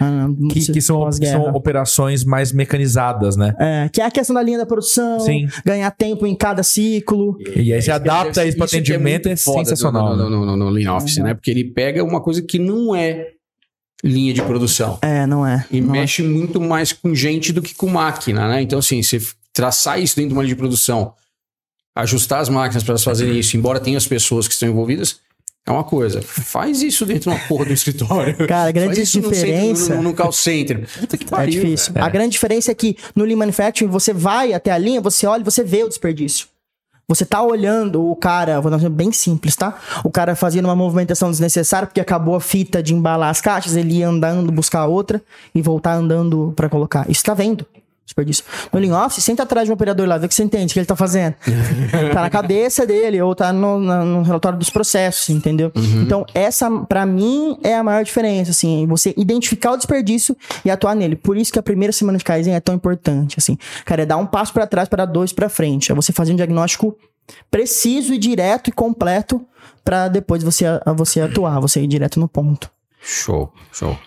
Ah, 0.00 0.26
Que, 0.52 0.72
que 0.72 0.80
são, 0.80 1.10
são 1.12 1.44
operações 1.54 2.24
mais 2.24 2.52
mecanizadas, 2.52 3.36
né? 3.36 3.54
É, 3.58 3.88
que 3.92 4.00
é 4.00 4.04
a 4.04 4.10
questão 4.10 4.34
da 4.34 4.42
linha 4.42 4.58
da 4.58 4.66
produção, 4.66 5.20
Sim. 5.20 5.46
ganhar 5.64 5.90
tempo 5.90 6.26
em 6.26 6.34
cada 6.34 6.62
ciclo. 6.62 7.36
E 7.56 7.72
aí 7.72 7.80
você 7.80 7.90
adapta 7.90 8.44
isso 8.44 8.56
para 8.56 8.66
atendimento, 8.66 9.28
é, 9.28 9.36
foda 9.36 9.60
sensacional. 9.64 10.16
No, 10.16 10.24
né? 10.24 10.30
no, 10.36 10.46
no, 10.46 10.56
no 10.56 10.68
Lean 10.70 10.92
Office, 10.94 11.18
né? 11.18 11.34
Porque 11.34 11.50
ele 11.50 11.64
pega 11.64 12.02
uma 12.04 12.20
coisa 12.22 12.42
que 12.42 12.58
não 12.58 12.94
é 12.94 13.28
linha 14.06 14.34
de 14.34 14.42
produção. 14.42 14.98
É, 15.00 15.26
não 15.26 15.46
é. 15.46 15.64
E 15.70 15.80
não 15.80 15.94
é. 15.94 16.00
mexe 16.00 16.22
muito 16.22 16.60
mais 16.60 16.92
com 16.92 17.14
gente 17.14 17.52
do 17.52 17.62
que 17.62 17.74
com 17.74 17.88
máquina, 17.88 18.46
né? 18.48 18.60
Então, 18.60 18.78
assim, 18.78 19.02
você 19.02 19.20
traçar 19.52 19.98
isso 19.98 20.14
dentro 20.16 20.28
de 20.28 20.34
uma 20.34 20.42
linha 20.42 20.54
de 20.54 20.58
produção, 20.58 21.14
ajustar 21.96 22.40
as 22.40 22.48
máquinas 22.48 22.82
para 22.82 22.92
elas 22.92 23.04
fazerem 23.04 23.38
isso, 23.38 23.56
embora 23.56 23.80
tenha 23.80 23.96
as 23.96 24.06
pessoas 24.06 24.46
que 24.46 24.52
estão 24.54 24.68
envolvidas, 24.68 25.20
é 25.66 25.70
uma 25.70 25.84
coisa. 25.84 26.20
Faz 26.20 26.82
isso 26.82 27.06
dentro 27.06 27.30
de 27.30 27.36
uma 27.36 27.38
porra 27.48 27.64
do 27.66 27.72
escritório. 27.74 28.36
Cara, 28.46 28.68
a 28.68 28.72
grande 28.72 28.96
Faz 28.96 29.08
isso 29.08 29.20
no 29.22 29.30
diferença- 29.32 29.94
No, 29.94 30.02
no, 30.02 30.12
call 30.14 30.32
center. 30.32 30.86
Puta 31.00 31.16
que 31.16 31.24
É 31.24 31.28
pariu. 31.28 31.62
difícil. 31.62 31.92
velho. 31.94 32.04
A 32.04 32.08
grande 32.10 32.30
diferença 32.32 32.70
é 32.70 32.74
que 32.74 32.96
no 33.16 33.24
Lean 33.24 33.36
Manufacturing 33.36 33.88
você 33.90 34.12
vai 34.12 34.52
até 34.52 34.70
a 34.70 34.76
linha, 34.76 35.00
você 35.00 35.26
olha 35.26 35.40
e 35.40 35.44
você 35.44 35.64
vê 35.64 35.82
o 35.82 35.88
desperdício. 35.88 36.46
Você 37.06 37.24
tá 37.24 37.42
olhando 37.42 38.02
o 38.10 38.16
cara, 38.16 38.60
vou 38.60 38.70
dar 38.70 38.76
um 38.76 38.80
exemplo 38.80 38.96
bem 38.96 39.12
simples, 39.12 39.54
tá? 39.54 39.78
O 40.02 40.10
cara 40.10 40.34
fazendo 40.34 40.64
uma 40.64 40.76
movimentação 40.76 41.30
desnecessária 41.30 41.86
porque 41.86 42.00
acabou 42.00 42.34
a 42.34 42.40
fita 42.40 42.82
de 42.82 42.94
embalar 42.94 43.28
as 43.28 43.42
caixas, 43.42 43.76
ele 43.76 43.98
ia 43.98 44.08
andando 44.08 44.50
buscar 44.50 44.86
outra 44.86 45.20
e 45.54 45.60
voltar 45.60 45.92
andando 45.92 46.52
pra 46.56 46.68
colocar. 46.68 47.08
Isso 47.10 47.22
tá 47.22 47.34
vendo. 47.34 47.66
Desperdício. 48.04 48.44
No 48.72 48.78
Lean 48.78 49.04
Office, 49.04 49.22
senta 49.24 49.42
atrás 49.42 49.66
de 49.66 49.70
um 49.70 49.74
operador 49.74 50.06
lá, 50.06 50.18
vê 50.18 50.26
o 50.26 50.28
que 50.28 50.34
você 50.34 50.42
entende, 50.42 50.72
o 50.72 50.74
que 50.74 50.78
ele 50.78 50.86
tá 50.86 50.96
fazendo. 50.96 51.34
tá 52.12 52.22
na 52.22 52.30
cabeça 52.30 52.86
dele, 52.86 53.20
ou 53.20 53.34
tá 53.34 53.52
no, 53.52 53.78
no 53.78 54.22
relatório 54.22 54.58
dos 54.58 54.70
processos, 54.70 55.30
entendeu? 55.30 55.72
Então, 56.02 56.24
essa, 56.34 56.70
pra 56.70 57.06
mim, 57.06 57.58
é 57.62 57.74
a 57.74 57.82
maior 57.82 58.04
diferença, 58.04 58.50
assim, 58.50 58.86
você 58.86 59.14
identificar 59.16 59.72
o 59.72 59.76
desperdício 59.76 60.36
e 60.64 60.70
atuar 60.70 60.94
nele. 60.94 61.16
Por 61.16 61.36
isso 61.36 61.52
que 61.52 61.58
a 61.58 61.62
primeira 61.62 61.92
semana 61.92 62.18
de 62.18 62.24
Kaizen 62.24 62.54
é 62.54 62.60
tão 62.60 62.74
importante, 62.74 63.36
assim. 63.38 63.56
Cara, 63.84 64.02
é 64.02 64.06
dar 64.06 64.16
um 64.16 64.26
passo 64.26 64.52
pra 64.52 64.66
trás 64.66 64.88
para 64.88 65.04
dar 65.04 65.12
dois 65.12 65.32
pra 65.32 65.48
frente. 65.48 65.90
É 65.90 65.94
você 65.94 66.12
fazer 66.12 66.32
um 66.32 66.36
diagnóstico 66.36 66.96
preciso 67.50 68.12
e 68.12 68.18
direto 68.18 68.68
e 68.68 68.72
completo 68.72 69.40
pra 69.84 70.08
depois 70.08 70.42
você, 70.42 70.64
você 70.96 71.20
atuar, 71.20 71.60
você 71.60 71.82
ir 71.82 71.86
direto 71.86 72.18
no 72.20 72.28
ponto. 72.28 72.70
Show, 73.00 73.52
show. 73.72 73.98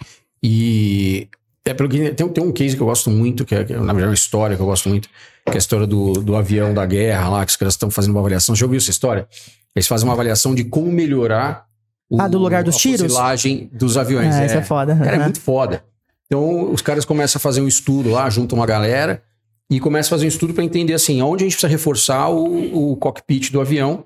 E 0.41 1.29
é 1.69 1.73
pelo 1.73 1.89
que 1.89 2.10
tem, 2.12 2.27
tem 2.30 2.43
um 2.43 2.51
case 2.51 2.75
que 2.75 2.82
eu 2.82 2.88
gosto 2.88 3.10
muito, 3.10 3.45
que 3.45 3.56
é, 3.56 3.63
que 3.63 3.73
é, 3.73 3.77
na 3.77 3.86
verdade 3.93 4.08
uma 4.10 4.13
história 4.13 4.56
que 4.56 4.62
eu 4.62 4.65
gosto 4.65 4.89
muito, 4.89 5.08
que 5.45 5.51
é 5.51 5.56
a 5.56 5.58
história 5.58 5.88
do, 5.88 6.13
do 6.13 6.36
avião 6.36 6.73
da 6.73 6.86
guerra 6.86 7.30
lá, 7.30 7.45
que 7.45 7.51
os 7.51 7.56
caras 7.56 7.73
estão 7.73 7.89
fazendo 7.89 8.12
uma 8.12 8.19
avaliação. 8.19 8.56
Você 8.56 8.60
já 8.60 8.65
ouviu 8.65 8.77
essa 8.77 8.89
história? 8.91 9.27
Eles 9.75 9.88
fazem 9.88 10.08
uma 10.08 10.13
avaliação 10.13 10.53
de 10.56 10.63
como 10.63 10.91
melhorar 10.91 11.65
o, 12.10 12.19
Ah, 12.21 12.27
do 12.27 12.38
lugar 12.38 12.63
dos 12.63 12.75
a 12.75 12.80
tiros? 12.80 13.01
fuzilagem 13.01 13.69
dos 13.73 13.97
aviões. 13.97 14.34
Ah, 14.36 14.45
isso 14.45 14.56
é 14.58 14.62
foda. 14.63 14.95
Cara, 14.95 15.12
é 15.12 15.17
né? 15.17 15.23
muito 15.25 15.39
foda. 15.41 15.84
Então, 16.25 16.71
os 16.71 16.82
caras 16.82 17.06
começam 17.06 17.39
a 17.39 17.41
fazer 17.41 17.62
um 17.62 17.67
estudo 17.67 18.10
lá, 18.10 18.30
juntam 18.30 18.58
uma 18.58 18.65
galera 18.65 19.21
e 19.69 19.80
começam 19.80 20.10
a 20.10 20.17
fazer 20.17 20.25
um 20.25 20.30
estudo 20.30 20.53
para 20.53 20.63
entender 20.63 20.93
assim, 20.93 21.21
onde 21.21 21.43
a 21.43 21.45
gente 21.47 21.53
precisa 21.53 21.69
reforçar 21.69 22.30
o, 22.30 22.91
o 22.91 22.95
cockpit 22.97 23.51
do 23.51 23.62
avião 23.62 24.06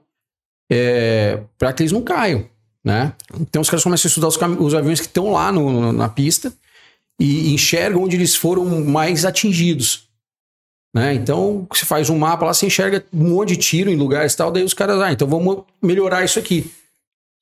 para 1.57 1.73
que 1.73 1.83
eles 1.83 1.91
não 1.91 2.01
caiam, 2.01 2.45
né? 2.83 3.13
Então, 3.39 3.61
os 3.61 3.69
caras 3.69 3.83
começam 3.83 4.07
a 4.07 4.09
estudar 4.09 4.27
os, 4.27 4.37
os 4.59 4.73
aviões 4.73 4.99
que 4.99 5.07
estão 5.07 5.31
lá 5.31 5.51
no- 5.51 5.91
na 5.91 6.07
pista 6.09 6.51
e 7.21 7.53
enxergam 7.53 8.01
onde 8.01 8.15
eles 8.15 8.35
foram 8.35 8.65
mais 8.83 9.25
atingidos. 9.25 10.09
Né? 10.93 11.13
Então, 11.13 11.67
você 11.71 11.85
faz 11.85 12.09
um 12.09 12.17
mapa 12.17 12.47
lá, 12.47 12.53
você 12.53 12.65
enxerga 12.65 13.05
um 13.13 13.29
monte 13.29 13.49
de 13.49 13.57
tiro 13.57 13.91
em 13.91 13.95
lugares 13.95 14.33
e 14.33 14.37
tal, 14.37 14.51
daí 14.51 14.63
os 14.63 14.73
caras, 14.73 14.99
ah, 14.99 15.11
então 15.11 15.27
vamos 15.27 15.63
melhorar 15.79 16.25
isso 16.25 16.39
aqui. 16.39 16.71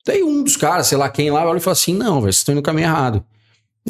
Daí 0.06 0.22
um 0.22 0.44
dos 0.44 0.56
caras, 0.56 0.86
sei 0.86 0.98
lá 0.98 1.08
quem 1.08 1.30
lá, 1.30 1.46
olha 1.46 1.56
e 1.56 1.60
fala 1.60 1.72
assim: 1.72 1.94
não, 1.94 2.20
velho, 2.20 2.32
vocês 2.32 2.36
estão 2.36 2.52
indo 2.52 2.58
no 2.58 2.62
caminho 2.62 2.86
errado. 2.86 3.24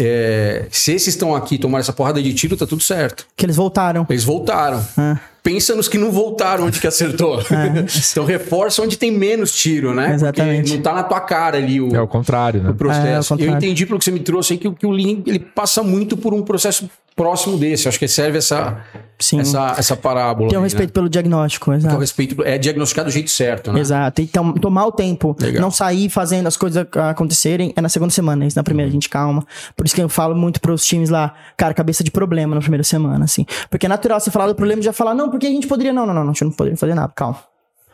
É, 0.03 0.67
se 0.71 0.93
esses 0.93 1.09
estão 1.09 1.35
aqui 1.35 1.59
tomaram 1.59 1.81
essa 1.81 1.93
porrada 1.93 2.23
de 2.23 2.33
tiro, 2.33 2.57
tá 2.57 2.67
tudo 2.67 2.83
certo. 2.83 3.27
Que 3.37 3.45
eles 3.45 3.57
voltaram. 3.57 4.07
Eles 4.09 4.25
voltaram. 4.25 4.83
Ah. 4.97 5.19
Pensa 5.43 5.75
nos 5.75 5.89
que 5.89 5.97
não 5.97 6.11
voltaram 6.11 6.67
onde 6.67 6.79
que 6.81 6.87
acertou. 6.87 7.41
então 8.11 8.25
reforça 8.25 8.83
onde 8.83 8.97
tem 8.99 9.11
menos 9.11 9.55
tiro, 9.55 9.95
né? 9.95 10.15
Exatamente. 10.15 10.63
Porque 10.63 10.75
não 10.77 10.83
tá 10.83 10.95
na 10.95 11.03
tua 11.03 11.21
cara 11.21 11.57
ali 11.57 11.81
o, 11.81 11.95
É 11.95 12.01
o 12.01 12.07
contrário, 12.07 12.63
né? 12.63 12.71
o 12.71 12.75
processo. 12.75 13.07
É, 13.09 13.15
ao 13.15 13.17
eu 13.17 13.25
contrário. 13.47 13.57
entendi 13.57 13.87
pelo 13.87 13.99
que 13.99 14.05
você 14.05 14.11
me 14.11 14.21
trouxe 14.21 14.53
aí 14.55 14.59
que, 14.59 14.69
o- 14.69 14.75
que 14.75 14.87
o 14.87 14.91
Lean 14.91 15.23
ele 15.27 15.39
passa 15.39 15.83
muito 15.83 16.15
por 16.17 16.35
um 16.35 16.43
processo 16.43 16.91
próximo 17.20 17.59
desse. 17.59 17.87
Acho 17.87 17.98
que 17.98 18.09
serve 18.09 18.38
essa, 18.38 18.78
Sim. 19.18 19.40
essa, 19.40 19.74
essa 19.76 19.94
parábola. 19.96 20.48
Tem 20.48 20.59
um 20.59 20.62
aí, 20.62 20.66
respeito 20.66 20.88
Né? 20.90 20.94
pelo 20.94 21.09
diagnóstico, 21.09 21.66
Tem 21.66 21.74
um 21.74 21.76
exato. 21.78 21.98
respeito, 21.98 22.42
é 22.42 22.56
diagnosticar 22.56 23.04
do 23.04 23.11
jeito 23.11 23.30
certo, 23.30 23.72
né? 23.72 23.80
Exato. 23.80 24.22
Então, 24.22 24.52
tomar 24.54 24.87
o 24.87 24.92
tempo, 24.92 25.37
Legal. 25.38 25.61
não 25.61 25.70
sair 25.70 26.09
fazendo 26.09 26.46
as 26.46 26.56
coisas 26.56 26.87
acontecerem, 27.11 27.72
é 27.76 27.80
na 27.80 27.88
segunda 27.90 28.11
semana, 28.12 28.46
isso 28.46 28.56
na 28.56 28.62
primeira, 28.62 28.87
Uhum. 28.88 28.92
a 28.92 28.94
gente 28.94 29.09
calma. 29.09 29.44
Por 29.76 29.85
isso 29.85 29.94
que 29.94 30.00
eu 30.02 30.09
falo 30.09 30.35
muito 30.35 30.61
pros 30.61 30.85
times 30.85 31.11
lá, 31.11 31.35
cara, 31.56 31.74
cabeça 31.74 32.02
de 32.02 32.11
problema 32.11 32.54
na 32.54 32.61
primeira 32.61 32.85
semana, 32.85 33.24
assim. 33.26 33.44
Porque 33.68 33.85
é 33.85 33.88
natural 33.88 34.18
você 34.18 34.30
falar 34.30 34.46
do 34.46 34.54
problema 34.54 34.80
e 34.80 34.85
já 34.85 34.92
falar, 34.92 35.14
não, 35.14 35.28
porque 35.28 35.46
a 35.46 35.50
gente 35.50 35.66
poderia, 35.66 35.92
não, 35.92 36.06
não, 36.06 36.14
não, 36.14 36.22
não, 36.24 36.30
a 36.30 36.33
gente 36.33 36.44
não 36.44 36.52
poderia 36.52 36.76
fazer 36.78 36.94
nada, 36.94 37.12
calma. 37.14 37.38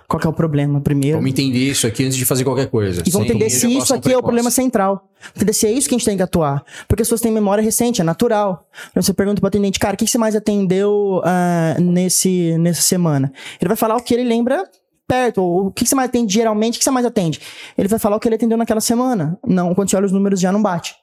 Qual 0.09 0.21
que 0.21 0.27
é 0.27 0.31
o 0.31 0.33
problema 0.33 0.81
primeiro? 0.81 1.19
Vamos 1.19 1.31
entender 1.31 1.71
isso 1.71 1.87
aqui 1.87 2.05
antes 2.05 2.17
de 2.17 2.25
fazer 2.25 2.45
qualquer 2.45 2.69
coisa. 2.69 3.03
E 3.05 3.11
vamos 3.11 3.29
entender 3.29 3.51
se 3.51 3.67
isso 3.67 3.93
aqui 3.93 4.13
é 4.13 4.17
o 4.19 4.23
problema 4.23 4.51
central. 4.51 5.09
Entender 5.35 5.53
se 5.53 5.67
é 5.67 5.73
isso 5.73 5.89
que 5.89 5.95
a 5.95 5.99
gente 5.99 6.07
tem 6.07 6.17
que 6.17 6.23
atuar. 6.23 6.65
Porque 6.87 7.03
as 7.03 7.09
pessoas 7.09 7.21
têm 7.21 7.33
memória 7.33 7.63
recente, 7.63 8.01
é 8.01 8.05
natural. 8.05 8.69
Então 8.91 9.03
você 9.03 9.13
pergunta 9.13 9.41
pro 9.41 9.49
atendente, 9.49 9.79
cara, 9.79 9.95
o 9.95 9.97
que 9.97 10.07
você 10.07 10.19
mais 10.19 10.37
atendeu 10.37 11.21
ah, 11.25 11.77
nesse, 11.81 12.57
nessa 12.59 12.83
semana? 12.83 13.33
Ele 13.61 13.69
vai 13.69 13.77
falar 13.77 13.97
o 13.97 14.01
que 14.01 14.15
ele 14.15 14.25
lembra 14.25 14.65
perto, 15.09 15.41
ou 15.41 15.67
o 15.67 15.71
que 15.71 15.85
que 15.85 15.89
você 15.89 15.95
mais 15.95 16.09
atende 16.09 16.35
geralmente, 16.35 16.77
o 16.77 16.79
que 16.79 16.85
você 16.85 16.91
mais 16.91 17.07
atende? 17.07 17.41
Ele 17.79 17.89
vai 17.89 17.99
falar 17.99 18.17
o 18.17 18.21
que 18.21 18.29
ele 18.29 18.35
atendeu 18.35 18.59
naquela 18.59 18.81
semana. 18.81 19.39
Não, 19.47 19.75
quando 19.75 19.89
você 19.91 19.97
olha 19.97 20.07
os 20.07 20.13
números 20.13 20.41
já 20.41 20.53
não 20.53 20.63
bate. 20.63 20.95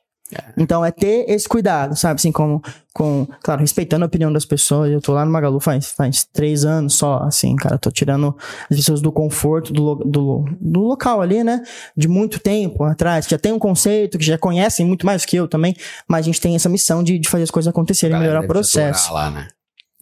Então 0.57 0.83
é 0.83 0.91
ter 0.91 1.25
esse 1.29 1.47
cuidado, 1.47 1.95
sabe? 1.95 2.15
Assim, 2.15 2.31
como, 2.31 2.61
com, 2.93 3.27
claro, 3.41 3.61
respeitando 3.61 4.03
a 4.03 4.07
opinião 4.07 4.31
das 4.31 4.45
pessoas. 4.45 4.91
Eu 4.91 5.01
tô 5.01 5.13
lá 5.13 5.25
no 5.25 5.31
Magalu 5.31 5.59
faz, 5.59 5.91
faz 5.91 6.23
três 6.31 6.63
anos 6.63 6.95
só, 6.95 7.19
assim, 7.23 7.55
cara. 7.55 7.77
Tô 7.77 7.91
tirando 7.91 8.35
as 8.69 8.77
pessoas 8.77 9.01
do 9.01 9.11
conforto 9.11 9.73
do, 9.73 9.95
do, 9.95 10.45
do 10.59 10.81
local 10.81 11.21
ali, 11.21 11.43
né? 11.43 11.61
De 11.95 12.07
muito 12.07 12.39
tempo 12.39 12.83
atrás, 12.83 13.25
que 13.25 13.31
já 13.31 13.39
tem 13.39 13.51
um 13.51 13.59
conceito, 13.59 14.17
que 14.17 14.25
já 14.25 14.37
conhecem 14.37 14.85
muito 14.85 15.05
mais 15.05 15.25
que 15.25 15.35
eu 15.35 15.47
também, 15.47 15.75
mas 16.07 16.21
a 16.21 16.25
gente 16.25 16.41
tem 16.41 16.55
essa 16.55 16.69
missão 16.69 17.03
de, 17.03 17.17
de 17.17 17.27
fazer 17.29 17.43
as 17.43 17.51
coisas 17.51 17.69
acontecerem, 17.69 18.17
melhorar 18.19 18.43
o 18.43 18.47
processo. 18.47 19.13
Lá, 19.13 19.29
né? 19.29 19.47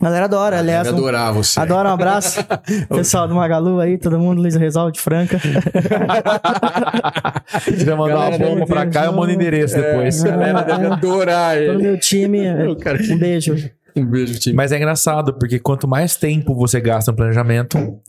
A 0.01 0.05
galera 0.05 0.25
adora, 0.25 0.57
aliás. 0.59 0.83
Deve 0.87 0.95
um- 0.95 0.99
adorar 0.99 1.31
você. 1.33 1.59
Adoro 1.59 1.87
um 1.89 1.93
abraço. 1.93 2.39
Pessoal 2.89 3.27
do 3.27 3.35
Magalu 3.35 3.79
aí, 3.79 3.97
todo 3.99 4.17
mundo, 4.19 4.41
Luiz 4.41 4.55
Resolve 4.55 4.93
de 4.93 4.99
Franca. 4.99 5.37
Se 7.63 7.71
quiser 7.73 7.95
mandar 7.95 8.29
uma 8.29 8.37
bomba 8.37 8.65
pra 8.65 8.85
cá, 8.87 9.05
eu 9.05 9.13
mando 9.13 9.31
endereço 9.31 9.75
depois. 9.75 10.23
É. 10.23 10.29
Galera 10.31 10.61
deve 10.63 10.85
adorar 10.87 11.55
Todo 11.57 11.63
ele. 11.73 11.83
meu 11.83 11.99
time, 11.99 12.39
um 13.11 13.17
beijo. 13.17 13.55
Um 13.95 14.05
beijo, 14.05 14.39
time. 14.39 14.55
Mas 14.55 14.71
é 14.71 14.77
engraçado, 14.77 15.33
porque 15.33 15.59
quanto 15.59 15.87
mais 15.87 16.15
tempo 16.15 16.55
você 16.55 16.79
gasta 16.79 17.11
no 17.11 17.17
planejamento, 17.17 17.99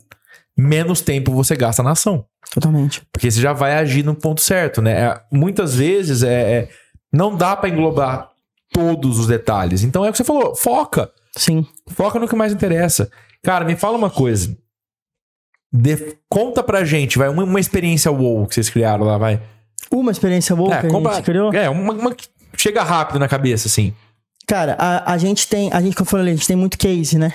menos 0.57 1.01
tempo 1.01 1.31
você 1.33 1.55
gasta 1.55 1.83
na 1.83 1.91
ação. 1.91 2.25
Totalmente. 2.53 3.01
Porque 3.11 3.29
você 3.29 3.41
já 3.41 3.53
vai 3.53 3.75
agir 3.77 4.03
no 4.03 4.15
ponto 4.15 4.41
certo, 4.41 4.81
né? 4.81 4.91
É, 4.93 5.19
muitas 5.31 5.75
vezes 5.75 6.23
é, 6.23 6.33
é- 6.59 6.69
não 7.11 7.35
dá 7.35 7.55
pra 7.55 7.69
englobar 7.69 8.29
todos 8.71 9.19
os 9.19 9.27
detalhes. 9.27 9.83
Então 9.83 10.03
é 10.05 10.09
o 10.09 10.11
que 10.11 10.17
você 10.17 10.23
falou, 10.23 10.55
foca. 10.55 11.09
Sim. 11.37 11.65
Foca 11.89 12.19
no 12.19 12.27
que 12.27 12.35
mais 12.35 12.53
interessa. 12.53 13.09
Cara, 13.43 13.65
me 13.65 13.75
fala 13.75 13.97
uma 13.97 14.09
coisa. 14.09 14.55
De- 15.71 16.17
conta 16.29 16.61
pra 16.61 16.83
gente, 16.85 17.17
vai, 17.17 17.27
uma, 17.29 17.43
uma 17.43 17.59
experiência 17.59 18.11
WoW 18.11 18.45
que 18.47 18.53
vocês 18.55 18.69
criaram 18.69 19.05
lá, 19.05 19.17
vai. 19.17 19.41
Uma 19.91 20.11
experiência 20.11 20.55
boa 20.55 20.79
que 20.79 20.87
a 20.87 20.89
compra- 20.89 21.15
gente 21.15 21.23
criou. 21.25 21.51
é 21.53 21.69
uma, 21.69 21.93
uma 21.93 22.13
que 22.15 22.27
chega 22.55 22.83
rápido 22.83 23.19
na 23.19 23.27
cabeça, 23.27 23.67
assim. 23.67 23.93
Cara, 24.47 24.75
a, 24.77 25.13
a 25.13 25.17
gente 25.17 25.47
tem, 25.47 25.71
a 25.73 25.81
gente, 25.81 25.95
como 25.95 26.05
eu 26.07 26.11
falei, 26.11 26.33
a 26.33 26.35
gente 26.35 26.47
tem 26.47 26.55
muito 26.55 26.77
case, 26.77 27.17
né? 27.17 27.33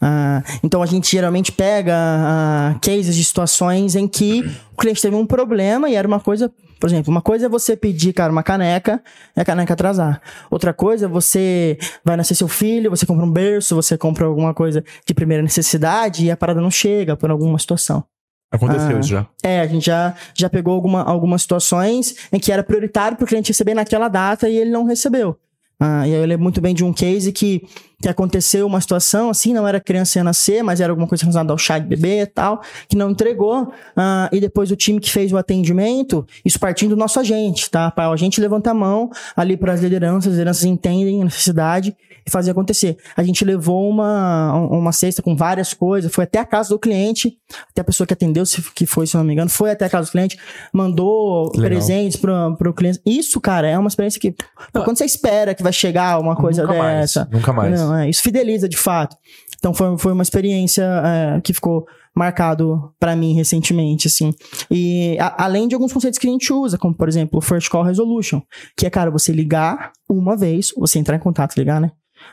Ah, 0.00 0.42
então 0.62 0.82
a 0.82 0.86
gente 0.86 1.10
geralmente 1.10 1.52
pega 1.52 1.94
ah, 1.96 2.74
cases 2.80 3.14
de 3.16 3.24
situações 3.24 3.94
em 3.94 4.06
que 4.08 4.40
o 4.72 4.76
cliente 4.76 5.00
teve 5.02 5.16
um 5.16 5.26
problema 5.26 5.88
e 5.88 5.94
era 5.94 6.06
uma 6.06 6.20
coisa, 6.20 6.52
por 6.80 6.88
exemplo, 6.88 7.10
uma 7.10 7.22
coisa 7.22 7.46
é 7.46 7.48
você 7.48 7.76
pedir, 7.76 8.12
cara, 8.12 8.32
uma 8.32 8.42
caneca 8.42 9.02
e 9.36 9.40
a 9.40 9.44
caneca 9.44 9.72
atrasar. 9.74 10.20
Outra 10.50 10.72
coisa 10.72 11.06
é 11.06 11.08
você 11.08 11.78
vai 12.04 12.16
nascer 12.16 12.34
seu 12.34 12.48
filho, 12.48 12.90
você 12.90 13.06
compra 13.06 13.24
um 13.24 13.30
berço, 13.30 13.74
você 13.74 13.96
compra 13.96 14.26
alguma 14.26 14.52
coisa 14.54 14.84
de 15.06 15.14
primeira 15.14 15.42
necessidade 15.42 16.26
e 16.26 16.30
a 16.30 16.36
parada 16.36 16.60
não 16.60 16.70
chega 16.70 17.16
por 17.16 17.30
alguma 17.30 17.58
situação. 17.58 18.04
Aconteceu 18.50 18.96
Ah. 18.96 19.00
isso 19.00 19.08
já. 19.08 19.26
É, 19.42 19.60
a 19.60 19.66
gente 19.66 19.86
já, 19.86 20.14
já 20.34 20.48
pegou 20.48 20.72
alguma, 20.74 21.02
algumas 21.02 21.42
situações 21.42 22.14
em 22.32 22.38
que 22.38 22.52
era 22.52 22.62
prioritário 22.62 23.16
para 23.16 23.24
o 23.24 23.26
cliente 23.26 23.50
receber 23.50 23.74
naquela 23.74 24.08
data 24.08 24.48
e 24.48 24.56
ele 24.56 24.70
não 24.70 24.84
recebeu. 24.84 25.36
Ah, 25.78 26.08
e 26.08 26.14
aí 26.14 26.20
eu 26.20 26.26
lembro 26.26 26.42
muito 26.42 26.60
bem 26.60 26.74
de 26.74 26.82
um 26.82 26.90
case 26.90 27.30
que, 27.32 27.62
que 28.00 28.08
aconteceu 28.08 28.66
uma 28.66 28.80
situação 28.80 29.28
assim, 29.28 29.52
não 29.52 29.68
era 29.68 29.78
criança 29.78 30.18
ia 30.18 30.24
nascer, 30.24 30.62
mas 30.62 30.80
era 30.80 30.90
alguma 30.90 31.06
coisa 31.06 31.24
relacionada 31.24 31.52
ao 31.52 31.58
chá 31.58 31.78
de 31.78 31.86
bebê 31.86 32.22
e 32.22 32.26
tal, 32.26 32.62
que 32.88 32.96
não 32.96 33.10
entregou. 33.10 33.70
ah, 33.94 34.28
e 34.32 34.40
depois 34.40 34.70
o 34.70 34.76
time 34.76 34.98
que 34.98 35.10
fez 35.10 35.32
o 35.32 35.36
atendimento, 35.36 36.26
isso 36.44 36.58
partindo 36.58 36.90
do 36.90 36.96
nosso 36.96 37.20
agente, 37.20 37.70
tá? 37.70 37.90
Para 37.90 38.08
o 38.08 38.12
agente 38.12 38.40
levanta 38.40 38.70
a 38.70 38.74
mão 38.74 39.10
ali 39.36 39.56
para 39.56 39.74
as 39.74 39.82
lideranças, 39.82 40.28
as 40.28 40.32
lideranças 40.32 40.64
entendem 40.64 41.20
a 41.20 41.24
necessidade 41.24 41.94
e 42.26 42.30
fazer 42.30 42.50
acontecer. 42.50 42.96
A 43.16 43.22
gente 43.22 43.44
levou 43.44 43.88
uma, 43.88 44.52
uma 44.54 44.90
cesta 44.92 45.22
com 45.22 45.36
várias 45.36 45.72
coisas, 45.72 46.12
foi 46.12 46.24
até 46.24 46.38
a 46.40 46.44
casa 46.44 46.70
do 46.70 46.78
cliente, 46.78 47.38
até 47.70 47.80
a 47.82 47.84
pessoa 47.84 48.06
que 48.06 48.12
atendeu, 48.12 48.44
se, 48.44 48.60
que 48.74 48.84
foi, 48.86 49.06
se 49.06 49.16
não 49.16 49.22
me 49.24 49.32
engano, 49.32 49.48
foi 49.48 49.70
até 49.70 49.84
a 49.84 49.88
casa 49.90 50.08
do 50.08 50.12
cliente, 50.12 50.36
mandou 50.72 51.44
Legal. 51.54 51.62
presentes 51.70 52.16
pro, 52.16 52.56
pro 52.58 52.74
cliente. 52.74 53.00
Isso, 53.06 53.40
cara, 53.40 53.68
é 53.68 53.78
uma 53.78 53.88
experiência 53.88 54.20
que. 54.20 54.32
pô, 54.72 54.82
quando 54.82 54.98
você 54.98 55.04
espera 55.04 55.54
que 55.54 55.62
vai 55.62 55.72
chegar 55.72 56.18
uma 56.20 56.34
coisa 56.36 56.62
nunca 56.62 56.74
dessa. 56.74 57.20
mais. 57.20 57.30
Nunca 57.32 57.52
mais. 57.52 57.80
Não, 57.80 57.94
é, 57.96 58.08
isso 58.10 58.22
fideliza 58.22 58.68
de 58.68 58.76
fato. 58.76 59.16
Então 59.58 59.72
foi, 59.72 59.96
foi 59.98 60.12
uma 60.12 60.22
experiência 60.22 60.84
é, 60.84 61.40
que 61.40 61.52
ficou 61.54 61.86
marcado 62.14 62.92
pra 62.98 63.14
mim 63.14 63.34
recentemente, 63.34 64.06
assim. 64.08 64.34
E 64.70 65.16
a- 65.20 65.44
além 65.44 65.68
de 65.68 65.74
alguns 65.74 65.92
conceitos 65.92 66.18
que 66.18 66.26
a 66.26 66.30
gente 66.30 66.52
usa, 66.52 66.78
como 66.78 66.94
por 66.94 67.08
exemplo 67.08 67.38
o 67.38 67.42
First 67.42 67.68
Call 67.68 67.82
Resolution, 67.82 68.40
que 68.76 68.86
é, 68.86 68.90
cara, 68.90 69.10
você 69.10 69.32
ligar 69.32 69.92
uma 70.08 70.36
vez, 70.36 70.72
você 70.76 70.98
entrar 70.98 71.16
em 71.16 71.20
contato, 71.20 71.56
ligar, 71.56 71.80
né? 71.80 71.90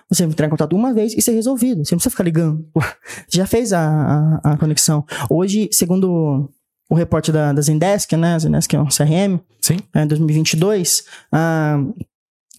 Você 0.09 0.23
entrar 0.23 0.47
em 0.47 0.49
contato 0.49 0.75
uma 0.75 0.93
vez 0.93 1.13
e 1.13 1.21
ser 1.21 1.31
resolvido. 1.31 1.85
Você 1.85 1.93
não 1.93 1.97
precisa 1.97 2.11
ficar 2.11 2.23
ligando. 2.23 2.65
Você 2.75 2.87
já 3.37 3.45
fez 3.45 3.73
a, 3.73 4.39
a, 4.43 4.53
a 4.53 4.57
conexão. 4.57 5.05
Hoje, 5.29 5.69
segundo 5.71 6.49
o 6.89 6.95
reporte 6.95 7.31
da, 7.31 7.51
da 7.51 7.61
Zendesk, 7.61 8.13
né? 8.13 8.35
A 8.35 8.39
Zendesk 8.39 8.73
é 8.73 8.79
um 8.79 8.87
CRM, 8.87 9.39
Sim. 9.61 9.79
é, 9.93 10.05
2022, 10.05 11.03
ah, 11.31 11.79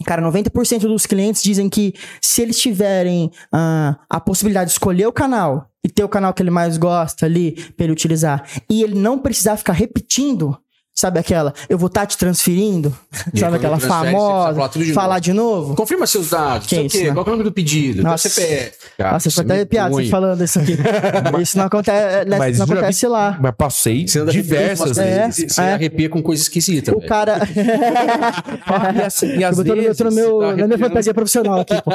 cara, 0.05 0.23
90% 0.23 0.81
dos 0.81 1.07
clientes 1.07 1.43
dizem 1.43 1.69
que 1.69 1.95
se 2.21 2.43
eles 2.43 2.59
tiverem 2.59 3.31
ah, 3.53 3.97
a 4.09 4.21
possibilidade 4.21 4.71
de 4.71 4.73
escolher 4.73 5.07
o 5.07 5.13
canal 5.13 5.69
e 5.85 5.89
ter 5.89 6.03
o 6.03 6.09
canal 6.09 6.35
que 6.35 6.43
ele 6.43 6.51
mais 6.51 6.77
gosta 6.77 7.27
ali 7.27 7.53
para 7.77 7.85
ele 7.85 7.93
utilizar 7.93 8.45
e 8.69 8.83
ele 8.83 8.95
não 8.95 9.19
precisar 9.19 9.57
ficar 9.57 9.75
repetindo, 9.75 10.59
Sabe 10.97 11.19
aquela? 11.19 11.53
Eu 11.69 11.77
vou 11.77 11.89
estar 11.89 12.07
te 12.07 12.17
transferindo? 12.17 12.97
E 13.35 13.41
Sabe 13.41 13.57
aquela 13.57 13.81
famosa? 13.81 14.55
falar 14.55 14.69
de 14.69 14.93
falar 14.93 15.09
novo. 15.15 15.21
de 15.21 15.33
novo? 15.33 15.75
Confirma 15.75 16.07
seus 16.07 16.31
dados. 16.31 16.69
Que 16.69 16.77
sei 16.77 16.85
o 16.85 16.87
isso, 16.87 16.99
quê, 16.99 17.05
né? 17.09 17.13
Qual 17.15 17.25
é 17.25 17.29
o 17.29 17.31
número 17.33 17.51
do 17.51 17.53
pedido? 17.53 18.03
Nossa. 18.05 18.29
CPF. 18.29 18.73
Cara, 18.97 19.13
Nossa, 19.15 19.27
isso 19.29 19.35
foi 19.35 19.43
é 19.43 19.47
até 19.47 19.55
muito 19.57 19.69
piada 19.69 19.91
você 19.91 20.09
falando 20.09 20.45
isso 20.45 20.59
aqui. 20.61 20.77
isso 21.43 21.59
não 21.59 21.65
acontece, 21.65 22.29
né, 22.29 22.39
Mas 22.39 22.59
não 22.59 22.65
eu 22.65 22.69
já 22.69 22.75
acontece 22.75 23.07
lá. 23.09 23.39
Mas 23.43 23.53
passei 23.59 24.07
Você 24.07 24.21
anda 24.21 24.31
diversas 24.31 24.87
umas 24.87 24.97
vezes. 24.97 25.53
Você 25.53 25.61
É. 25.61 25.73
arrepia 25.75 26.09
com 26.09 26.23
coisa 26.23 26.41
esquisita. 26.43 26.93
O 26.95 26.99
velho. 26.99 27.09
cara. 27.09 27.41
E, 28.97 29.03
assim, 29.03 29.37
e 29.39 29.45
às 29.45 29.59
eu 29.59 29.65
tô, 29.65 29.75
no- 29.75 29.83
eu 29.83 29.95
tô 29.97 30.05
no 30.05 30.11
vezes, 30.11 30.25
meu, 30.31 30.39
tá 30.41 30.57
na 30.57 30.67
minha 30.67 30.79
fantasia 30.79 31.13
profissional 31.15 31.61
aqui, 31.61 31.75
pô. 31.83 31.91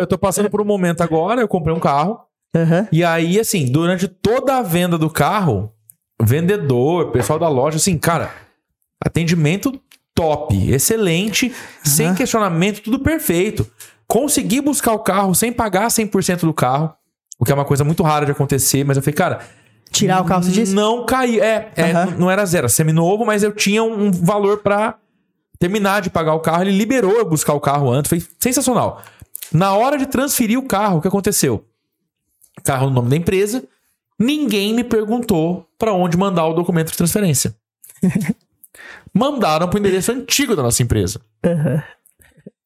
eu 0.00 0.06
tô- 0.06 0.18
passando 0.18 0.48
por 0.50 0.60
um 0.60 0.64
momento 0.64 1.02
agora, 1.02 1.40
eu 1.40 1.48
comprei 1.48 1.74
um 1.74 1.80
carro. 1.80 2.18
Aham. 2.56 2.88
E 2.90 3.04
aí, 3.04 3.38
assim, 3.38 3.66
durante 3.70 4.08
toda 4.08 4.56
a 4.56 4.62
venda 4.62 4.96
do 4.98 5.10
carro, 5.10 5.70
vendedor, 6.20 7.10
pessoal 7.10 7.38
da 7.38 7.48
loja, 7.48 7.76
assim, 7.76 7.96
cara, 7.98 8.32
atendimento 9.04 9.80
top, 10.14 10.70
excelente, 10.72 11.54
sem 11.84 12.14
questionamento, 12.14 12.80
tudo 12.82 12.98
perfeito. 12.98 13.66
Consegui 14.06 14.60
buscar 14.60 14.92
o 14.92 14.98
carro 14.98 15.34
sem 15.34 15.52
pagar 15.52 15.88
100% 15.88 16.40
do 16.40 16.52
carro, 16.54 16.92
o 17.38 17.44
que 17.44 17.52
é 17.52 17.54
uma 17.54 17.64
coisa 17.64 17.84
muito 17.84 18.02
rara 18.02 18.26
de 18.26 18.32
acontecer, 18.32 18.84
mas 18.84 18.96
eu 18.96 19.02
falei, 19.02 19.14
cara, 19.14 19.40
Tirar 19.90 20.20
o 20.20 20.24
carro, 20.26 20.42
você 20.42 20.50
disse? 20.50 20.74
não 20.74 21.06
caí. 21.06 21.40
É, 21.40 21.70
é, 21.74 21.92
n- 21.92 22.10
não 22.18 22.30
era 22.30 22.44
zero, 22.44 22.62
era 22.62 22.68
seminovo, 22.68 23.24
mas 23.24 23.42
eu 23.42 23.52
tinha 23.52 23.82
um 23.82 24.06
um 24.08 24.10
valor 24.12 24.58
pra 24.58 24.96
terminar 25.58 26.02
de 26.02 26.10
pagar 26.10 26.34
o 26.34 26.40
carro. 26.40 26.62
Ele 26.62 26.76
liberou 26.76 27.12
eu 27.12 27.24
buscar 27.24 27.54
o 27.54 27.60
carro 27.60 27.90
antes, 27.90 28.08
foi 28.10 28.22
sensacional. 28.38 29.00
Na 29.50 29.72
hora 29.74 29.96
de 29.96 30.04
transferir 30.04 30.58
o 30.58 30.62
carro, 30.68 30.98
o 30.98 31.00
que 31.00 31.08
aconteceu? 31.08 31.64
Carro 32.62 32.88
no 32.88 32.92
nome 32.96 33.08
da 33.08 33.16
empresa, 33.16 33.64
ninguém 34.18 34.74
me 34.74 34.84
perguntou 34.84 35.68
pra 35.78 35.92
onde 35.92 36.16
mandar 36.16 36.46
o 36.46 36.54
documento 36.54 36.90
de 36.90 36.96
transferência. 36.96 37.54
Mandaram 39.12 39.68
pro 39.68 39.78
endereço 39.78 40.12
antigo 40.12 40.54
da 40.54 40.62
nossa 40.62 40.82
empresa. 40.82 41.20
Aham. 41.44 41.82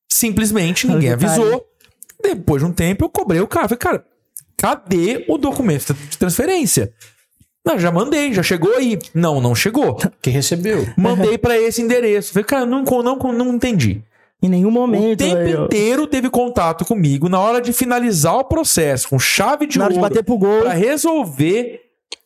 Simplesmente 0.08 0.86
ninguém 0.86 1.10
o 1.10 1.14
avisou. 1.14 1.66
Depois 2.22 2.62
de 2.62 2.68
um 2.68 2.72
tempo, 2.72 3.04
eu 3.04 3.08
cobrei 3.08 3.40
o 3.40 3.46
cara. 3.46 3.68
Falei, 3.68 3.78
cara, 3.78 4.04
cadê 4.56 5.24
o 5.28 5.38
documento 5.38 5.94
de 5.94 6.18
transferência? 6.18 6.92
Não, 7.64 7.78
já 7.78 7.90
mandei, 7.92 8.32
já 8.32 8.42
chegou 8.42 8.74
aí. 8.76 8.98
Não, 9.14 9.40
não 9.40 9.54
chegou. 9.54 9.96
Quem 10.20 10.32
recebeu? 10.32 10.86
Mandei 10.96 11.38
pra 11.38 11.58
esse 11.58 11.80
endereço. 11.80 12.32
Falei, 12.32 12.44
cara, 12.44 12.66
não, 12.66 12.82
não, 12.82 13.16
não 13.32 13.54
entendi. 13.54 14.02
Em 14.42 14.48
nenhum 14.48 14.68
O 14.68 14.72
momento. 14.72 15.18
tempo 15.18 15.36
velho. 15.36 15.64
inteiro 15.64 16.06
teve 16.06 16.28
contato 16.28 16.84
comigo 16.84 17.28
na 17.28 17.38
hora 17.38 17.60
de 17.60 17.72
finalizar 17.72 18.34
o 18.36 18.44
processo, 18.44 19.08
com 19.08 19.18
chave 19.18 19.66
de 19.66 19.78
Na 19.78 19.84
hora 19.84 19.94
de 19.94 20.00
ouro, 20.00 20.08
bater 20.10 20.24
pro 20.24 20.36
gol. 20.36 20.62
pra 20.62 20.72
resolver. 20.72 21.80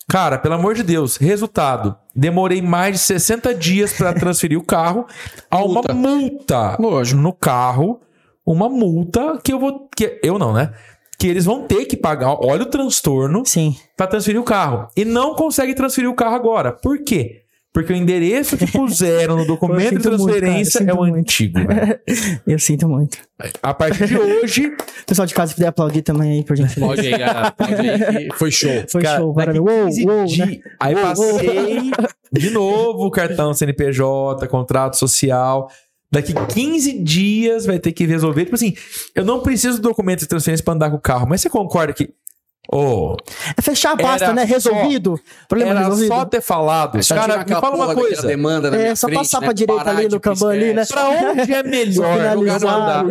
Cara, 0.09 0.39
pelo 0.39 0.55
amor 0.55 0.75
de 0.75 0.83
Deus, 0.83 1.17
resultado. 1.17 1.97
Demorei 2.15 2.63
mais 2.63 2.93
de 2.95 2.99
60 3.01 3.53
dias 3.55 3.93
pra 3.93 4.15
transferir 4.15 4.57
o 4.59 4.63
carro 4.65 5.05
a 5.51 5.59
uma 5.59 5.83
Multa. 5.83 5.93
multa 5.95 6.77
Lógico. 6.81 7.21
no 7.21 7.33
carro. 7.33 8.01
Uma 8.47 8.69
multa 8.69 9.39
que 9.43 9.53
eu 9.53 9.59
vou. 9.59 9.89
Que, 9.95 10.21
eu 10.23 10.39
não, 10.39 10.53
né? 10.53 10.73
Que 11.19 11.27
eles 11.27 11.45
vão 11.45 11.63
ter 11.67 11.85
que 11.87 11.97
pagar. 11.97 12.37
Olha 12.41 12.63
o 12.63 12.67
transtorno 12.67 13.43
Sim. 13.45 13.77
pra 13.97 14.07
transferir 14.07 14.41
o 14.41 14.45
carro. 14.45 14.89
E 14.97 15.05
não 15.05 15.35
consegue 15.35 15.75
transferir 15.75 16.09
o 16.09 16.15
carro 16.15 16.37
agora. 16.37 16.71
Por 16.73 16.99
quê? 17.03 17.41
Porque 17.77 17.93
o 17.93 17.97
endereço 17.97 18.57
que 18.57 18.67
puseram 18.67 19.37
no 19.37 19.45
documento 19.45 19.99
de 19.99 20.09
muito, 20.09 20.25
transferência 20.25 20.83
eu 20.83 20.89
é 20.89 20.95
o 20.95 20.97
muito. 20.97 21.17
antigo. 21.17 21.59
velho. 21.59 22.01
Eu 22.47 22.59
sinto 22.59 22.89
muito. 22.89 23.19
A 23.63 23.75
partir 23.75 24.07
de 24.07 24.17
hoje, 24.17 24.75
Pessoal 25.07 25.27
de 25.27 25.35
casa, 25.35 25.51
se 25.51 25.57
puder 25.57 25.67
aplaudir 25.69 26.01
também 26.01 26.39
aí, 26.39 26.43
por 26.43 26.57
gentileza. 26.57 26.87
Pode 26.87 27.07
aí, 27.07 27.11
galera. 27.19 27.55
Aí. 27.59 28.29
Foi 28.35 28.51
show. 28.51 28.71
Foi 28.89 29.03
Cara, 29.03 29.19
show, 29.19 29.35
daqui 29.35 29.61
maravilhoso. 29.61 30.09
Uou, 30.09 30.25
15 30.25 30.41
uou, 30.41 30.47
né? 30.47 30.59
Aí 30.81 30.95
Uou, 30.95 31.03
passei 31.03 31.91
de 32.33 32.51
novo 32.51 33.05
o 33.05 33.11
cartão 33.11 33.53
CNPJ, 33.53 34.49
contrato 34.49 34.97
social. 34.97 35.71
Daqui 36.11 36.33
15 36.33 37.03
dias 37.03 37.67
vai 37.67 37.79
ter 37.79 37.93
que 37.93 38.07
resolver. 38.07 38.45
Tipo 38.45 38.55
assim, 38.55 38.75
eu 39.15 39.23
não 39.23 39.41
preciso 39.41 39.77
do 39.77 39.91
documento 39.91 40.21
de 40.21 40.27
transferência 40.29 40.65
pra 40.65 40.73
andar 40.73 40.89
com 40.89 40.97
o 40.97 41.01
carro, 41.01 41.27
mas 41.29 41.43
você 41.43 41.51
concorda 41.51 41.93
que. 41.93 42.09
Ô, 42.73 43.17
É 43.57 43.63
fechar 43.63 43.93
a 43.93 43.97
pasta, 43.97 44.33
né? 44.33 44.45
Resolvido. 44.45 45.19
Problema 45.49 45.71
era 45.73 45.81
resolvido. 45.81 46.09
só 46.09 46.25
ter 46.25 46.41
falado. 46.41 47.03
Só 47.03 47.15
Cara, 47.15 47.45
tirar 47.45 47.47
me 47.57 47.61
fala 47.61 47.77
uma 47.77 47.95
coisa. 47.95 48.27
Demanda 48.27 48.71
na 48.71 48.77
É, 48.77 48.81
minha 48.81 48.97
só 48.97 49.07
frente, 49.07 49.19
passar 49.19 49.41
né? 49.41 49.47
pra 49.47 49.53
direita 49.55 49.85
Parar 49.85 49.99
ali 49.99 50.09
no 50.09 50.21
Kanban 50.21 50.51
ali, 50.53 50.73
né? 50.75 50.85
Pra 50.87 51.09
onde 51.09 51.53
é 51.53 51.63
melhor 51.63 52.61
mandar? 52.61 53.05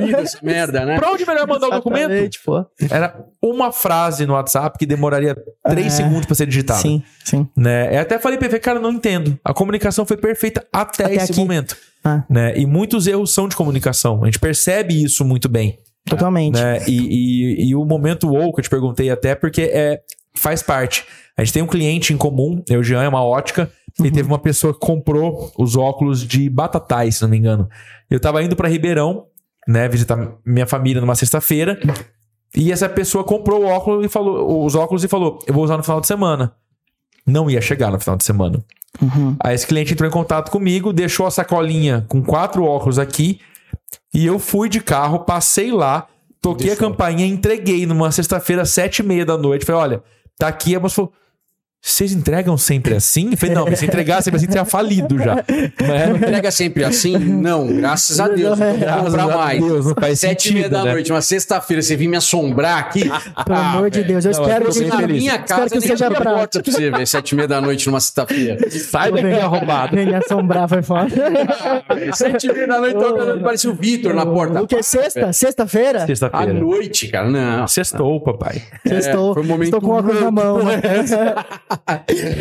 merda, 0.43 0.85
né? 0.85 0.97
Pra 0.99 1.11
onde 1.11 1.23
é 1.23 1.25
melhor 1.25 1.47
mandar 1.47 1.67
o 1.67 1.71
documento? 1.71 2.39
Pô. 2.45 2.65
Era 2.89 3.15
uma 3.41 3.71
frase 3.71 4.25
no 4.25 4.33
WhatsApp 4.33 4.77
que 4.77 4.85
demoraria 4.85 5.35
3 5.67 5.87
É. 5.87 5.89
segundos 5.89 6.25
pra 6.25 6.35
ser 6.35 6.45
digitada. 6.47 6.79
Sim, 6.79 7.01
sim. 7.23 7.47
Né? 7.55 7.95
Eu 7.95 8.01
até 8.01 8.19
falei 8.19 8.37
pra 8.37 8.47
ele, 8.47 8.59
cara, 8.59 8.79
não 8.79 8.91
entendo. 8.91 9.39
A 9.43 9.53
comunicação 9.53 10.05
foi 10.05 10.17
perfeita 10.17 10.65
até, 10.71 11.05
Até 11.05 11.15
esse 11.15 11.31
aqui. 11.31 11.39
momento. 11.39 11.75
Ah. 12.03 12.23
Né? 12.29 12.53
E 12.57 12.65
muitos 12.65 13.07
erros 13.07 13.33
são 13.33 13.47
de 13.47 13.55
comunicação. 13.55 14.21
A 14.23 14.25
gente 14.25 14.39
percebe 14.39 15.01
isso 15.03 15.23
muito 15.25 15.49
bem. 15.49 15.79
Totalmente. 16.09 16.55
Né? 16.61 16.83
E, 16.87 16.97
e- 17.65 17.69
e 17.69 17.75
o 17.75 17.83
momento 17.85 18.27
WoW 18.29 18.53
que 18.53 18.59
eu 18.59 18.63
te 18.63 18.69
perguntei 18.69 19.09
até, 19.09 19.33
porque 19.35 19.63
é, 19.63 20.01
faz 20.35 20.61
parte. 20.61 21.03
A 21.37 21.43
gente 21.43 21.53
tem 21.53 21.63
um 21.63 21.67
cliente 21.67 22.13
em 22.13 22.17
comum, 22.17 22.63
eu, 22.69 22.83
Jean, 22.83 23.03
é 23.03 23.07
uma 23.09 23.23
ótica, 23.23 23.69
Uhum. 23.99 24.05
e 24.07 24.11
teve 24.11 24.27
uma 24.27 24.37
pessoa 24.39 24.73
que 24.73 24.79
comprou 24.79 25.51
os 25.57 25.75
óculos 25.77 26.25
de 26.27 26.49
Batatais, 26.49 27.15
se 27.15 27.21
não 27.21 27.29
me 27.29 27.37
engano. 27.37 27.69
Eu 28.09 28.19
tava 28.19 28.43
indo 28.43 28.53
pra 28.55 28.67
Ribeirão, 28.67 29.23
né, 29.67 29.87
visitar 29.87 30.17
minha 30.45 30.67
família 30.67 30.99
numa 31.01 31.15
sexta-feira, 31.15 31.79
e 32.53 32.71
essa 32.73 32.89
pessoa 32.89 33.23
comprou 33.23 33.63
o 33.63 33.65
óculos 33.65 34.05
e 34.05 34.09
falou, 34.09 34.65
os 34.65 34.75
óculos 34.75 35.03
e 35.03 35.07
falou: 35.07 35.39
Eu 35.47 35.53
vou 35.53 35.63
usar 35.63 35.77
no 35.77 35.83
final 35.83 35.99
de 36.01 36.07
semana. 36.07 36.53
Não 37.25 37.49
ia 37.49 37.59
chegar 37.61 37.89
no 37.91 37.99
final 37.99 38.15
de 38.17 38.23
semana. 38.25 38.63
Uhum. 39.01 39.35
Aí 39.39 39.55
esse 39.55 39.65
cliente 39.65 39.93
entrou 39.93 40.07
em 40.07 40.11
contato 40.13 40.51
comigo, 40.51 40.93
deixou 40.93 41.25
a 41.25 41.31
sacolinha 41.31 42.05
com 42.07 42.21
quatro 42.21 42.63
óculos 42.63 42.99
aqui, 42.99 43.39
e 44.13 44.25
eu 44.25 44.39
fui 44.39 44.69
de 44.69 44.79
carro, 44.79 45.19
passei 45.19 45.71
lá, 45.71 46.07
toquei 46.41 46.71
a 46.71 46.75
campainha, 46.75 47.25
entreguei 47.25 47.85
numa 47.85 48.11
sexta-feira, 48.11 48.65
sete 48.65 48.99
e 48.99 49.03
meia 49.03 49.25
da 49.25 49.37
noite. 49.37 49.65
Falei, 49.65 49.81
olha, 49.81 50.03
tá 50.37 50.47
aqui. 50.47 50.75
A 50.75 50.79
moça 50.79 50.95
falou, 50.95 51.13
vocês 51.87 52.11
entregam 52.13 52.57
sempre 52.57 52.95
assim? 52.95 53.29
Eu 53.31 53.37
falei, 53.37 53.53
não, 53.55 53.65
mas 53.65 53.77
se 53.79 53.85
entregar 53.85 54.21
sempre 54.23 54.37
assim, 54.37 54.47
tinha 54.47 54.65
falido 54.65 55.17
já. 55.19 55.35
Mas, 55.35 56.15
Entrega 56.17 56.51
sempre 56.51 56.83
assim? 56.83 57.15
Não, 57.17 57.67
graças 57.67 58.19
a 58.19 58.27
Deus. 58.27 58.57
Não 58.57 58.67
vou 58.71 58.77
Graças 58.79 59.05
comprar 59.05 59.23
a 59.23 59.37
mais. 59.37 59.63
Deus, 59.63 59.85
não 59.85 59.93
faz 59.93 60.19
Sete 60.19 60.49
e 60.49 60.53
meia 60.53 60.69
da 60.69 60.83
né? 60.83 60.91
noite, 60.93 61.11
uma 61.11 61.21
sexta-feira, 61.21 61.81
você 61.83 61.95
vir 61.95 62.07
me 62.07 62.17
assombrar 62.17 62.79
aqui. 62.79 63.03
Pelo 63.45 63.57
amor 63.59 63.89
de 63.91 64.03
Deus, 64.03 64.25
eu 64.25 64.31
Não, 64.31 64.41
espero 64.41 64.71
que 64.71 64.85
Na 64.85 64.97
feliz. 64.97 65.17
minha 65.21 65.31
Espero 65.35 65.47
casa, 65.47 65.69
que 65.69 65.79
nem 65.79 65.87
seja 65.87 66.05
abri 66.07 66.17
a 66.17 66.21
prático. 66.21 66.39
porta 66.39 66.63
pra 66.63 66.71
você 66.73 66.89
ver, 66.91 67.07
sete 67.07 67.31
e 67.31 67.35
meia 67.35 67.47
da 67.47 67.61
noite 67.61 67.87
numa 67.87 67.99
sexta-feira. 67.99 68.69
sai 68.71 69.11
daqui 69.11 69.33
arrombado. 69.39 69.95
Vem 69.95 70.05
me 70.07 70.15
assombrar, 70.15 70.67
foi 70.67 70.81
foda. 70.81 71.07
Sete 72.13 72.47
e 72.47 72.53
meia 72.53 72.67
da 72.67 72.79
noite, 72.79 72.97
tocando, 72.99 73.43
parecia 73.43 73.69
o 73.69 73.73
Vitor 73.75 74.13
na 74.13 74.25
porta. 74.25 74.61
O 74.63 74.67
que? 74.67 74.81
Sexta? 74.81 75.31
Sexta-feira? 75.31 76.03
À 76.03 76.07
Sexta-feira. 76.07 76.53
noite, 76.53 77.07
cara, 77.09 77.29
não. 77.29 77.67
Sextou, 77.67 78.19
papai. 78.21 78.61
Sextou. 78.87 79.33
foi 79.35 79.43
um 79.43 79.45
momento 79.45 79.65
Estou 79.65 79.81
com 79.81 79.87
o 79.87 79.97
óculos 79.99 80.19
na 80.19 80.31
mão. 80.31 80.59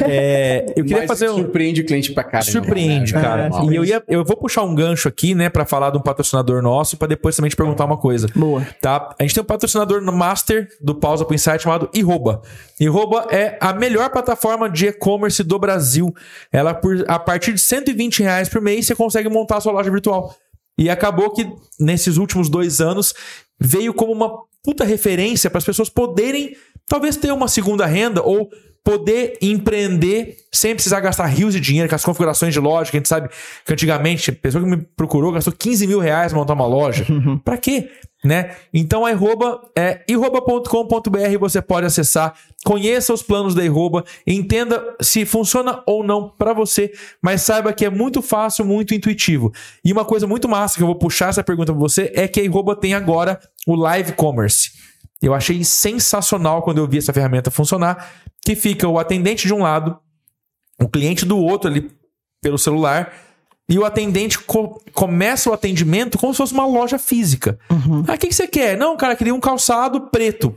É, 0.06 0.66
eu 0.76 0.84
queria 0.84 0.98
Mas 0.98 1.06
fazer 1.06 1.30
um... 1.30 1.36
Surpreende 1.36 1.80
o 1.80 1.86
cliente 1.86 2.12
pra 2.12 2.24
caramba. 2.24 2.50
Surpreende, 2.50 3.14
né? 3.14 3.20
cara. 3.20 3.46
É, 3.46 3.64
e 3.64 3.76
eu, 3.76 3.84
ia, 3.84 4.02
eu 4.08 4.24
vou 4.24 4.36
puxar 4.36 4.62
um 4.62 4.74
gancho 4.74 5.08
aqui, 5.08 5.34
né, 5.34 5.48
pra 5.48 5.64
falar 5.64 5.90
de 5.90 5.98
um 5.98 6.00
patrocinador 6.00 6.62
nosso, 6.62 6.96
pra 6.96 7.08
depois 7.08 7.36
também 7.36 7.48
te 7.48 7.56
perguntar 7.56 7.84
uma 7.84 7.96
coisa. 7.96 8.28
Boa. 8.34 8.66
Tá? 8.80 9.14
A 9.18 9.22
gente 9.22 9.34
tem 9.34 9.42
um 9.42 9.46
patrocinador 9.46 10.00
no 10.00 10.12
Master 10.12 10.68
do 10.80 10.94
Pausa 10.94 11.24
pro 11.24 11.34
Insight 11.34 11.62
chamado 11.62 11.88
Iroba. 11.94 12.42
Iroba 12.78 13.26
é 13.30 13.56
a 13.60 13.72
melhor 13.72 14.10
plataforma 14.10 14.68
de 14.68 14.86
e-commerce 14.86 15.42
do 15.42 15.58
Brasil. 15.58 16.14
Ela, 16.52 16.74
por, 16.74 17.04
a 17.08 17.18
partir 17.18 17.52
de 17.52 17.60
120 17.60 18.22
reais 18.22 18.48
por 18.48 18.60
mês, 18.60 18.86
você 18.86 18.94
consegue 18.94 19.28
montar 19.28 19.58
a 19.58 19.60
sua 19.60 19.72
loja 19.72 19.90
virtual. 19.90 20.34
E 20.76 20.90
acabou 20.90 21.30
que, 21.30 21.48
nesses 21.78 22.16
últimos 22.16 22.48
dois 22.48 22.80
anos, 22.80 23.14
veio 23.60 23.94
como 23.94 24.12
uma 24.12 24.30
puta 24.62 24.84
referência 24.84 25.50
para 25.50 25.58
as 25.58 25.64
pessoas 25.64 25.88
poderem, 25.88 26.56
talvez, 26.88 27.16
ter 27.16 27.32
uma 27.32 27.48
segunda 27.48 27.86
renda 27.86 28.22
ou 28.22 28.50
poder 28.84 29.38
empreender 29.40 30.36
sem 30.52 30.74
precisar 30.74 31.00
gastar 31.00 31.24
rios 31.24 31.54
de 31.54 31.60
dinheiro 31.60 31.88
com 31.88 31.94
as 31.94 32.04
configurações 32.04 32.52
de 32.52 32.60
loja, 32.60 32.90
que 32.90 32.98
a 32.98 33.00
gente 33.00 33.08
sabe 33.08 33.30
que 33.64 33.72
antigamente 33.72 34.30
a 34.30 34.34
pessoa 34.34 34.62
que 34.62 34.70
me 34.70 34.76
procurou 34.76 35.32
gastou 35.32 35.52
15 35.52 35.86
mil 35.86 35.98
reais 35.98 36.30
pra 36.30 36.38
montar 36.38 36.52
uma 36.52 36.66
loja. 36.66 37.06
Pra 37.42 37.56
quê? 37.56 37.88
Né? 38.22 38.54
Então 38.72 39.04
a 39.04 39.12
Iroba 39.12 39.60
é 39.76 40.00
iroba.com.br 40.08 41.38
você 41.38 41.60
pode 41.60 41.86
acessar, 41.86 42.34
conheça 42.64 43.12
os 43.12 43.22
planos 43.22 43.54
da 43.54 43.62
Iroba, 43.62 44.02
entenda 44.26 44.82
se 45.00 45.26
funciona 45.26 45.82
ou 45.86 46.02
não 46.02 46.30
pra 46.30 46.54
você, 46.54 46.90
mas 47.20 47.42
saiba 47.42 47.72
que 47.72 47.84
é 47.84 47.90
muito 47.90 48.22
fácil, 48.22 48.64
muito 48.64 48.94
intuitivo. 48.94 49.52
E 49.84 49.92
uma 49.92 50.06
coisa 50.06 50.26
muito 50.26 50.48
massa 50.48 50.76
que 50.76 50.82
eu 50.82 50.86
vou 50.86 50.96
puxar 50.96 51.28
essa 51.28 51.44
pergunta 51.44 51.72
pra 51.72 51.80
você 51.80 52.12
é 52.14 52.26
que 52.26 52.40
a 52.40 52.44
Iroba 52.44 52.74
tem 52.74 52.94
agora 52.94 53.38
o 53.66 53.74
Live 53.74 54.12
Commerce. 54.12 54.70
Eu 55.24 55.32
achei 55.32 55.64
sensacional 55.64 56.62
quando 56.62 56.78
eu 56.78 56.86
vi 56.86 56.98
essa 56.98 57.10
ferramenta 57.10 57.50
funcionar, 57.50 58.12
que 58.44 58.54
fica 58.54 58.86
o 58.86 58.98
atendente 58.98 59.46
de 59.46 59.54
um 59.54 59.62
lado, 59.62 59.98
o 60.78 60.86
cliente 60.86 61.24
do 61.24 61.38
outro 61.38 61.70
ali 61.70 61.90
pelo 62.42 62.58
celular, 62.58 63.10
e 63.66 63.78
o 63.78 63.84
atendente 63.84 64.38
co- 64.40 64.78
começa 64.92 65.48
o 65.48 65.52
atendimento 65.54 66.18
como 66.18 66.34
se 66.34 66.36
fosse 66.38 66.52
uma 66.52 66.66
loja 66.66 66.98
física. 66.98 67.58
Uhum. 67.70 68.04
Ah, 68.06 68.12
o 68.12 68.18
que, 68.18 68.28
que 68.28 68.34
você 68.34 68.46
quer? 68.46 68.76
Não, 68.76 68.94
cara, 68.96 69.16
queria 69.16 69.34
um 69.34 69.40
calçado 69.40 70.02
preto. 70.02 70.52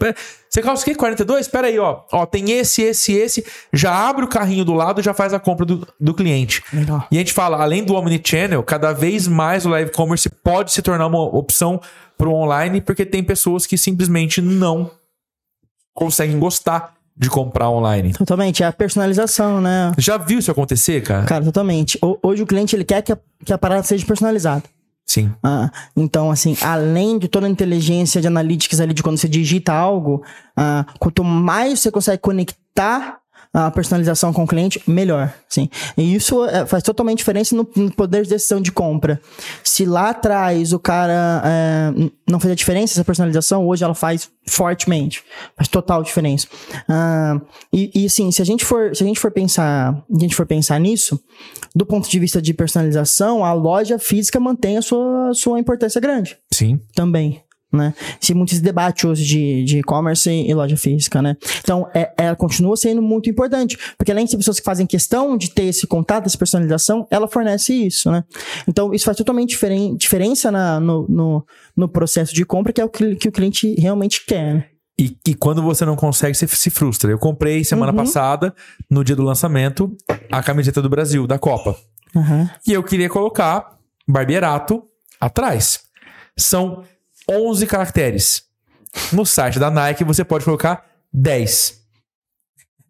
Você 0.50 0.62
calça 0.62 0.82
o 0.82 0.86
quê? 0.86 0.94
42? 0.94 1.46
Espera 1.46 1.68
aí, 1.68 1.80
ó. 1.80 2.02
Ó, 2.12 2.26
tem 2.26 2.52
esse, 2.52 2.82
esse, 2.82 3.14
esse. 3.14 3.46
Já 3.72 3.94
abre 3.94 4.26
o 4.26 4.28
carrinho 4.28 4.66
do 4.66 4.74
lado 4.74 5.00
e 5.00 5.04
já 5.04 5.14
faz 5.14 5.34
a 5.34 5.40
compra 5.40 5.66
do, 5.66 5.88
do 5.98 6.14
cliente. 6.14 6.62
Legal. 6.74 7.08
E 7.10 7.16
a 7.16 7.20
gente 7.20 7.32
fala, 7.32 7.62
além 7.64 7.84
do 7.84 7.96
Omnichannel, 7.96 8.62
cada 8.64 8.92
vez 8.92 9.26
mais 9.26 9.66
o 9.66 9.70
live 9.70 9.92
commerce 9.92 10.30
pode 10.30 10.74
se 10.74 10.82
tornar 10.82 11.08
uma 11.08 11.22
opção 11.22 11.80
para 12.18 12.28
o 12.28 12.34
online, 12.34 12.82
porque 12.82 13.06
tem 13.06 13.24
pessoas 13.24 13.66
que 13.66 13.78
simplesmente 13.78 14.42
não 14.42 14.92
conseguem 15.94 16.38
gostar 16.40 16.97
de 17.18 17.30
comprar 17.30 17.70
online. 17.70 18.14
Totalmente, 18.14 18.62
é 18.64 18.68
a 18.68 18.72
personalização, 18.72 19.60
né? 19.60 19.92
Já 19.98 20.18
viu 20.18 20.40
isso 20.40 20.52
acontecer, 20.52 21.02
cara? 21.02 21.26
Cara, 21.26 21.44
totalmente. 21.44 21.98
Ho- 22.02 22.18
Hoje 22.22 22.44
o 22.44 22.46
cliente 22.48 22.76
ele 22.76 22.84
quer 22.84 23.02
que 23.02 23.12
a, 23.12 23.18
que 23.44 23.52
a 23.52 23.58
parada 23.58 23.84
seja 23.84 24.06
personalizada. 24.06 24.64
Sim. 25.06 25.32
Ah, 25.42 25.72
então, 25.96 26.30
assim, 26.30 26.56
além 26.62 27.18
de 27.18 27.28
toda 27.30 27.48
a 27.48 27.50
inteligência 27.50 28.20
de 28.22 28.28
analytics 28.28 28.80
ali 28.82 28.94
de 28.94 29.02
quando 29.02 29.18
você 29.18 29.28
digita 29.28 29.72
algo, 29.74 30.22
ah, 30.56 30.86
quanto 31.00 31.24
mais 31.24 31.80
você 31.80 31.90
consegue 31.90 32.22
conectar 32.22 33.18
a 33.54 33.72
personalização 33.72 34.32
com 34.34 34.44
o 34.44 34.48
cliente, 34.48 34.82
melhor. 34.88 35.34
Sim. 35.50 35.70
E 35.98 36.14
isso 36.16 36.46
eh, 36.46 36.66
faz 36.66 36.84
totalmente 36.84 37.20
diferença 37.20 37.56
no, 37.56 37.68
no 37.76 37.92
poder 37.92 38.24
de 38.24 38.30
decisão 38.30 38.62
de 38.62 38.72
compra. 38.72 39.20
Se 39.64 39.86
lá 39.86 40.10
atrás 40.10 40.74
o 40.74 40.80
cara 40.80 41.42
n- 41.96 42.12
não 42.30 42.40
fazia 42.40 42.56
diferença 42.56 42.94
essa 42.94 43.04
personalização, 43.06 43.66
hoje 43.68 43.84
ela 43.84 43.96
faz 43.96 44.30
fortemente. 44.46 45.24
Faz 45.56 45.68
total 45.68 46.04
diferença. 46.04 46.48
Ah, 46.88 47.40
e, 47.74 48.04
e 48.04 48.06
assim, 48.06 48.32
se 48.32 48.42
a 48.42 48.46
gente 48.46 48.64
for, 48.66 48.96
se 48.96 49.04
a 49.04 49.08
gente 49.08 49.20
for 49.20 49.32
pensar, 49.32 49.94
a 50.14 50.20
gente 50.20 50.36
for 50.36 50.46
pensar 50.46 50.80
nisso, 50.80 51.20
do 51.76 51.86
ponto 51.86 52.10
de 52.10 52.20
vista 52.20 52.42
de 52.42 52.54
personalização, 52.54 53.44
a 53.44 53.54
loja 53.54 53.98
física 53.98 54.40
mantém 54.40 54.78
a 54.78 54.82
sua, 54.82 55.32
sua 55.34 55.60
importância 55.60 56.00
grande 56.02 56.38
Sim. 56.52 56.80
também. 56.94 57.42
Né? 57.72 57.94
Se 58.22 58.34
muito 58.34 58.54
esse 58.54 58.62
debate 58.62 59.06
hoje 59.06 59.26
de 59.26 59.64
de 59.66 59.80
e-commerce 59.80 60.30
e 60.30 60.54
loja 60.54 60.78
física, 60.78 61.22
né? 61.22 61.36
Então, 61.60 61.86
é, 61.94 62.14
ela 62.18 62.36
continua 62.36 62.78
sendo 62.78 63.02
muito 63.02 63.30
importante, 63.30 63.78
porque 63.98 64.12
além 64.12 64.24
de 64.24 64.32
ser 64.32 64.38
pessoas 64.38 64.58
que 64.60 64.66
fazem 64.66 64.86
questão 64.88 65.38
de 65.38 65.50
ter 65.50 65.64
esse 65.64 65.86
contato, 65.86 66.26
essa 66.28 66.38
personalização, 66.38 67.06
ela 67.12 67.28
fornece 67.28 67.74
isso, 67.74 68.10
né? 68.10 68.24
Então, 68.68 68.94
isso 68.94 69.04
faz 69.04 69.18
totalmente 69.18 69.50
diferen 69.50 69.96
diferença 69.98 70.50
na, 70.50 70.80
no, 70.80 71.06
no, 71.10 71.46
no 71.76 71.90
processo 71.90 72.34
de 72.34 72.46
compra, 72.46 72.72
que 72.72 72.80
é 72.80 72.86
o 72.86 72.90
que, 72.90 73.16
que 73.16 73.28
o 73.28 73.32
cliente 73.34 73.76
realmente 73.80 74.26
quer, 74.26 74.54
né? 74.56 74.66
E, 75.00 75.16
e 75.28 75.36
quando 75.36 75.62
você 75.62 75.86
não 75.86 75.96
consegue, 75.96 76.36
você 76.36 76.48
se 76.48 76.70
frustra. 76.70 77.12
Eu 77.12 77.20
comprei 77.20 77.64
semana 77.64 77.92
Uhum. 77.92 77.98
passada, 77.98 78.56
no 78.90 79.04
dia 79.04 79.16
do 79.16 79.22
lançamento, 79.24 79.96
a 80.32 80.42
camiseta 80.42 80.82
do 80.82 80.90
Brasil, 80.90 81.28
da 81.28 81.38
Copa. 81.38 81.76
Aham. 82.16 82.50
E 82.66 82.72
eu 82.74 82.82
queria 82.82 83.08
colocar 83.10 83.78
Barbierato 84.08 84.84
atrás. 85.20 85.82
São 86.36 86.84
11 87.30 87.66
caracteres. 87.68 88.44
No 89.12 89.26
site 89.26 89.60
da 89.60 89.70
Nike 89.70 90.04
você 90.04 90.24
pode 90.24 90.46
colocar 90.46 90.86
10. 91.14 91.78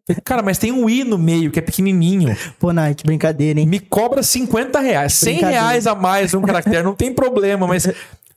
Falei, 0.07 0.21
Cara, 0.23 0.41
mas 0.41 0.57
tem 0.57 0.71
um 0.71 0.89
i 0.89 1.03
no 1.03 1.17
meio 1.17 1.51
que 1.51 1.59
é 1.59 1.61
pequenininho. 1.61 2.35
Pô, 2.57 2.71
Nike, 2.71 3.05
brincadeira, 3.05 3.59
hein? 3.59 3.65
Me 3.65 3.79
cobra 3.79 4.23
50 4.23 4.79
reais. 4.79 5.13
100 5.13 5.33
Brincadeira. 5.33 5.61
reais 5.61 5.87
a 5.87 5.95
mais 5.95 6.33
um 6.33 6.41
caractere, 6.41 6.81
não 6.83 6.95
tem 6.95 7.13
problema, 7.13 7.67
mas 7.67 7.87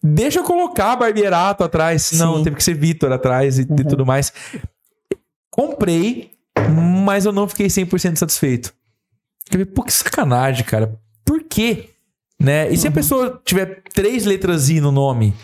deixa 0.02 0.40
eu 0.40 0.44
colocar 0.44 0.96
Barbierato 0.96 1.62
atrás. 1.62 2.10
Não, 2.12 2.38
Sim. 2.38 2.44
teve 2.44 2.56
que 2.56 2.64
ser 2.64 2.74
Vitor 2.74 3.12
atrás 3.12 3.58
e, 3.58 3.62
e 3.62 3.84
tudo 3.84 4.04
mais. 4.04 4.32
Comprei, 5.50 6.32
mas 7.04 7.24
eu 7.24 7.32
não 7.32 7.46
fiquei 7.46 7.66
100% 7.68 8.16
satisfeito. 8.16 8.72
Pô, 9.74 9.82
que 9.82 9.92
sacanagem, 9.92 10.64
cara. 10.64 10.98
Por 11.24 11.42
quê? 11.44 11.90
Né? 12.38 12.70
E 12.70 12.76
se 12.76 12.88
a 12.88 12.90
pessoa 12.90 13.40
tiver 13.44 13.82
três 13.92 14.24
letras 14.24 14.70
I 14.70 14.80
no 14.80 14.90
nome, 14.90 15.34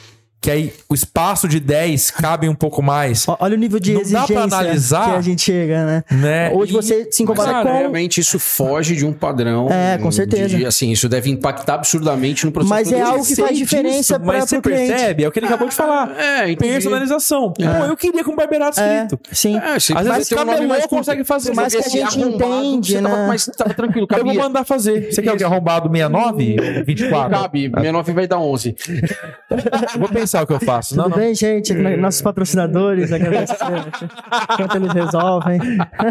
que 0.41 0.51
aí 0.51 0.73
o 0.89 0.95
espaço 0.95 1.49
de 1.49 1.59
10 1.59 2.11
cabe 2.13 2.49
um 2.49 2.55
pouco 2.55 2.81
mais, 2.83 3.27
Olha 3.41 3.55
o 3.55 3.59
nível 3.59 3.81
de 3.81 3.93
Não 3.95 4.03
dá 4.03 4.07
pra 4.09 4.19
exigência 4.23 4.43
analisar? 4.59 5.05
que 5.11 5.17
a 5.17 5.21
gente 5.21 5.43
chega, 5.43 5.85
né? 5.87 6.05
né? 6.11 6.51
Hoje 6.53 6.71
E- 6.73 6.75
você 6.75 6.95
se 7.05 7.05
Mas 7.07 7.21
incomoda 7.21 7.51
cara, 7.51 7.63
com... 7.69 7.79
realmente 7.79 8.21
isso 8.21 8.39
foge 8.39 8.95
de 8.95 9.05
um 9.05 9.13
padrão. 9.13 9.69
É, 9.71 9.99
com 9.99 10.11
certeza. 10.13 10.57
de- 10.57 10.65
assim, 10.65 10.93
isso 10.93 11.09
deve 11.09 11.31
impactar 11.31 11.75
absurdamente 11.75 12.45
no 12.47 12.53
processo. 12.53 12.71
Mas 12.75 12.93
é 12.93 13.01
algo 13.01 13.25
que 13.27 13.35
faz 13.35 13.57
diferença 13.59 14.19
pra- 14.21 14.27
mas 14.35 14.45
você 14.49 14.61
pro 14.61 14.71
cliente. 14.71 14.93
percebe, 14.93 15.25
é 15.25 15.29
o 15.29 15.33
que 15.33 15.39
ele 15.41 15.47
acabou 15.47 15.69
de 15.69 15.75
falar. 15.75 16.17
É, 16.17 16.51
entendi. 16.51 16.73
Personalização. 16.75 17.53
Pô, 17.53 17.63
eu 17.63 17.97
queria 17.97 18.23
com 18.23 18.37
Barbeirato 18.37 18.79
É, 18.81 19.03
escrito. 19.05 19.19
sim. 19.33 19.57
É, 19.57 19.75
Às 19.75 19.87
vezes 19.89 20.31
um 20.33 20.37
nome 20.37 20.51
camelô 20.53 20.69
mais 20.69 20.87
consegue 20.87 21.25
fazer. 21.25 21.55
Mais 21.55 21.75
que 21.75 21.83
a 21.83 21.89
gente 21.89 22.21
entende, 22.21 22.93
você 22.93 23.03
tava, 23.03 23.17
né? 23.17 23.27
Mas 23.27 23.47
tava 23.47 23.75
tranquilo, 23.75 24.07
Eu 24.11 24.17
vou 24.17 24.27
cabia. 24.27 24.43
mandar 24.43 24.65
fazer. 24.65 25.11
Você 25.13 25.23
quer 25.23 25.33
o 25.33 25.37
que? 25.37 25.45
Arrombado 25.45 25.89
69? 25.91 26.57
24? 26.85 27.31
Cabe, 27.41 27.63
69 27.71 28.13
vai 28.13 28.27
dar 28.29 28.39
11. 28.39 28.77
Vou 29.99 30.09
pensar 30.09 30.26
o 30.43 30.47
que 30.47 30.53
eu 30.53 30.61
faço. 30.61 30.97
Não, 30.97 31.05
Tudo 31.05 31.17
não. 31.17 31.23
bem, 31.23 31.35
gente? 31.35 31.73
Nossos 31.97 32.23
patrocinadores, 32.23 33.13
agradecer 33.13 33.57
quanto 34.57 34.77
eles 34.77 34.93
resolvem. 34.93 35.59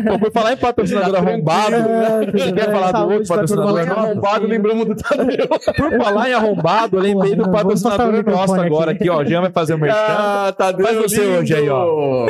Pô, 0.08 0.20
por 0.20 0.32
falar 0.32 0.54
em 0.54 0.58
patrocinador 0.58 1.16
arrombado, 1.18 1.76
É, 1.76 2.52
quer 2.54 2.72
falar 2.72 2.92
do 2.92 3.12
outro 3.12 3.28
patrocinador 3.28 3.80
arrombado? 3.80 4.48
lembramos 4.48 4.86
do 4.88 4.96
Tadeu. 4.96 5.48
por 5.76 5.98
falar 6.04 6.30
em 6.30 6.34
arrombado, 6.34 6.98
eu 6.98 7.02
lembrei 7.02 7.36
do 7.36 7.50
patrocinador 7.52 8.24
nosso 8.26 8.56
agora 8.56 8.92
aqui. 8.92 9.10
ó. 9.10 9.22
O 9.22 9.26
Jean 9.26 9.42
vai 9.42 9.52
fazer 9.52 9.74
o 9.74 9.78
merchan. 9.78 9.98
Ah, 9.98 10.54
Tadeu 10.58 10.86
Faz 10.86 10.98
você 10.98 11.22
hoje 11.22 11.54
aí, 11.54 11.70
ó. 11.70 12.28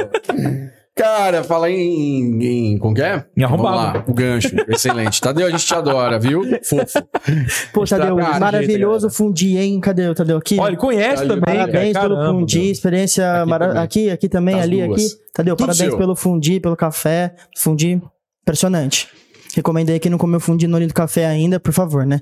Cara, 0.97 1.43
fala 1.43 1.69
em, 1.69 2.41
em. 2.73 2.77
Como 2.77 2.95
que 2.95 3.01
é? 3.01 3.25
Em 3.35 3.43
arrombado. 3.43 3.75
Vamos 3.77 3.93
lá, 3.95 4.05
o 4.07 4.13
gancho. 4.13 4.49
Excelente. 4.69 5.19
Tadeu, 5.19 5.45
a 5.45 5.49
gente 5.49 5.65
te 5.65 5.73
adora, 5.75 6.17
viu? 6.17 6.41
Fofo. 6.63 7.01
Pô, 7.73 7.83
Tadeu, 7.83 8.15
Cara, 8.15 8.39
maravilhoso 8.39 9.09
fundi, 9.09 9.57
hein? 9.57 9.77
Cadê 9.81 10.07
o 10.07 10.15
Tadeu 10.15 10.37
aqui? 10.37 10.57
Olha, 10.57 10.69
ele 10.69 10.77
conhece 10.77 11.23
Tadeu, 11.27 11.41
também, 11.41 11.59
Parabéns 11.59 11.93
cara. 11.93 12.07
pelo 12.07 12.19
Caramba, 12.19 12.39
fundi, 12.39 12.71
experiência 12.71 13.41
Aqui 13.41 13.49
mara- 13.49 13.67
também. 13.67 13.83
aqui, 13.83 14.09
aqui 14.09 14.29
também, 14.29 14.61
ali, 14.61 14.85
duas. 14.87 15.05
aqui. 15.05 15.15
Tadeu, 15.33 15.55
Tudo 15.57 15.67
parabéns 15.67 15.89
seu. 15.89 15.97
pelo 15.97 16.15
fundi, 16.15 16.59
pelo 16.61 16.77
café. 16.77 17.35
Fundi, 17.57 18.01
impressionante. 18.43 19.09
Recomendei 19.53 19.99
quem 19.99 20.09
não 20.09 20.17
comeu 20.17 20.39
fundi 20.39 20.65
no 20.65 20.77
olho 20.77 20.87
do 20.87 20.93
café 20.93 21.25
ainda, 21.25 21.59
por 21.59 21.73
favor, 21.73 22.05
né? 22.05 22.21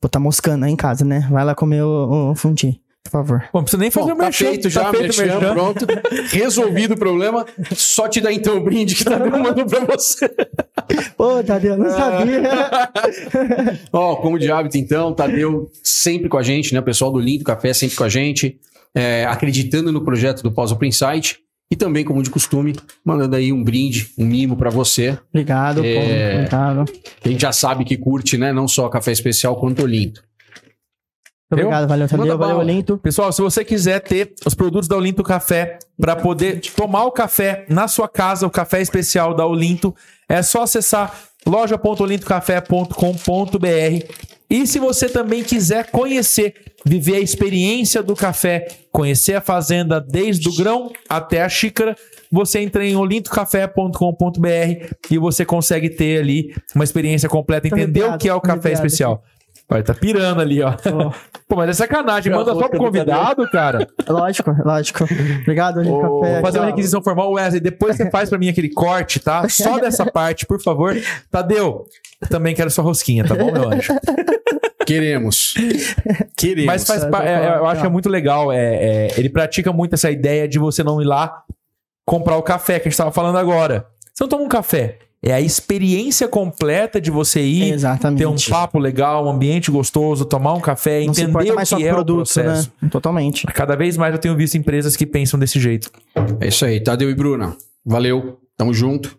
Pô, 0.00 0.08
tá 0.08 0.20
moscando 0.20 0.64
aí 0.64 0.70
em 0.72 0.76
casa, 0.76 1.04
né? 1.04 1.26
Vai 1.28 1.44
lá 1.44 1.56
comer 1.56 1.82
o, 1.82 2.30
o 2.30 2.34
fundi, 2.36 2.80
por 3.04 3.10
favor. 3.10 3.40
Bom, 3.52 3.58
não 3.58 3.62
precisa 3.64 3.80
nem 3.80 3.90
fazer 3.90 4.06
Bom, 4.08 4.14
o 4.14 4.16
tá 4.18 4.24
merchan. 4.24 4.44
feito 4.46 4.70
já, 4.70 4.84
tá 4.84 4.90
feito 4.90 5.16
merchan, 5.18 5.38
merchan. 5.38 5.52
pronto. 5.54 5.86
Resolvido 6.30 6.94
o 6.94 6.98
problema. 6.98 7.44
Só 7.74 8.08
te 8.08 8.20
dar 8.20 8.32
então 8.32 8.56
o 8.56 8.60
brinde 8.64 8.94
que 8.94 9.04
Tadeu 9.04 9.30
mandou 9.38 9.66
pra 9.66 9.80
você. 9.84 10.28
Pô, 11.16 11.42
Tadeu, 11.42 11.76
não 11.76 11.90
sabia. 11.90 12.42
Ó, 13.92 14.16
como 14.16 14.38
de 14.38 14.50
hábito, 14.50 14.78
então, 14.78 15.12
Tadeu 15.14 15.70
sempre 15.82 16.28
com 16.28 16.38
a 16.38 16.42
gente, 16.42 16.72
né? 16.72 16.80
O 16.80 16.84
pessoal 16.84 17.10
do 17.12 17.18
Lindo 17.18 17.44
Café 17.44 17.72
sempre 17.72 17.96
com 17.96 18.04
a 18.04 18.08
gente, 18.08 18.58
é, 18.94 19.24
acreditando 19.26 19.90
no 19.92 20.04
projeto 20.04 20.42
do 20.42 20.52
Pós 20.52 20.70
Open 20.72 20.88
Insight 20.88 21.38
e 21.70 21.76
também, 21.76 22.04
como 22.04 22.22
de 22.22 22.28
costume, 22.30 22.74
mandando 23.04 23.34
aí 23.34 23.50
um 23.52 23.64
brinde, 23.64 24.10
um 24.18 24.26
mimo 24.26 24.56
pra 24.56 24.68
você. 24.70 25.18
Obrigado, 25.30 25.82
É. 25.84 25.94
pô, 25.94 26.36
obrigado. 26.36 26.84
A 27.24 27.28
gente 27.28 27.40
já 27.40 27.52
sabe 27.52 27.84
que 27.84 27.96
curte, 27.96 28.36
né? 28.36 28.52
Não 28.52 28.68
só 28.68 28.88
café 28.88 29.10
especial, 29.10 29.56
quanto 29.56 29.82
o 29.82 29.86
Lindo. 31.56 31.68
Obrigado, 31.68 31.88
valeu, 31.88 32.08
Manda 32.16 32.36
valeu. 32.36 32.58
Olinto. 32.58 32.98
Pessoal, 32.98 33.32
se 33.32 33.40
você 33.40 33.64
quiser 33.64 34.00
ter 34.00 34.34
os 34.44 34.54
produtos 34.54 34.88
da 34.88 34.96
Olinto 34.96 35.22
Café 35.22 35.78
para 36.00 36.16
poder 36.16 36.60
tomar 36.74 37.04
o 37.04 37.10
café 37.10 37.64
na 37.68 37.88
sua 37.88 38.08
casa, 38.08 38.46
o 38.46 38.50
café 38.50 38.80
especial 38.80 39.34
da 39.34 39.46
Olinto, 39.46 39.94
é 40.28 40.42
só 40.42 40.62
acessar 40.62 41.14
loja.olintocafé.com.br. 41.46 44.06
E 44.48 44.66
se 44.66 44.78
você 44.78 45.08
também 45.08 45.42
quiser 45.42 45.90
conhecer, 45.90 46.54
viver 46.84 47.16
a 47.16 47.20
experiência 47.20 48.02
do 48.02 48.14
café, 48.14 48.68
conhecer 48.90 49.34
a 49.34 49.40
fazenda 49.40 49.98
desde 49.98 50.48
o 50.48 50.54
grão 50.54 50.92
até 51.08 51.42
a 51.42 51.48
xícara, 51.48 51.96
você 52.30 52.60
entra 52.60 52.84
em 52.84 52.94
olintocafé.com.br 52.94 54.94
e 55.10 55.18
você 55.18 55.44
consegue 55.44 55.88
ter 55.88 56.20
ali 56.20 56.54
uma 56.74 56.84
experiência 56.84 57.28
completa, 57.28 57.66
entender 57.66 58.04
o 58.04 58.18
que 58.18 58.28
é 58.28 58.34
o 58.34 58.40
café 58.40 58.72
especial. 58.72 59.24
Olha, 59.72 59.82
tá 59.82 59.94
pirando 59.94 60.40
ali, 60.40 60.62
ó. 60.62 60.72
Pô, 61.48 61.56
mas 61.56 61.70
é 61.70 61.72
sacanagem. 61.72 62.32
Manda 62.32 62.52
só 62.52 62.68
pro 62.68 62.78
convidado, 62.78 63.48
cara. 63.50 63.86
Lógico, 64.08 64.50
lógico. 64.64 65.04
Obrigado, 65.42 65.80
Ô, 65.80 66.20
Café. 66.20 66.32
Vou 66.34 66.40
fazer 66.42 66.58
uma 66.58 66.66
requisição 66.66 67.02
formal. 67.02 67.32
Wesley, 67.32 67.60
depois 67.60 67.96
você 67.96 68.10
faz 68.10 68.28
pra 68.28 68.38
mim 68.38 68.48
aquele 68.48 68.68
corte, 68.70 69.18
tá? 69.20 69.48
Só 69.48 69.78
dessa 69.80 70.04
parte, 70.04 70.44
por 70.46 70.60
favor. 70.62 70.96
Tadeu, 71.30 71.86
também 72.28 72.54
quero 72.54 72.70
sua 72.70 72.84
rosquinha, 72.84 73.24
tá 73.24 73.34
bom, 73.34 73.50
meu 73.50 73.70
anjo? 73.70 73.92
Queremos. 74.86 75.54
Queremos. 76.36 76.66
Mas 76.66 76.84
faz 76.86 77.04
pa- 77.04 77.24
é, 77.24 77.56
eu 77.58 77.66
acho 77.66 77.80
que 77.80 77.86
é 77.86 77.90
muito 77.90 78.08
legal. 78.08 78.52
É, 78.52 78.58
é, 79.06 79.08
ele 79.18 79.28
pratica 79.28 79.72
muito 79.72 79.94
essa 79.94 80.10
ideia 80.10 80.48
de 80.48 80.58
você 80.58 80.82
não 80.82 81.00
ir 81.00 81.04
lá 81.04 81.42
comprar 82.04 82.36
o 82.36 82.42
café 82.42 82.78
que 82.80 82.88
a 82.88 82.90
gente 82.90 82.98
tava 82.98 83.12
falando 83.12 83.38
agora. 83.38 83.86
Você 84.12 84.24
não 84.24 84.28
toma 84.28 84.42
um 84.44 84.48
café. 84.48 84.98
É 85.24 85.32
a 85.32 85.40
experiência 85.40 86.26
completa 86.26 87.00
de 87.00 87.08
você 87.10 87.40
ir, 87.40 87.72
Exatamente. 87.72 88.18
ter 88.18 88.26
um 88.26 88.34
papo 88.50 88.78
legal, 88.78 89.24
um 89.26 89.30
ambiente 89.30 89.70
gostoso, 89.70 90.24
tomar 90.24 90.54
um 90.54 90.60
café, 90.60 91.04
Não 91.06 91.14
se 91.14 91.22
entender 91.22 91.52
o 91.52 91.64
só 91.64 91.76
que 91.76 91.86
é 91.86 91.92
o 91.92 91.94
produto, 91.94 92.16
processo. 92.16 92.72
né? 92.82 92.88
Totalmente. 92.88 93.46
Cada 93.46 93.76
vez 93.76 93.96
mais 93.96 94.12
eu 94.12 94.18
tenho 94.18 94.36
visto 94.36 94.56
empresas 94.56 94.96
que 94.96 95.06
pensam 95.06 95.38
desse 95.38 95.60
jeito. 95.60 95.90
É 96.40 96.48
isso 96.48 96.64
aí, 96.64 96.80
Tadeu 96.80 97.08
e 97.08 97.14
Bruna. 97.14 97.56
Valeu. 97.86 98.40
Tamo 98.56 98.74
junto. 98.74 99.16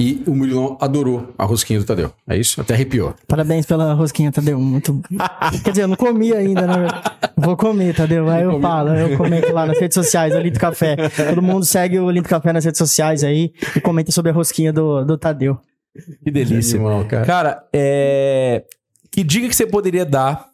E 0.00 0.22
o 0.26 0.34
Murilão 0.34 0.78
adorou 0.80 1.28
a 1.36 1.44
rosquinha 1.44 1.78
do 1.78 1.84
Tadeu. 1.84 2.10
É 2.26 2.34
isso? 2.34 2.58
Até 2.58 2.72
arrepiou. 2.72 3.14
Parabéns 3.28 3.66
pela 3.66 3.92
rosquinha, 3.92 4.32
Tadeu. 4.32 4.58
Muito. 4.58 4.98
Quer 5.62 5.70
dizer, 5.72 5.82
eu 5.82 5.88
não 5.88 5.96
comi 5.96 6.32
ainda, 6.32 6.66
né? 6.66 6.88
Vou 7.36 7.54
comer, 7.54 7.94
Tadeu. 7.94 8.26
Aí 8.30 8.44
eu 8.44 8.58
falo, 8.62 8.94
eu 8.94 9.14
comento 9.18 9.52
lá 9.52 9.66
nas 9.66 9.78
redes 9.78 9.94
sociais, 9.94 10.34
o 10.34 10.38
Lindo 10.38 10.58
Café. 10.58 10.96
Todo 11.10 11.42
mundo 11.42 11.66
segue 11.66 11.98
o 11.98 12.10
Lindo 12.10 12.26
Café 12.26 12.50
nas 12.50 12.64
redes 12.64 12.78
sociais 12.78 13.22
aí 13.22 13.52
e 13.76 13.80
comenta 13.82 14.10
sobre 14.10 14.30
a 14.30 14.34
rosquinha 14.34 14.72
do, 14.72 15.04
do 15.04 15.18
Tadeu. 15.18 15.60
Que 16.24 16.30
delícia. 16.30 16.80
Animal, 16.80 17.04
cara. 17.04 17.26
Cara, 17.26 17.64
é... 17.70 18.64
que 19.10 19.22
dica 19.22 19.50
que 19.50 19.54
você 19.54 19.66
poderia 19.66 20.06
dar 20.06 20.46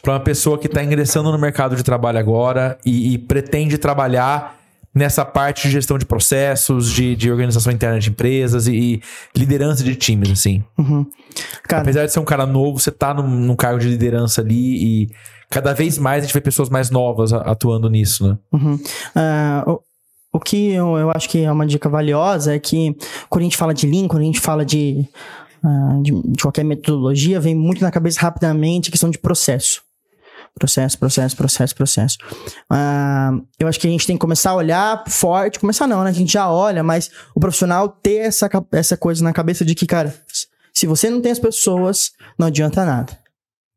para 0.00 0.14
uma 0.14 0.20
pessoa 0.20 0.56
que 0.56 0.68
está 0.68 0.82
ingressando 0.82 1.30
no 1.30 1.38
mercado 1.38 1.76
de 1.76 1.82
trabalho 1.82 2.18
agora 2.18 2.78
e, 2.82 3.12
e 3.12 3.18
pretende 3.18 3.76
trabalhar 3.76 4.63
nessa 4.94 5.24
parte 5.24 5.62
de 5.62 5.70
gestão 5.70 5.98
de 5.98 6.06
processos, 6.06 6.90
de, 6.90 7.16
de 7.16 7.30
organização 7.30 7.72
interna 7.72 7.98
de 7.98 8.10
empresas 8.10 8.68
e, 8.68 8.72
e 8.74 9.02
liderança 9.36 9.82
de 9.82 9.96
times, 9.96 10.30
assim? 10.30 10.62
Uhum. 10.78 11.04
Cara, 11.64 11.82
Apesar 11.82 12.06
de 12.06 12.12
ser 12.12 12.20
um 12.20 12.24
cara 12.24 12.46
novo, 12.46 12.78
você 12.78 12.92
tá 12.92 13.12
num, 13.12 13.26
num 13.26 13.56
cargo 13.56 13.80
de 13.80 13.88
liderança 13.88 14.40
ali 14.40 15.02
e 15.04 15.10
cada 15.50 15.72
vez 15.72 15.98
mais 15.98 16.22
a 16.22 16.26
gente 16.26 16.34
vê 16.34 16.40
pessoas 16.40 16.68
mais 16.68 16.90
novas 16.90 17.32
atuando 17.32 17.90
nisso, 17.90 18.28
né? 18.28 18.38
Uhum. 18.52 18.80
Ah, 19.14 19.64
o, 19.66 19.80
o 20.34 20.40
que 20.40 20.72
eu, 20.72 20.96
eu 20.96 21.10
acho 21.10 21.28
que 21.28 21.42
é 21.42 21.50
uma 21.50 21.66
dica 21.66 21.88
valiosa 21.88 22.54
é 22.54 22.58
que 22.58 22.96
quando 23.28 23.42
a 23.42 23.44
gente 23.44 23.56
fala 23.56 23.74
de 23.74 23.86
Lean, 23.86 24.08
quando 24.08 24.22
a 24.22 24.26
gente 24.26 24.40
fala 24.40 24.64
de, 24.64 25.08
ah, 25.62 25.98
de, 26.02 26.12
de 26.22 26.42
qualquer 26.42 26.64
metodologia, 26.64 27.40
vem 27.40 27.54
muito 27.54 27.82
na 27.82 27.90
cabeça 27.90 28.20
rapidamente 28.20 28.88
a 28.88 28.92
questão 28.92 29.10
de 29.10 29.18
processo. 29.18 29.83
Processo, 30.56 30.96
processo, 30.98 31.36
processo, 31.36 31.74
processo. 31.74 32.18
Ah, 32.70 33.32
eu 33.58 33.66
acho 33.66 33.80
que 33.80 33.88
a 33.88 33.90
gente 33.90 34.06
tem 34.06 34.16
que 34.16 34.20
começar 34.20 34.50
a 34.50 34.54
olhar 34.54 35.04
forte, 35.08 35.58
começar 35.58 35.86
não, 35.86 36.04
né? 36.04 36.10
A 36.10 36.12
gente 36.12 36.32
já 36.32 36.48
olha, 36.48 36.82
mas 36.82 37.10
o 37.34 37.40
profissional 37.40 37.88
ter 37.88 38.18
essa, 38.18 38.48
essa 38.72 38.96
coisa 38.96 39.24
na 39.24 39.32
cabeça 39.32 39.64
de 39.64 39.74
que, 39.74 39.84
cara, 39.84 40.14
se 40.72 40.86
você 40.86 41.10
não 41.10 41.20
tem 41.20 41.32
as 41.32 41.38
pessoas, 41.38 42.12
não 42.38 42.46
adianta 42.46 42.84
nada. 42.84 43.18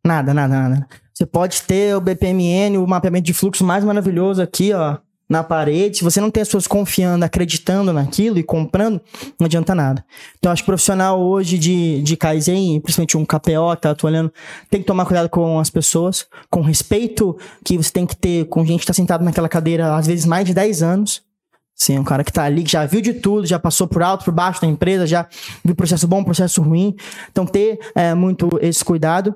Nada, 0.05 0.33
nada, 0.33 0.69
nada. 0.69 0.87
Você 1.13 1.25
pode 1.25 1.63
ter 1.63 1.95
o 1.95 2.01
BPMN, 2.01 2.77
o 2.77 2.87
mapeamento 2.87 3.25
de 3.25 3.33
fluxo 3.33 3.65
mais 3.65 3.83
maravilhoso 3.83 4.39
aqui, 4.39 4.71
ó, 4.71 4.97
na 5.29 5.43
parede. 5.43 5.97
Se 5.97 6.03
você 6.03 6.21
não 6.21 6.31
tem 6.31 6.41
as 6.41 6.47
pessoas 6.47 6.67
confiando, 6.67 7.25
acreditando 7.25 7.91
naquilo 7.91 8.37
e 8.37 8.43
comprando, 8.43 9.01
não 9.39 9.45
adianta 9.45 9.75
nada. 9.75 10.03
Então, 10.37 10.51
acho 10.51 10.63
que 10.63 10.69
o 10.69 10.71
profissional 10.71 11.21
hoje 11.21 11.57
de, 11.57 12.01
de 12.01 12.15
Kaizen, 12.15 12.79
principalmente 12.79 13.17
um 13.17 13.25
KPO 13.25 13.75
que 13.75 13.81
tá 13.81 13.91
atuando, 13.91 14.31
tem 14.69 14.79
que 14.79 14.87
tomar 14.87 15.05
cuidado 15.05 15.29
com 15.29 15.59
as 15.59 15.69
pessoas, 15.69 16.25
com 16.49 16.61
respeito 16.61 17.37
que 17.63 17.77
você 17.77 17.91
tem 17.91 18.05
que 18.05 18.15
ter 18.15 18.45
com 18.45 18.65
gente 18.65 18.81
que 18.81 18.87
tá 18.87 18.93
sentado 18.93 19.23
naquela 19.23 19.49
cadeira, 19.49 19.95
às 19.95 20.07
vezes 20.07 20.25
mais 20.25 20.45
de 20.45 20.53
10 20.53 20.81
anos. 20.81 21.27
Sim, 21.75 21.99
um 21.99 22.03
cara 22.03 22.23
que 22.23 22.33
tá 22.33 22.43
ali, 22.43 22.63
que 22.63 22.71
já 22.71 22.87
viu 22.87 23.01
de 23.01 23.13
tudo, 23.13 23.45
já 23.45 23.59
passou 23.59 23.87
por 23.87 24.01
alto, 24.01 24.25
por 24.25 24.33
baixo 24.33 24.59
da 24.59 24.67
empresa, 24.67 25.05
já 25.05 25.27
viu 25.63 25.75
processo 25.75 26.07
bom, 26.07 26.23
processo 26.23 26.59
ruim. 26.59 26.95
Então, 27.31 27.45
ter 27.45 27.77
é, 27.93 28.15
muito 28.15 28.49
esse 28.63 28.83
cuidado. 28.83 29.35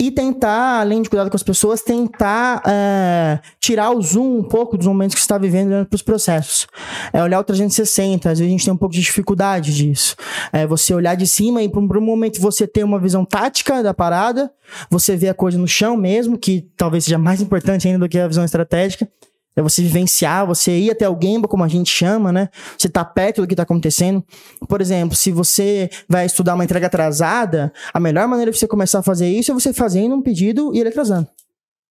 E 0.00 0.10
tentar, 0.10 0.80
além 0.80 1.02
de 1.02 1.08
cuidar 1.08 1.28
com 1.30 1.36
as 1.36 1.42
pessoas, 1.42 1.80
tentar 1.80 2.60
é, 2.66 3.38
tirar 3.60 3.90
o 3.90 4.02
zoom 4.02 4.38
um 4.38 4.42
pouco 4.42 4.76
dos 4.76 4.86
momentos 4.86 5.14
que 5.14 5.20
você 5.20 5.24
está 5.24 5.38
vivendo 5.38 5.68
dentro 5.68 5.90
dos 5.90 6.02
processos. 6.02 6.66
É 7.12 7.22
olhar 7.22 7.38
o 7.38 7.44
360, 7.44 8.30
às 8.30 8.38
vezes 8.38 8.48
a 8.48 8.50
gente 8.50 8.64
tem 8.64 8.74
um 8.74 8.76
pouco 8.76 8.94
de 8.94 9.00
dificuldade 9.00 9.72
disso. 9.74 10.16
É 10.52 10.66
você 10.66 10.92
olhar 10.92 11.14
de 11.14 11.26
cima 11.26 11.62
e 11.62 11.68
por 11.68 11.96
um, 11.96 12.00
momento 12.00 12.40
você 12.40 12.66
ter 12.66 12.82
uma 12.82 12.98
visão 12.98 13.24
tática 13.24 13.82
da 13.82 13.94
parada, 13.94 14.50
você 14.90 15.16
vê 15.16 15.28
a 15.28 15.34
coisa 15.34 15.56
no 15.56 15.68
chão 15.68 15.96
mesmo, 15.96 16.36
que 16.36 16.68
talvez 16.76 17.04
seja 17.04 17.18
mais 17.18 17.40
importante 17.40 17.86
ainda 17.86 18.00
do 18.00 18.08
que 18.08 18.18
a 18.18 18.26
visão 18.26 18.44
estratégica. 18.44 19.08
É 19.54 19.60
você 19.60 19.82
vivenciar, 19.82 20.46
você 20.46 20.78
ir 20.78 20.90
até 20.90 21.08
o 21.08 21.18
Gemba, 21.20 21.46
como 21.46 21.62
a 21.62 21.68
gente 21.68 21.90
chama, 21.90 22.32
né? 22.32 22.48
Você 22.76 22.88
tá 22.88 23.04
perto 23.04 23.42
do 23.42 23.46
que 23.46 23.54
tá 23.54 23.64
acontecendo. 23.64 24.24
Por 24.66 24.80
exemplo, 24.80 25.14
se 25.14 25.30
você 25.30 25.90
vai 26.08 26.24
estudar 26.24 26.54
uma 26.54 26.64
entrega 26.64 26.86
atrasada, 26.86 27.72
a 27.92 28.00
melhor 28.00 28.26
maneira 28.26 28.50
de 28.50 28.58
você 28.58 28.66
começar 28.66 29.00
a 29.00 29.02
fazer 29.02 29.28
isso 29.28 29.50
é 29.50 29.54
você 29.54 29.72
fazendo 29.72 30.14
um 30.14 30.22
pedido 30.22 30.74
e 30.74 30.80
ele 30.80 30.88
atrasando. 30.88 31.28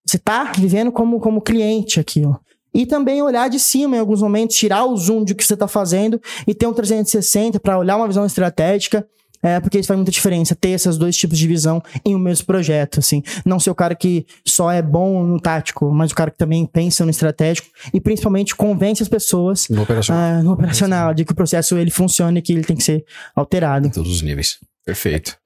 Você 0.03 0.17
tá 0.17 0.51
vivendo 0.57 0.91
como, 0.91 1.19
como 1.19 1.41
cliente 1.41 1.99
aquilo. 1.99 2.39
E 2.73 2.85
também 2.85 3.21
olhar 3.21 3.49
de 3.49 3.59
cima 3.59 3.97
em 3.97 3.99
alguns 3.99 4.21
momentos, 4.21 4.55
tirar 4.55 4.85
o 4.85 4.95
zoom 4.95 5.23
de 5.23 5.35
que 5.35 5.43
você 5.43 5.57
tá 5.57 5.67
fazendo 5.67 6.19
e 6.47 6.55
ter 6.55 6.67
um 6.67 6.73
360 6.73 7.59
para 7.59 7.77
olhar 7.77 7.97
uma 7.97 8.07
visão 8.07 8.25
estratégica. 8.25 9.05
É, 9.43 9.59
porque 9.59 9.79
isso 9.79 9.87
faz 9.87 9.97
muita 9.97 10.11
diferença, 10.11 10.55
ter 10.55 10.69
esses 10.69 10.97
dois 10.97 11.17
tipos 11.17 11.37
de 11.37 11.47
visão 11.47 11.81
em 12.05 12.15
um 12.15 12.19
mesmo 12.19 12.45
projeto, 12.45 12.99
assim. 12.99 13.23
Não 13.45 13.59
ser 13.59 13.71
o 13.71 13.75
cara 13.75 13.95
que 13.95 14.25
só 14.45 14.71
é 14.71 14.81
bom 14.81 15.23
no 15.23 15.39
tático, 15.39 15.91
mas 15.91 16.11
o 16.11 16.15
cara 16.15 16.29
que 16.29 16.37
também 16.37 16.65
pensa 16.65 17.03
no 17.03 17.11
estratégico 17.11 17.67
e 17.93 17.99
principalmente 17.99 18.55
convence 18.55 19.01
as 19.01 19.09
pessoas 19.09 19.67
No 19.69 19.81
operacional. 19.83 20.21
ah, 20.39 20.43
no 20.43 20.51
operacional, 20.53 21.13
de 21.13 21.25
que 21.25 21.31
o 21.31 21.35
processo 21.35 21.77
ele 21.77 21.89
funciona 21.91 22.37
e 22.39 22.41
que 22.41 22.53
ele 22.53 22.63
tem 22.63 22.75
que 22.75 22.83
ser 22.83 23.03
alterado. 23.35 23.87
Em 23.87 23.89
todos 23.89 24.11
os 24.11 24.21
níveis. 24.21 24.59
Perfeito. 24.85 25.37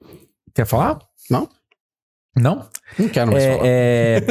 Quer 0.54 0.66
falar? 0.66 0.98
Não? 1.30 1.48
Não? 2.36 2.66
Não 2.98 3.08
quero 3.08 3.32
mais 3.32 3.44
falar. 3.44 3.60
É, 3.64 4.18
é, 4.18 4.26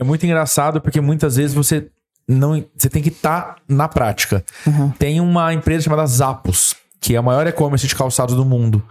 é 0.00 0.04
muito 0.04 0.24
engraçado 0.26 0.80
porque 0.80 1.00
muitas 1.00 1.36
vezes 1.36 1.54
você 1.54 1.88
não 2.28 2.64
você 2.76 2.88
tem 2.88 3.02
que 3.02 3.08
estar 3.10 3.56
na 3.68 3.88
prática. 3.88 4.44
Uhum. 4.66 4.90
Tem 4.92 5.20
uma 5.20 5.52
empresa 5.52 5.84
chamada 5.84 6.06
Zappos, 6.06 6.74
que 7.04 7.14
é 7.14 7.18
a 7.18 7.22
maior 7.22 7.46
e-commerce 7.46 7.86
de 7.86 7.94
calçados 7.94 8.34
do 8.34 8.46
mundo, 8.46 8.82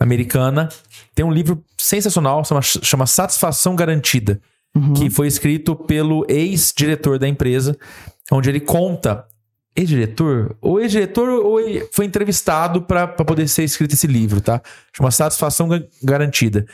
americana. 0.00 0.70
Tem 1.14 1.22
um 1.22 1.30
livro 1.30 1.62
sensacional, 1.76 2.42
chama, 2.42 2.62
chama 2.62 3.06
Satisfação 3.06 3.76
Garantida, 3.76 4.40
que 4.96 5.10
foi 5.10 5.26
escrito 5.26 5.76
pelo 5.76 6.24
ex-diretor 6.30 7.18
da 7.18 7.28
empresa, 7.28 7.76
onde 8.32 8.48
ele 8.48 8.60
conta. 8.60 9.26
Ex-diretor? 9.76 10.56
Ou 10.62 10.80
ex-diretor 10.80 11.28
ou 11.28 11.60
ele 11.60 11.86
foi 11.92 12.06
entrevistado 12.06 12.80
para 12.80 13.06
poder 13.06 13.46
ser 13.48 13.64
escrito 13.64 13.92
esse 13.92 14.06
livro, 14.06 14.40
tá? 14.40 14.62
Chama 14.96 15.10
Satisfação 15.10 15.68
Ga- 15.68 15.82
Garantida. 16.02 16.64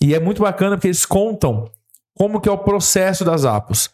E 0.00 0.14
é 0.14 0.20
muito 0.20 0.40
bacana 0.42 0.76
porque 0.76 0.86
eles 0.86 1.04
contam 1.04 1.68
como 2.14 2.40
que 2.40 2.48
é 2.48 2.52
o 2.52 2.58
processo 2.58 3.24
das 3.24 3.44
Apos. 3.44 3.90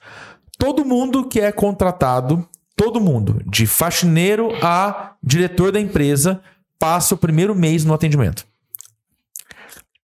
Todo 0.59 0.85
mundo 0.85 1.27
que 1.27 1.41
é 1.41 1.51
contratado, 1.51 2.47
todo 2.81 2.99
mundo, 2.99 3.43
de 3.45 3.67
faxineiro 3.67 4.49
a 4.63 5.13
diretor 5.23 5.71
da 5.71 5.79
empresa, 5.79 6.41
passa 6.79 7.15
o 7.15 7.19
primeiro 7.19 7.55
mês 7.55 7.85
no 7.85 7.93
atendimento. 7.93 8.47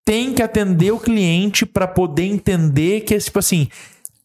Tem 0.05 0.31
que 0.31 0.43
atender 0.43 0.91
o 0.91 0.99
cliente 0.99 1.65
para 1.65 1.87
poder 1.87 2.25
entender 2.25 3.01
que 3.01 3.15
é 3.15 3.17
tipo 3.17 3.39
assim, 3.39 3.67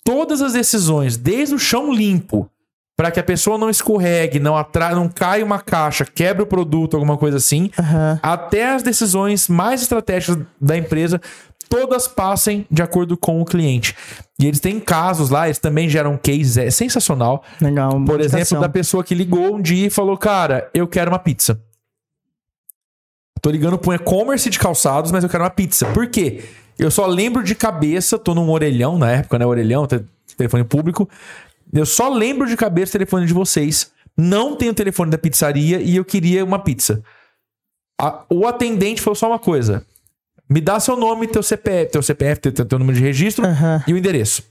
todas 0.04 0.42
as 0.42 0.52
decisões, 0.52 1.16
desde 1.16 1.54
o 1.54 1.58
chão 1.58 1.90
limpo, 1.90 2.46
para 3.02 3.10
que 3.10 3.18
a 3.18 3.22
pessoa 3.24 3.58
não 3.58 3.68
escorregue, 3.68 4.38
não 4.38 4.56
atra 4.56 4.94
não 4.94 5.08
caia 5.08 5.44
uma 5.44 5.58
caixa, 5.58 6.04
quebre 6.04 6.44
o 6.44 6.46
produto, 6.46 6.94
alguma 6.94 7.18
coisa 7.18 7.36
assim, 7.38 7.68
Aham. 7.76 8.20
até 8.22 8.72
as 8.76 8.84
decisões 8.84 9.48
mais 9.48 9.82
estratégicas 9.82 10.38
da 10.60 10.76
empresa, 10.76 11.20
todas 11.68 12.06
passem 12.06 12.64
de 12.70 12.80
acordo 12.80 13.16
com 13.16 13.40
o 13.40 13.44
cliente. 13.44 13.96
E 14.38 14.46
eles 14.46 14.60
têm 14.60 14.78
casos 14.78 15.30
lá, 15.30 15.48
eles 15.48 15.58
também 15.58 15.88
geram 15.88 16.16
cases, 16.16 16.56
é 16.58 16.70
sensacional. 16.70 17.42
Legal. 17.60 17.90
Por 18.04 18.20
exemplo, 18.20 18.60
da 18.60 18.68
pessoa 18.68 19.02
que 19.02 19.16
ligou 19.16 19.56
um 19.56 19.60
dia 19.60 19.88
e 19.88 19.90
falou: 19.90 20.16
Cara, 20.16 20.70
eu 20.72 20.86
quero 20.86 21.10
uma 21.10 21.18
pizza. 21.18 21.60
Tô 23.40 23.50
ligando 23.50 23.80
um 23.84 23.92
e-commerce 23.92 24.48
de 24.48 24.60
calçados, 24.60 25.10
mas 25.10 25.24
eu 25.24 25.28
quero 25.28 25.42
uma 25.42 25.50
pizza. 25.50 25.86
Por 25.86 26.06
quê? 26.06 26.44
Eu 26.78 26.88
só 26.88 27.04
lembro 27.04 27.42
de 27.42 27.56
cabeça, 27.56 28.16
tô 28.16 28.32
num 28.32 28.48
orelhão, 28.48 28.96
na 28.96 29.10
época, 29.10 29.40
né? 29.40 29.44
Orelhão, 29.44 29.88
te- 29.88 30.04
telefone 30.36 30.62
público. 30.62 31.08
Eu 31.72 31.86
só 31.86 32.08
lembro 32.08 32.46
de 32.46 32.56
cabeça 32.56 32.90
o 32.90 32.92
telefone 32.92 33.26
de 33.26 33.32
vocês. 33.32 33.90
Não 34.16 34.56
tenho 34.56 34.72
o 34.72 34.74
telefone 34.74 35.10
da 35.10 35.16
pizzaria 35.18 35.80
e 35.80 35.96
eu 35.96 36.04
queria 36.04 36.44
uma 36.44 36.58
pizza. 36.58 37.02
A- 38.00 38.24
o 38.28 38.46
atendente 38.46 39.00
falou 39.00 39.14
só 39.14 39.26
uma 39.28 39.38
coisa: 39.38 39.84
me 40.48 40.60
dá 40.60 40.78
seu 40.80 40.96
nome, 40.96 41.26
teu 41.26 41.42
CPF, 41.42 41.92
teu 41.92 42.02
CPF, 42.02 42.40
teu, 42.40 42.52
teu, 42.52 42.64
teu 42.66 42.78
número 42.78 42.98
de 42.98 43.02
registro 43.04 43.46
Aham. 43.46 43.82
e 43.86 43.92
o 43.94 43.96
endereço. 43.96 44.42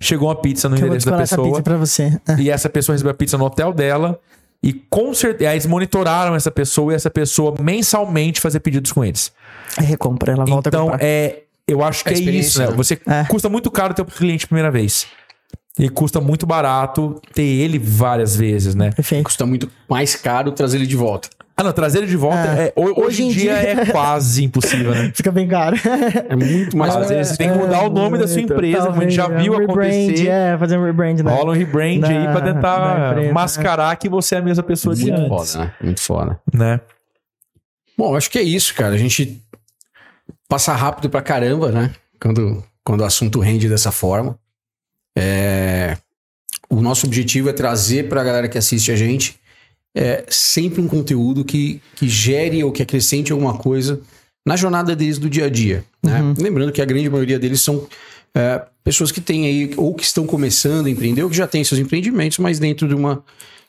Chegou 0.00 0.28
uma 0.28 0.36
pizza 0.36 0.68
no 0.68 0.76
Que 0.76 0.82
endereço 0.82 1.06
da 1.06 1.16
disparar 1.18 1.22
essa 1.22 1.36
pessoa. 1.36 1.48
pizza 1.50 1.62
pra 1.62 1.76
você. 1.76 2.20
Ah, 2.26 2.40
E 2.40 2.50
essa 2.50 2.68
pessoa 2.68 2.94
recebeu 2.94 3.10
a 3.12 3.14
pizza 3.14 3.38
no 3.38 3.44
hotel 3.44 3.72
dela. 3.72 4.18
E 4.62 4.72
com 4.72 5.12
certeza. 5.12 5.50
Aí 5.50 5.56
eles 5.56 5.66
monitoraram 5.66 6.34
essa 6.34 6.50
pessoa 6.50 6.92
e 6.92 6.96
essa 6.96 7.10
pessoa 7.10 7.54
mensalmente 7.60 8.40
fazia 8.40 8.58
pedidos 8.60 8.92
com 8.92 9.04
eles. 9.04 9.30
É 9.78 9.82
recompra, 9.82 10.32
ela 10.32 10.44
volta 10.44 10.68
a 10.68 10.70
então, 10.70 10.88
comprar. 10.90 11.04
é. 11.04 11.40
Eu 11.66 11.82
acho 11.82 12.02
que 12.04 12.10
É 12.10 12.12
é, 12.12 12.18
isso, 12.18 12.58
né? 12.60 12.66
né? 12.68 12.72
Você 12.76 12.98
É. 13.06 13.24
custa 13.24 13.48
muito 13.48 13.70
caro 13.70 13.92
ter 13.94 14.02
o 14.02 14.04
cliente 14.04 14.44
a 14.44 14.48
primeira 14.48 14.70
vez. 14.70 15.06
E 15.78 15.88
custa 15.88 16.20
muito 16.20 16.46
barato 16.46 17.20
ter 17.32 17.42
ele 17.42 17.78
várias 17.78 18.36
vezes, 18.36 18.74
né? 18.76 18.92
Perfeito. 18.92 19.24
Custa 19.24 19.44
muito 19.44 19.68
mais 19.88 20.14
caro 20.14 20.52
trazer 20.52 20.76
ele 20.78 20.86
de 20.86 20.94
volta. 20.96 21.28
Ah, 21.56 21.62
não, 21.62 21.72
trazer 21.72 21.98
ele 21.98 22.06
de 22.08 22.16
volta 22.16 22.38
É. 22.38 22.66
é- 22.66 22.72
ho- 22.76 23.04
hoje, 23.04 23.22
em 23.24 23.28
dia, 23.30 23.52
é 23.52 23.86
quase 23.90 24.42
impossível, 24.44 24.92
né? 24.92 25.12
Fica 25.14 25.30
bem 25.32 25.46
caro. 25.48 25.76
É 26.28 26.34
muito 26.34 26.76
mais 26.76 26.94
Às 26.96 27.08
vezes 27.08 27.28
você 27.32 27.36
tem 27.36 27.50
que 27.52 27.58
mudar 27.58 27.82
o 27.84 27.90
nome 27.90 28.18
da 28.18 28.26
sua 28.28 28.40
Então, 28.40 28.56
empresa, 28.56 28.86
como 28.86 28.98
a 29.00 29.04
gente 29.04 29.14
já 29.14 29.22
talvez, 29.24 29.42
viu 29.44 29.52
é 29.54 29.56
um 29.56 29.60
rebrand, 29.60 29.86
acontecer. 30.02 30.28
É, 30.28 30.58
fazer 30.58 30.78
um 30.78 30.84
rebrand, 30.84 31.20
né? 31.20 31.32
Rola 31.32 31.50
um 31.52 31.54
rebrand 31.56 32.04
aí 32.04 32.24
pra 32.32 32.40
tentar 32.40 33.10
empresa, 33.12 33.32
mascarar 33.32 33.96
que 33.96 34.08
você 34.08 34.34
é 34.34 34.38
a 34.38 34.42
mesma 34.42 34.62
pessoa 34.64 34.94
de 34.96 35.10
Muito 35.12 35.20
antes, 35.34 35.52
foda, 35.52 35.64
né? 35.64 35.72
Muito 35.80 36.00
foda. 36.02 36.40
né? 36.52 36.80
Bom, 37.98 38.16
acho 38.16 38.30
que 38.30 38.38
é 38.38 38.42
isso, 38.42 38.74
cara. 38.74 38.94
A 38.94 38.98
gente 38.98 39.40
passa 40.48 40.72
rápido 40.72 41.08
pra 41.10 41.22
caramba, 41.22 41.70
né? 41.70 41.92
Quando, 42.20 42.64
quando 42.84 43.00
o 43.02 43.04
assunto 43.04 43.38
rende 43.40 43.68
dessa 43.68 43.92
forma. 43.92 44.36
É, 45.16 45.96
O 46.68 46.80
nosso 46.80 47.06
objetivo 47.06 47.48
é 47.48 47.52
trazer 47.52 48.08
pra 48.08 48.24
galera 48.24 48.48
que 48.48 48.58
assiste 48.58 48.90
a 48.90 48.96
gente 48.96 49.36
é, 49.94 50.24
sempre 50.28 50.80
um 50.80 50.88
conteúdo 50.88 51.44
que, 51.44 51.80
que 51.94 52.08
gere 52.08 52.64
ou 52.64 52.72
que 52.72 52.82
acrescente 52.82 53.30
alguma 53.30 53.56
coisa 53.56 54.00
na 54.44 54.56
jornada 54.56 54.94
deles 54.94 55.18
do 55.18 55.30
dia 55.30 55.46
a 55.46 55.48
dia. 55.48 55.84
Né? 56.02 56.20
Uhum. 56.20 56.34
Lembrando 56.38 56.72
que 56.72 56.82
a 56.82 56.84
grande 56.84 57.08
maioria 57.08 57.38
deles 57.38 57.60
são 57.60 57.86
é, 58.34 58.62
pessoas 58.82 59.12
que 59.12 59.20
têm 59.20 59.46
aí, 59.46 59.72
ou 59.76 59.94
que 59.94 60.04
estão 60.04 60.26
começando 60.26 60.86
a 60.86 60.90
empreender, 60.90 61.22
ou 61.22 61.30
que 61.30 61.36
já 61.36 61.46
têm 61.46 61.62
seus 61.62 61.80
empreendimentos, 61.80 62.38
mas 62.38 62.58
dentro 62.58 62.88
de 62.88 62.94
uma. 62.94 63.24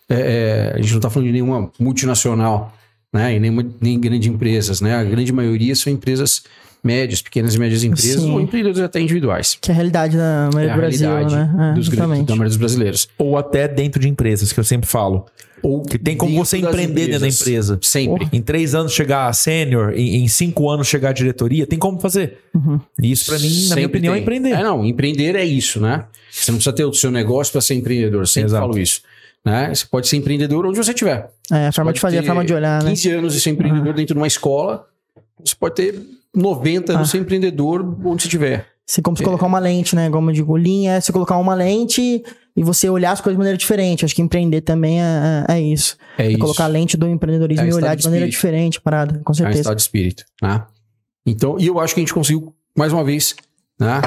é, 0.10 0.16
é, 0.16 0.74
a 0.76 0.82
gente 0.82 0.92
não 0.92 0.98
está 0.98 1.10
falando 1.10 1.28
de 1.28 1.34
nenhuma 1.34 1.72
multinacional, 1.80 2.76
né? 3.14 3.36
E 3.36 3.40
nem, 3.40 3.74
nem 3.80 4.00
grandes 4.00 4.28
empresas, 4.28 4.82
né? 4.82 4.96
A 4.96 5.04
grande 5.04 5.32
maioria 5.32 5.76
são 5.76 5.94
empresas 5.94 6.44
médias, 6.86 7.22
pequenas 7.22 7.56
e 7.56 7.60
médias 7.60 7.84
empresas, 7.84 8.22
Sim. 8.22 8.32
ou 8.32 8.40
empreendedores 8.40 8.82
até 8.82 9.00
individuais. 9.02 9.58
Que 9.60 9.72
é 9.72 9.74
a 9.74 9.76
realidade 9.76 10.16
da 10.16 10.50
maioria 10.54 10.72
É 10.72 10.76
do 10.76 10.80
Brasil, 10.82 11.10
né? 11.10 11.16
É, 11.16 11.74
dos, 11.74 11.88
grandes- 11.90 11.94
exatamente. 11.94 12.28
da 12.28 12.34
maioria 12.36 12.50
dos 12.50 12.58
brasileiros. 12.58 13.08
Ou 13.18 13.38
até 13.38 13.68
dentro 13.68 14.00
de 14.00 14.08
empresas, 14.08 14.54
que 14.54 14.60
eu 14.60 14.64
sempre 14.64 14.88
falo. 14.88 15.26
Ou 15.64 15.82
Que 15.82 15.98
tem 15.98 16.16
como 16.16 16.36
você 16.36 16.58
empreender 16.58 17.08
dentro 17.08 17.22
da 17.22 17.28
empresa. 17.28 17.80
Sempre. 17.82 18.28
Em 18.32 18.40
três 18.42 18.76
anos 18.76 18.92
chegar 18.94 19.28
a 19.28 19.34
sênior, 19.34 19.94
em, 19.96 20.18
em 20.24 20.28
cinco 20.28 20.70
anos 20.70 20.88
chegar 20.88 21.10
a 21.10 21.14
diretoria, 21.14 21.66
tem 21.66 21.80
como 21.80 22.00
fazer. 22.00 22.38
Uhum. 22.54 22.80
Isso, 23.02 23.26
pra 23.26 23.40
mim, 23.40 23.46
na 23.48 23.50
minha 23.50 23.68
Sempre 23.70 23.86
opinião, 23.86 24.14
é 24.14 24.18
tem. 24.18 24.22
empreender. 24.22 24.50
É, 24.52 24.62
não, 24.64 24.86
empreender 24.86 25.36
é 25.36 25.44
isso, 25.44 25.80
né? 25.82 26.06
Você 26.32 26.52
não 26.52 26.58
precisa 26.60 26.76
ter 26.76 26.86
o 26.86 26.94
seu 26.94 27.10
negócio 27.10 27.52
para 27.52 27.62
ser 27.62 27.74
empreendedor. 27.74 28.22
Eu 28.22 28.28
sempre 28.28 28.50
Exato. 28.50 28.68
falo 28.68 28.78
isso. 28.78 29.02
Né? 29.44 29.74
Você 29.74 29.86
pode 29.90 30.08
ser 30.08 30.18
empreendedor 30.18 30.66
onde 30.68 30.78
você 30.78 30.92
estiver. 30.92 31.30
É, 31.52 31.68
a 31.68 31.72
forma 31.72 31.94
de 31.94 32.00
fazer, 32.00 32.20
a 32.20 32.24
forma 32.24 32.44
de 32.46 32.54
olhar, 32.54 32.84
né? 32.84 32.90
15 32.92 33.12
anos 33.12 33.34
de 33.34 33.40
ser 33.42 33.52
empreendedor 33.52 33.94
dentro 33.94 34.14
de 34.14 34.20
uma 34.20 34.28
escola. 34.28 34.86
Você 35.44 35.56
pode 35.60 35.76
ter 35.76 35.96
90 36.36 36.92
anos 36.94 37.02
Ah. 37.02 37.04
de 37.06 37.10
ser 37.12 37.18
empreendedor 37.20 37.82
onde 38.06 38.22
você 38.24 38.28
estiver. 38.28 38.68
Assim 38.88 39.02
como 39.02 39.18
você 39.18 39.24
colocar 39.24 39.48
uma 39.48 39.58
lente, 39.60 39.96
né? 39.96 40.10
Como 40.12 40.30
eu 40.30 40.34
digo, 40.34 40.56
linha 40.56 40.94
é 40.94 41.02
você 41.02 41.12
colocar 41.12 41.38
uma 41.38 41.56
lente 41.56 42.24
e 42.56 42.64
você 42.64 42.88
olhar 42.88 43.12
as 43.14 43.20
coisas 43.22 43.36
de 43.36 43.40
maneira 43.40 43.58
diferente. 43.58 44.06
Acho 44.06 44.14
que 44.14 44.22
empreender 44.22 44.62
também 44.62 45.02
é, 45.02 45.46
é- 45.50 45.54
é 45.56 45.62
isso. 45.62 45.98
É 46.18 46.26
É 46.28 46.30
isso. 46.30 46.40
colocar 46.40 46.66
a 46.66 46.68
lente 46.68 46.96
do 46.96 47.08
empreendedorismo 47.08 47.66
É 47.66 47.70
e 47.70 47.74
olhar 47.74 47.96
de 47.96 48.02
de 48.04 48.08
maneira 48.08 48.30
diferente, 48.30 48.80
parada, 48.80 49.20
com 49.24 49.32
É 49.32 49.34
um 49.34 49.36
certeza. 49.36 49.60
estado 49.62 49.76
de 49.78 49.82
espírito. 49.82 50.24
Né? 50.42 50.64
Então, 51.26 51.58
e 51.60 51.66
eu 51.66 51.80
acho 51.80 51.96
que 51.96 52.00
a 52.00 52.04
gente 52.04 52.14
conseguiu, 52.14 52.54
mais 52.78 52.94
uma 52.94 53.04
vez, 53.04 53.36
né, 53.80 54.00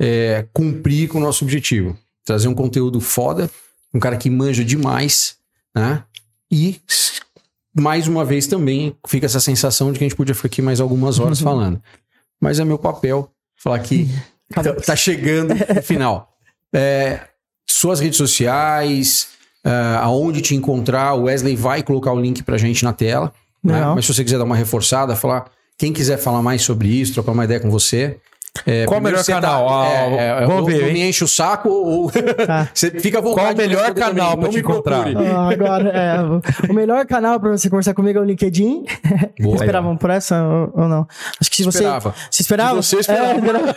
é, 0.00 0.44
cumprir 0.52 1.08
com 1.08 1.18
o 1.18 1.20
nosso 1.20 1.44
objetivo. 1.44 1.96
Trazer 2.24 2.48
um 2.48 2.54
conteúdo 2.54 3.00
foda, 3.00 3.48
um 3.94 4.00
cara 4.00 4.16
que 4.16 4.28
manja 4.28 4.64
demais, 4.64 5.36
né? 5.76 6.02
E 6.50 6.80
mais 7.74 8.06
uma 8.08 8.24
vez 8.24 8.46
também 8.46 8.94
fica 9.06 9.26
essa 9.26 9.40
sensação 9.40 9.92
de 9.92 9.98
que 9.98 10.04
a 10.04 10.08
gente 10.08 10.16
podia 10.16 10.34
ficar 10.34 10.46
aqui 10.46 10.62
mais 10.62 10.80
algumas 10.80 11.18
horas 11.18 11.38
Uhum. 11.40 11.44
falando. 11.44 11.82
Mas 12.40 12.58
é 12.60 12.64
meu 12.64 12.78
papel 12.78 13.30
falar 13.56 13.78
que 13.80 14.08
tá, 14.52 14.62
tá 14.74 14.96
chegando 14.96 15.54
no 15.54 15.82
final. 15.82 16.30
É, 16.76 17.20
suas 17.70 18.00
redes 18.00 18.16
sociais, 18.18 19.28
ah, 19.64 20.00
aonde 20.02 20.40
te 20.42 20.56
encontrar, 20.56 21.14
o 21.14 21.22
Wesley 21.24 21.54
vai 21.54 21.84
colocar 21.84 22.12
o 22.12 22.20
link 22.20 22.42
pra 22.42 22.56
gente 22.58 22.82
na 22.82 22.92
tela. 22.92 23.32
né? 23.62 23.80
Mas 23.94 24.04
se 24.06 24.12
você 24.12 24.24
quiser 24.24 24.38
dar 24.38 24.44
uma 24.44 24.56
reforçada, 24.56 25.14
falar. 25.14 25.48
Quem 25.78 25.92
quiser 25.92 26.18
falar 26.18 26.42
mais 26.42 26.62
sobre 26.62 26.88
isso, 26.88 27.14
trocar 27.14 27.30
uma 27.30 27.44
ideia 27.44 27.60
com 27.60 27.70
você. 27.70 28.18
É, 28.66 28.86
Qual 28.86 29.00
o 29.00 29.02
melhor 29.02 29.22
você 29.22 29.32
canal? 29.32 29.68
Ah, 29.68 29.86
é, 29.88 30.42
é, 30.42 30.46
vamos 30.46 30.66
ver, 30.66 30.80
não 30.80 30.88
hein? 30.88 30.94
me 30.94 31.08
enche 31.08 31.24
o 31.24 31.28
saco 31.28 31.68
ou 31.68 32.10
Tá. 32.46 32.68
você 32.72 32.90
fica 32.90 33.18
à 33.18 33.20
vontade. 33.20 33.46
Qual 33.46 33.52
o 33.52 33.54
de 33.54 33.68
melhor 33.68 33.94
canal 33.94 34.36
não 34.36 34.48
te 34.48 34.60
encontrar? 34.60 35.06
Ah, 35.08 35.50
agora, 35.50 35.88
é, 35.90 36.70
o 36.70 36.72
melhor 36.72 37.04
canal 37.04 37.38
pra 37.40 37.50
você 37.50 37.68
conversar 37.68 37.94
comigo 37.94 38.18
é 38.18 38.22
o 38.22 38.24
LinkedIn. 38.24 38.84
Boa. 39.40 39.56
Esperavam 39.56 39.96
por 39.96 40.08
essa 40.08 40.42
ou, 40.42 40.82
ou 40.82 40.88
não? 40.88 41.06
Acho 41.40 41.50
que 41.50 41.56
se 41.56 41.64
você. 41.64 41.78
Esperava. 41.78 42.14
Se 42.30 42.42
esperava? 42.42 42.82
Se 42.82 42.88
você 42.90 43.00
esperava. 43.00 43.32
É, 43.32 43.38
esperava. 43.38 43.74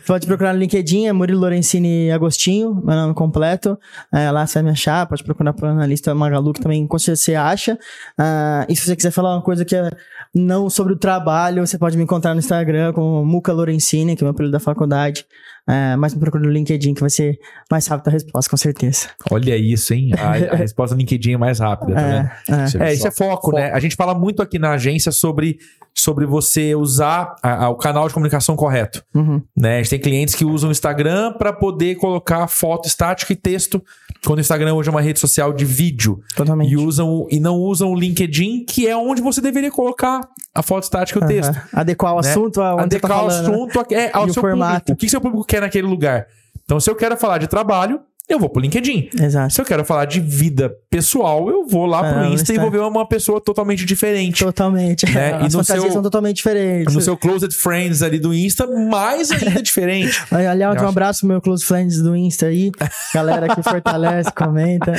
pode 0.06 0.26
procurar 0.26 0.52
no 0.52 0.58
LinkedIn, 0.58 1.06
é 1.06 1.12
Murilo 1.12 1.40
Lorenzini 1.40 2.10
Agostinho, 2.10 2.82
meu 2.84 2.96
nome 2.96 3.14
completo. 3.14 3.78
É, 4.12 4.30
lá 4.30 4.46
você 4.46 4.54
vai 4.54 4.62
me 4.64 4.70
achar, 4.70 5.06
pode 5.06 5.22
procurar 5.22 5.52
por 5.52 5.68
analista 5.68 6.14
Magalu, 6.14 6.54
que 6.54 6.60
também 6.60 6.86
com 6.86 6.98
certeza 6.98 7.22
você 7.22 7.34
acha. 7.34 7.78
Ah, 8.18 8.64
e 8.68 8.74
se 8.74 8.86
você 8.86 8.96
quiser 8.96 9.10
falar 9.10 9.34
uma 9.34 9.42
coisa 9.42 9.64
que 9.64 9.76
é 9.76 9.90
não 10.34 10.68
sobre 10.68 10.92
o 10.92 10.96
trabalho, 10.96 11.64
você 11.66 11.78
pode 11.78 11.96
me 11.96 12.02
encontrar 12.02 12.34
no 12.34 12.40
Instagram 12.40 12.92
com 12.92 13.24
Muca 13.24 13.52
Lorenzini, 13.52 14.16
que 14.16 14.22
é 14.22 14.24
o 14.24 14.26
meu 14.26 14.32
apelido 14.32 14.52
da 14.52 14.60
faculdade. 14.60 15.24
É, 15.66 15.96
mas 15.96 16.12
me 16.12 16.20
procura 16.20 16.42
no 16.42 16.50
LinkedIn, 16.50 16.92
que 16.92 17.00
vai 17.00 17.08
ser 17.08 17.38
mais 17.70 17.86
rápido 17.86 18.08
a 18.08 18.10
resposta, 18.10 18.50
com 18.50 18.56
certeza. 18.56 19.08
Olha 19.30 19.56
isso, 19.56 19.94
hein? 19.94 20.10
A, 20.18 20.52
a 20.52 20.56
resposta 20.56 20.94
do 20.94 20.98
LinkedIn 20.98 21.32
é 21.32 21.36
mais 21.38 21.58
rápida, 21.60 21.94
tá 21.94 22.00
vendo? 22.02 22.30
É, 22.60 22.62
é. 22.64 22.66
Você 22.66 22.76
É, 22.76 22.80
vê 22.86 22.92
isso 22.92 23.02
só. 23.02 23.08
é 23.08 23.10
foco, 23.12 23.52
né? 23.52 23.70
A 23.72 23.78
gente 23.80 23.96
fala 23.96 24.14
muito 24.14 24.42
aqui 24.42 24.58
na 24.58 24.72
agência 24.72 25.10
sobre, 25.10 25.56
sobre 25.96 26.26
você 26.26 26.74
usar 26.74 27.36
a- 27.42 27.64
a- 27.66 27.68
o 27.68 27.76
canal 27.76 28.08
de 28.08 28.14
comunicação 28.14 28.56
correto. 28.56 29.02
Uhum. 29.14 29.40
Né? 29.56 29.74
A 29.74 29.76
gente 29.78 29.90
tem 29.90 30.00
clientes 30.00 30.34
que 30.34 30.44
usam 30.44 30.68
o 30.68 30.72
Instagram 30.72 31.32
para 31.34 31.52
poder 31.52 31.94
colocar 31.96 32.46
foto 32.48 32.86
estática 32.88 33.32
e 33.32 33.36
texto, 33.36 33.82
quando 34.26 34.38
o 34.38 34.40
Instagram 34.40 34.74
hoje 34.74 34.88
é 34.88 34.90
uma 34.90 35.00
rede 35.00 35.20
social 35.20 35.52
de 35.52 35.64
vídeo. 35.64 36.20
Totalmente. 36.34 36.72
E, 36.72 36.76
usam, 36.76 37.08
o- 37.08 37.28
e 37.30 37.38
não 37.38 37.56
usam 37.56 37.92
o 37.92 37.94
LinkedIn, 37.94 38.64
que 38.64 38.88
é 38.88 38.96
onde 38.96 39.22
você 39.22 39.40
deveria 39.40 39.70
colocar 39.70 40.20
a 40.54 40.62
foto 40.62 40.84
estática 40.84 41.20
e 41.20 41.22
o 41.24 41.26
texto. 41.26 41.50
Aham. 41.56 41.68
Adequar 41.72 42.12
o 42.14 42.20
né? 42.20 42.28
assunto 42.30 42.54
você 42.56 42.60
tá 42.76 42.82
Adequar 42.82 43.10
o 43.12 43.30
falando, 43.30 43.48
né? 43.48 43.54
assunto 43.54 43.80
a- 43.80 43.86
é, 43.94 44.10
ao 44.12 44.26
E 44.26 44.30
o 44.30 44.32
seu 44.32 44.40
formato. 44.42 44.72
público. 44.80 44.92
O 44.92 44.96
que 44.96 45.08
seu 45.08 45.20
público 45.20 45.44
quer 45.44 45.60
naquele 45.60 45.86
lugar? 45.86 46.26
Então, 46.64 46.80
se 46.80 46.90
eu 46.90 46.96
quero 46.96 47.16
falar 47.16 47.38
de 47.38 47.46
trabalho, 47.46 48.00
eu 48.28 48.38
vou 48.38 48.48
pro 48.48 48.60
LinkedIn. 48.60 49.10
Exato. 49.20 49.52
Se 49.52 49.60
eu 49.60 49.64
quero 49.64 49.84
falar 49.84 50.06
de 50.06 50.18
vida 50.20 50.74
pessoal, 50.90 51.48
eu 51.50 51.66
vou 51.66 51.84
lá 51.86 52.00
pro 52.02 52.20
Ah, 52.22 52.28
Insta 52.28 52.52
e 52.54 52.58
vou 52.58 52.70
ver 52.70 52.78
uma 52.80 53.06
pessoa 53.06 53.40
totalmente 53.40 53.84
diferente. 53.84 54.42
Totalmente. 54.44 55.04
Né? 55.12 55.42
E 55.42 55.46
As 55.46 55.54
no 55.54 55.62
seu- 55.62 55.92
são 55.92 56.02
totalmente 56.02 56.36
diferentes. 56.36 56.94
No 56.94 57.00
seu 57.00 57.16
Closed 57.16 57.52
Friends 57.54 58.02
ali 58.02 58.18
do 58.18 58.32
Insta, 58.32 58.66
mais 58.66 59.30
ainda 59.30 59.60
diferente. 59.62 60.18
Aliás, 60.30 60.58
um 60.74 60.78
acho- 60.78 60.86
abraço 60.86 61.20
pro 61.20 61.28
meu 61.28 61.40
Close 61.40 61.64
Friends 61.64 62.00
do 62.00 62.16
Insta 62.16 62.46
aí. 62.46 62.72
Galera 63.14 63.54
que 63.54 63.62
fortalece, 63.62 64.30
comenta. 64.34 64.92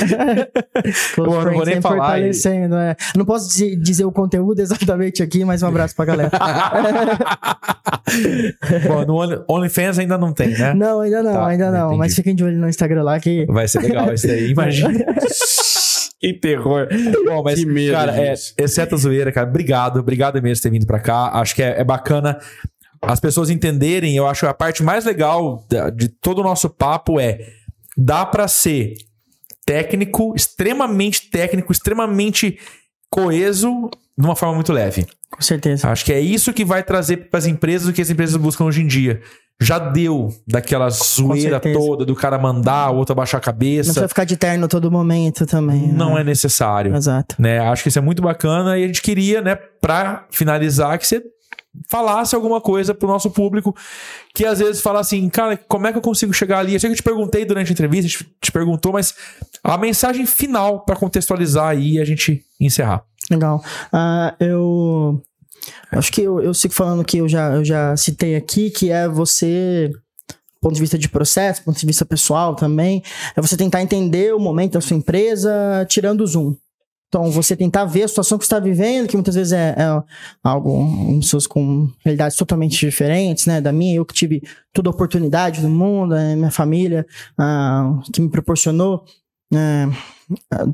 Close 1.14 1.18
Eu 1.18 1.24
não 1.24 1.32
vou 1.32 1.42
Friends 1.42 1.66
nem 1.66 1.80
falar, 1.80 1.96
fortalecendo. 1.96 2.76
É. 2.76 2.96
Não 3.16 3.24
posso 3.24 3.48
dizer, 3.80 4.04
o 4.04 4.12
conteúdo 4.12 4.60
exatamente 4.60 5.22
aqui, 5.22 5.44
mas 5.44 5.62
um 5.62 5.66
abraço 5.68 5.94
pra 5.96 6.04
galera. 6.04 6.30
Bom, 8.88 9.04
no 9.04 9.14
Only- 9.16 9.40
OnlyFans 9.48 9.98
ainda 9.98 10.16
não 10.16 10.32
tem, 10.32 10.48
né? 10.56 10.74
não, 10.74 11.00
ainda 11.00 11.22
não, 11.22 11.32
Tá, 11.32 11.46
ainda 11.48 11.70
não. 11.70 11.86
entendi. 11.86 11.98
Mas 11.98 12.14
fiquem 12.14 12.34
de 12.34 12.44
olho 12.44 12.56
no 12.58 12.68
Instagram 12.68 13.02
lá 13.02 13.15
que. 13.20 13.44
Vai 13.46 13.66
ser 13.68 13.80
legal 13.82 14.12
esse 14.12 14.30
aí, 14.30 14.50
imagina. 14.50 14.92
que 16.20 16.32
terror. 16.34 16.88
Bom, 17.26 17.42
mas, 17.42 17.58
Que 17.58 17.66
medo 17.66 17.92
cara, 17.92 18.16
é, 18.20 18.34
exceto 18.58 18.94
a 18.94 18.98
zoeira, 18.98 19.30
cara, 19.32 19.48
obrigado, 19.48 19.98
obrigado 20.00 20.40
mesmo 20.42 20.60
por 20.60 20.62
ter 20.62 20.70
vindo 20.70 20.86
pra 20.86 20.98
cá. 21.00 21.30
Acho 21.34 21.54
que 21.54 21.62
é, 21.62 21.80
é 21.80 21.84
bacana 21.84 22.38
as 23.02 23.20
pessoas 23.20 23.50
entenderem. 23.50 24.16
Eu 24.16 24.26
acho 24.26 24.40
que 24.40 24.46
a 24.46 24.54
parte 24.54 24.82
mais 24.82 25.04
legal 25.04 25.64
da- 25.70 25.90
de 25.90 26.08
todo 26.08 26.40
o 26.40 26.44
nosso 26.44 26.68
papo 26.70 27.20
é 27.20 27.38
dá 27.96 28.24
pra 28.26 28.48
ser 28.48 28.94
técnico, 29.64 30.32
extremamente 30.36 31.28
técnico, 31.30 31.72
extremamente 31.72 32.58
coeso, 33.10 33.90
de 34.18 34.24
uma 34.24 34.36
forma 34.36 34.54
muito 34.54 34.72
leve. 34.72 35.06
Com 35.30 35.40
certeza. 35.42 35.88
Acho 35.88 36.04
que 36.04 36.12
é 36.12 36.20
isso 36.20 36.52
que 36.52 36.64
vai 36.64 36.82
trazer 36.82 37.28
para 37.28 37.38
as 37.38 37.46
empresas 37.46 37.88
o 37.88 37.92
que 37.92 38.00
as 38.00 38.10
empresas 38.10 38.36
buscam 38.36 38.64
hoje 38.64 38.82
em 38.82 38.86
dia. 38.86 39.20
Já 39.60 39.78
deu 39.78 40.34
daquela 40.46 40.90
zoeira 40.90 41.58
toda 41.58 42.04
do 42.04 42.14
cara 42.14 42.38
mandar, 42.38 42.90
o 42.90 42.96
outro 42.96 43.12
abaixar 43.12 43.40
a 43.42 43.46
Não 43.46 43.58
precisa 43.58 43.94
cabeça. 43.94 44.08
ficar 44.08 44.24
de 44.24 44.36
terno 44.36 44.68
todo 44.68 44.90
momento 44.90 45.46
também. 45.46 45.88
Não 45.88 46.14
né? 46.14 46.20
é 46.20 46.24
necessário. 46.24 46.94
Exato. 46.94 47.36
Né? 47.38 47.58
Acho 47.58 47.82
que 47.82 47.88
isso 47.88 47.98
é 47.98 48.02
muito 48.02 48.20
bacana 48.20 48.78
e 48.78 48.84
a 48.84 48.86
gente 48.86 49.00
queria, 49.00 49.40
né, 49.40 49.54
para 49.54 50.26
finalizar, 50.30 50.98
que 50.98 51.06
você 51.06 51.22
falasse 51.88 52.34
alguma 52.34 52.60
coisa 52.60 52.94
pro 52.94 53.08
nosso 53.08 53.30
público 53.30 53.74
que 54.34 54.44
às 54.44 54.58
vezes 54.58 54.80
fala 54.80 55.00
assim, 55.00 55.28
cara, 55.28 55.56
como 55.68 55.86
é 55.86 55.92
que 55.92 55.98
eu 55.98 56.02
consigo 56.02 56.32
chegar 56.32 56.58
ali? 56.58 56.74
Eu 56.74 56.80
sei 56.80 56.90
que 56.90 56.94
eu 56.94 56.98
te 56.98 57.02
perguntei 57.02 57.44
durante 57.44 57.70
a 57.70 57.72
entrevista, 57.72 58.06
a 58.06 58.10
gente 58.10 58.36
te 58.40 58.52
perguntou, 58.52 58.92
mas 58.92 59.14
a 59.62 59.76
mensagem 59.78 60.26
final 60.26 60.84
para 60.84 60.96
contextualizar 60.96 61.68
aí 61.68 61.92
e 61.92 62.00
a 62.00 62.04
gente 62.04 62.44
encerrar. 62.60 63.02
Legal. 63.30 63.62
Ah, 63.92 64.34
eu 64.38 65.20
acho 65.92 66.12
que 66.12 66.22
eu, 66.22 66.40
eu 66.40 66.54
sigo 66.54 66.74
falando 66.74 67.04
que 67.04 67.18
eu 67.18 67.28
já, 67.28 67.54
eu 67.54 67.64
já 67.64 67.96
citei 67.96 68.36
aqui, 68.36 68.70
que 68.70 68.90
é 68.90 69.08
você, 69.08 69.90
ponto 70.60 70.74
de 70.74 70.80
vista 70.80 70.98
de 70.98 71.08
processo, 71.08 71.62
ponto 71.62 71.78
de 71.78 71.86
vista 71.86 72.04
pessoal 72.04 72.54
também, 72.54 73.02
é 73.36 73.40
você 73.40 73.56
tentar 73.56 73.82
entender 73.82 74.34
o 74.34 74.38
momento 74.38 74.74
da 74.74 74.80
sua 74.80 74.96
empresa 74.96 75.86
tirando 75.88 76.22
o 76.22 76.26
zoom. 76.26 76.54
Então, 77.08 77.30
você 77.30 77.56
tentar 77.56 77.84
ver 77.84 78.02
a 78.02 78.08
situação 78.08 78.36
que 78.36 78.44
você 78.44 78.52
está 78.52 78.58
vivendo, 78.58 79.06
que 79.06 79.16
muitas 79.16 79.36
vezes 79.36 79.52
é, 79.52 79.74
é 79.78 80.02
algo, 80.42 81.18
pessoas 81.20 81.46
com 81.46 81.88
realidades 82.04 82.36
totalmente 82.36 82.76
diferentes, 82.78 83.46
né? 83.46 83.60
Da 83.60 83.72
minha, 83.72 83.96
eu 83.96 84.04
que 84.04 84.12
tive 84.12 84.42
toda 84.72 84.90
a 84.90 84.92
oportunidade 84.92 85.60
do 85.60 85.68
mundo, 85.68 86.14
é, 86.16 86.34
minha 86.34 86.50
família, 86.50 87.06
ah, 87.38 88.00
que 88.12 88.20
me 88.20 88.28
proporcionou 88.28 89.04
é, 89.54 89.88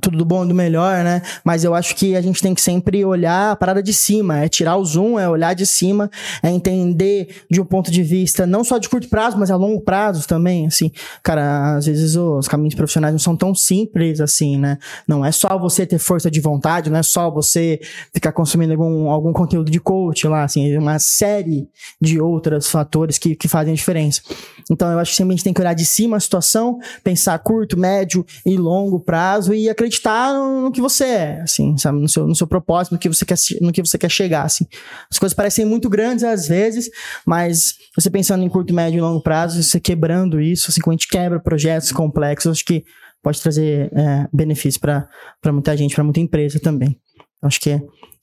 tudo 0.00 0.16
do 0.16 0.24
bom 0.24 0.44
e 0.44 0.48
do 0.48 0.54
melhor, 0.54 1.04
né? 1.04 1.20
Mas 1.44 1.62
eu 1.62 1.74
acho 1.74 1.94
que 1.94 2.16
a 2.16 2.22
gente 2.22 2.40
tem 2.40 2.54
que 2.54 2.60
sempre 2.60 3.04
olhar 3.04 3.52
a 3.52 3.56
parada 3.56 3.82
de 3.82 3.92
cima, 3.92 4.38
é 4.38 4.48
tirar 4.48 4.76
o 4.76 4.84
zoom, 4.84 5.18
é 5.18 5.28
olhar 5.28 5.54
de 5.54 5.66
cima, 5.66 6.10
é 6.42 6.50
entender 6.50 7.42
de 7.50 7.60
um 7.60 7.64
ponto 7.64 7.90
de 7.90 8.02
vista 8.02 8.46
não 8.46 8.64
só 8.64 8.78
de 8.78 8.88
curto 8.88 9.08
prazo, 9.08 9.38
mas 9.38 9.50
a 9.50 9.56
longo 9.56 9.80
prazo 9.82 10.26
também, 10.26 10.66
assim. 10.66 10.90
Cara, 11.22 11.76
às 11.76 11.86
vezes 11.86 12.16
os 12.16 12.48
caminhos 12.48 12.74
profissionais 12.74 13.12
não 13.12 13.18
são 13.18 13.36
tão 13.36 13.54
simples 13.54 14.20
assim, 14.20 14.56
né? 14.56 14.78
Não 15.06 15.24
é 15.24 15.30
só 15.30 15.58
você 15.58 15.84
ter 15.84 15.98
força 15.98 16.30
de 16.30 16.40
vontade, 16.40 16.88
não 16.88 16.98
é 16.98 17.02
só 17.02 17.30
você 17.30 17.78
ficar 18.12 18.32
consumindo 18.32 18.72
algum, 18.72 19.10
algum 19.10 19.32
conteúdo 19.32 19.70
de 19.70 19.80
coach 19.80 20.26
lá, 20.26 20.44
assim, 20.44 20.72
é 20.72 20.78
uma 20.78 20.98
série 20.98 21.68
de 22.00 22.20
outros 22.20 22.70
fatores 22.70 23.18
que, 23.18 23.34
que 23.36 23.48
fazem 23.48 23.74
a 23.74 23.76
diferença. 23.76 24.22
Então 24.70 24.90
eu 24.90 24.98
acho 24.98 25.10
que 25.10 25.16
sempre 25.16 25.34
a 25.34 25.36
gente 25.36 25.44
tem 25.44 25.52
que 25.52 25.60
olhar 25.60 25.74
de 25.74 25.84
cima 25.84 26.16
a 26.16 26.20
situação, 26.20 26.78
pensar 27.04 27.38
curto, 27.40 27.78
médio 27.78 28.24
e 28.46 28.56
longo 28.56 28.98
prazo 28.98 29.41
prazo 29.42 29.54
e 29.54 29.68
acreditar 29.68 30.32
no, 30.32 30.70
que 30.70 30.80
você 30.80 31.04
é, 31.04 31.40
assim, 31.42 31.76
sabe? 31.76 32.00
No 32.00 32.08
seu, 32.08 32.26
no 32.26 32.34
seu 32.34 32.46
propósito, 32.46 32.92
no 32.92 32.98
que, 32.98 33.08
você 33.08 33.24
quer, 33.24 33.36
no 33.60 33.72
que 33.72 33.84
você 33.84 33.98
quer 33.98 34.10
chegar, 34.10 34.44
assim. 34.44 34.66
As 35.10 35.18
coisas 35.18 35.34
parecem 35.34 35.64
muito 35.64 35.88
grandes 35.90 36.24
às 36.24 36.46
vezes, 36.46 36.88
mas 37.26 37.74
você 37.96 38.08
pensando 38.10 38.44
em 38.44 38.48
curto, 38.48 38.72
médio 38.72 38.98
e 38.98 39.00
longo 39.00 39.22
prazo, 39.22 39.62
você 39.62 39.80
quebrando 39.80 40.40
isso, 40.40 40.70
assim, 40.70 40.80
quando 40.80 40.94
a 40.94 40.98
gente 40.98 41.08
quebra 41.08 41.40
projetos 41.40 41.90
complexos, 41.92 42.52
acho 42.52 42.64
que 42.64 42.84
pode 43.22 43.40
trazer 43.40 43.90
é, 43.92 44.28
benefício 44.32 44.80
para 44.80 45.08
muita 45.52 45.76
gente, 45.76 45.94
para 45.94 46.04
muita 46.04 46.20
empresa 46.20 46.58
também. 46.60 46.96
Acho 47.42 47.60
que 47.60 47.80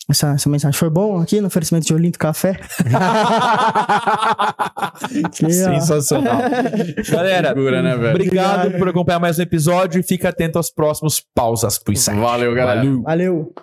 essa, 0.10 0.34
essa 0.34 0.50
mensagem 0.50 0.78
foi 0.78 0.90
bom 0.90 1.22
aqui 1.22 1.40
no 1.40 1.48
oferecimento 1.48 1.86
de 1.86 1.94
Olinto 1.94 2.18
Café. 2.20 2.60
Que. 5.32 5.52
Sensacional. 5.52 6.42
Galera, 7.10 7.50
Figura, 7.50 7.82
né, 7.82 7.96
velho? 7.96 8.10
obrigado 8.16 8.72
por 8.78 8.90
acompanhar 8.90 9.20
mais 9.20 9.40
um 9.40 9.42
episódio 9.42 10.00
e 10.00 10.04
fica 10.04 10.30
atento 10.30 10.58
aos 10.58 10.70
próximos 10.70 11.24
pausas 11.34 11.78
pro. 11.80 11.94
Valeu, 12.20 12.54
galera. 12.54 12.80
Valeu. 12.80 13.02
Valeu. 13.04 13.54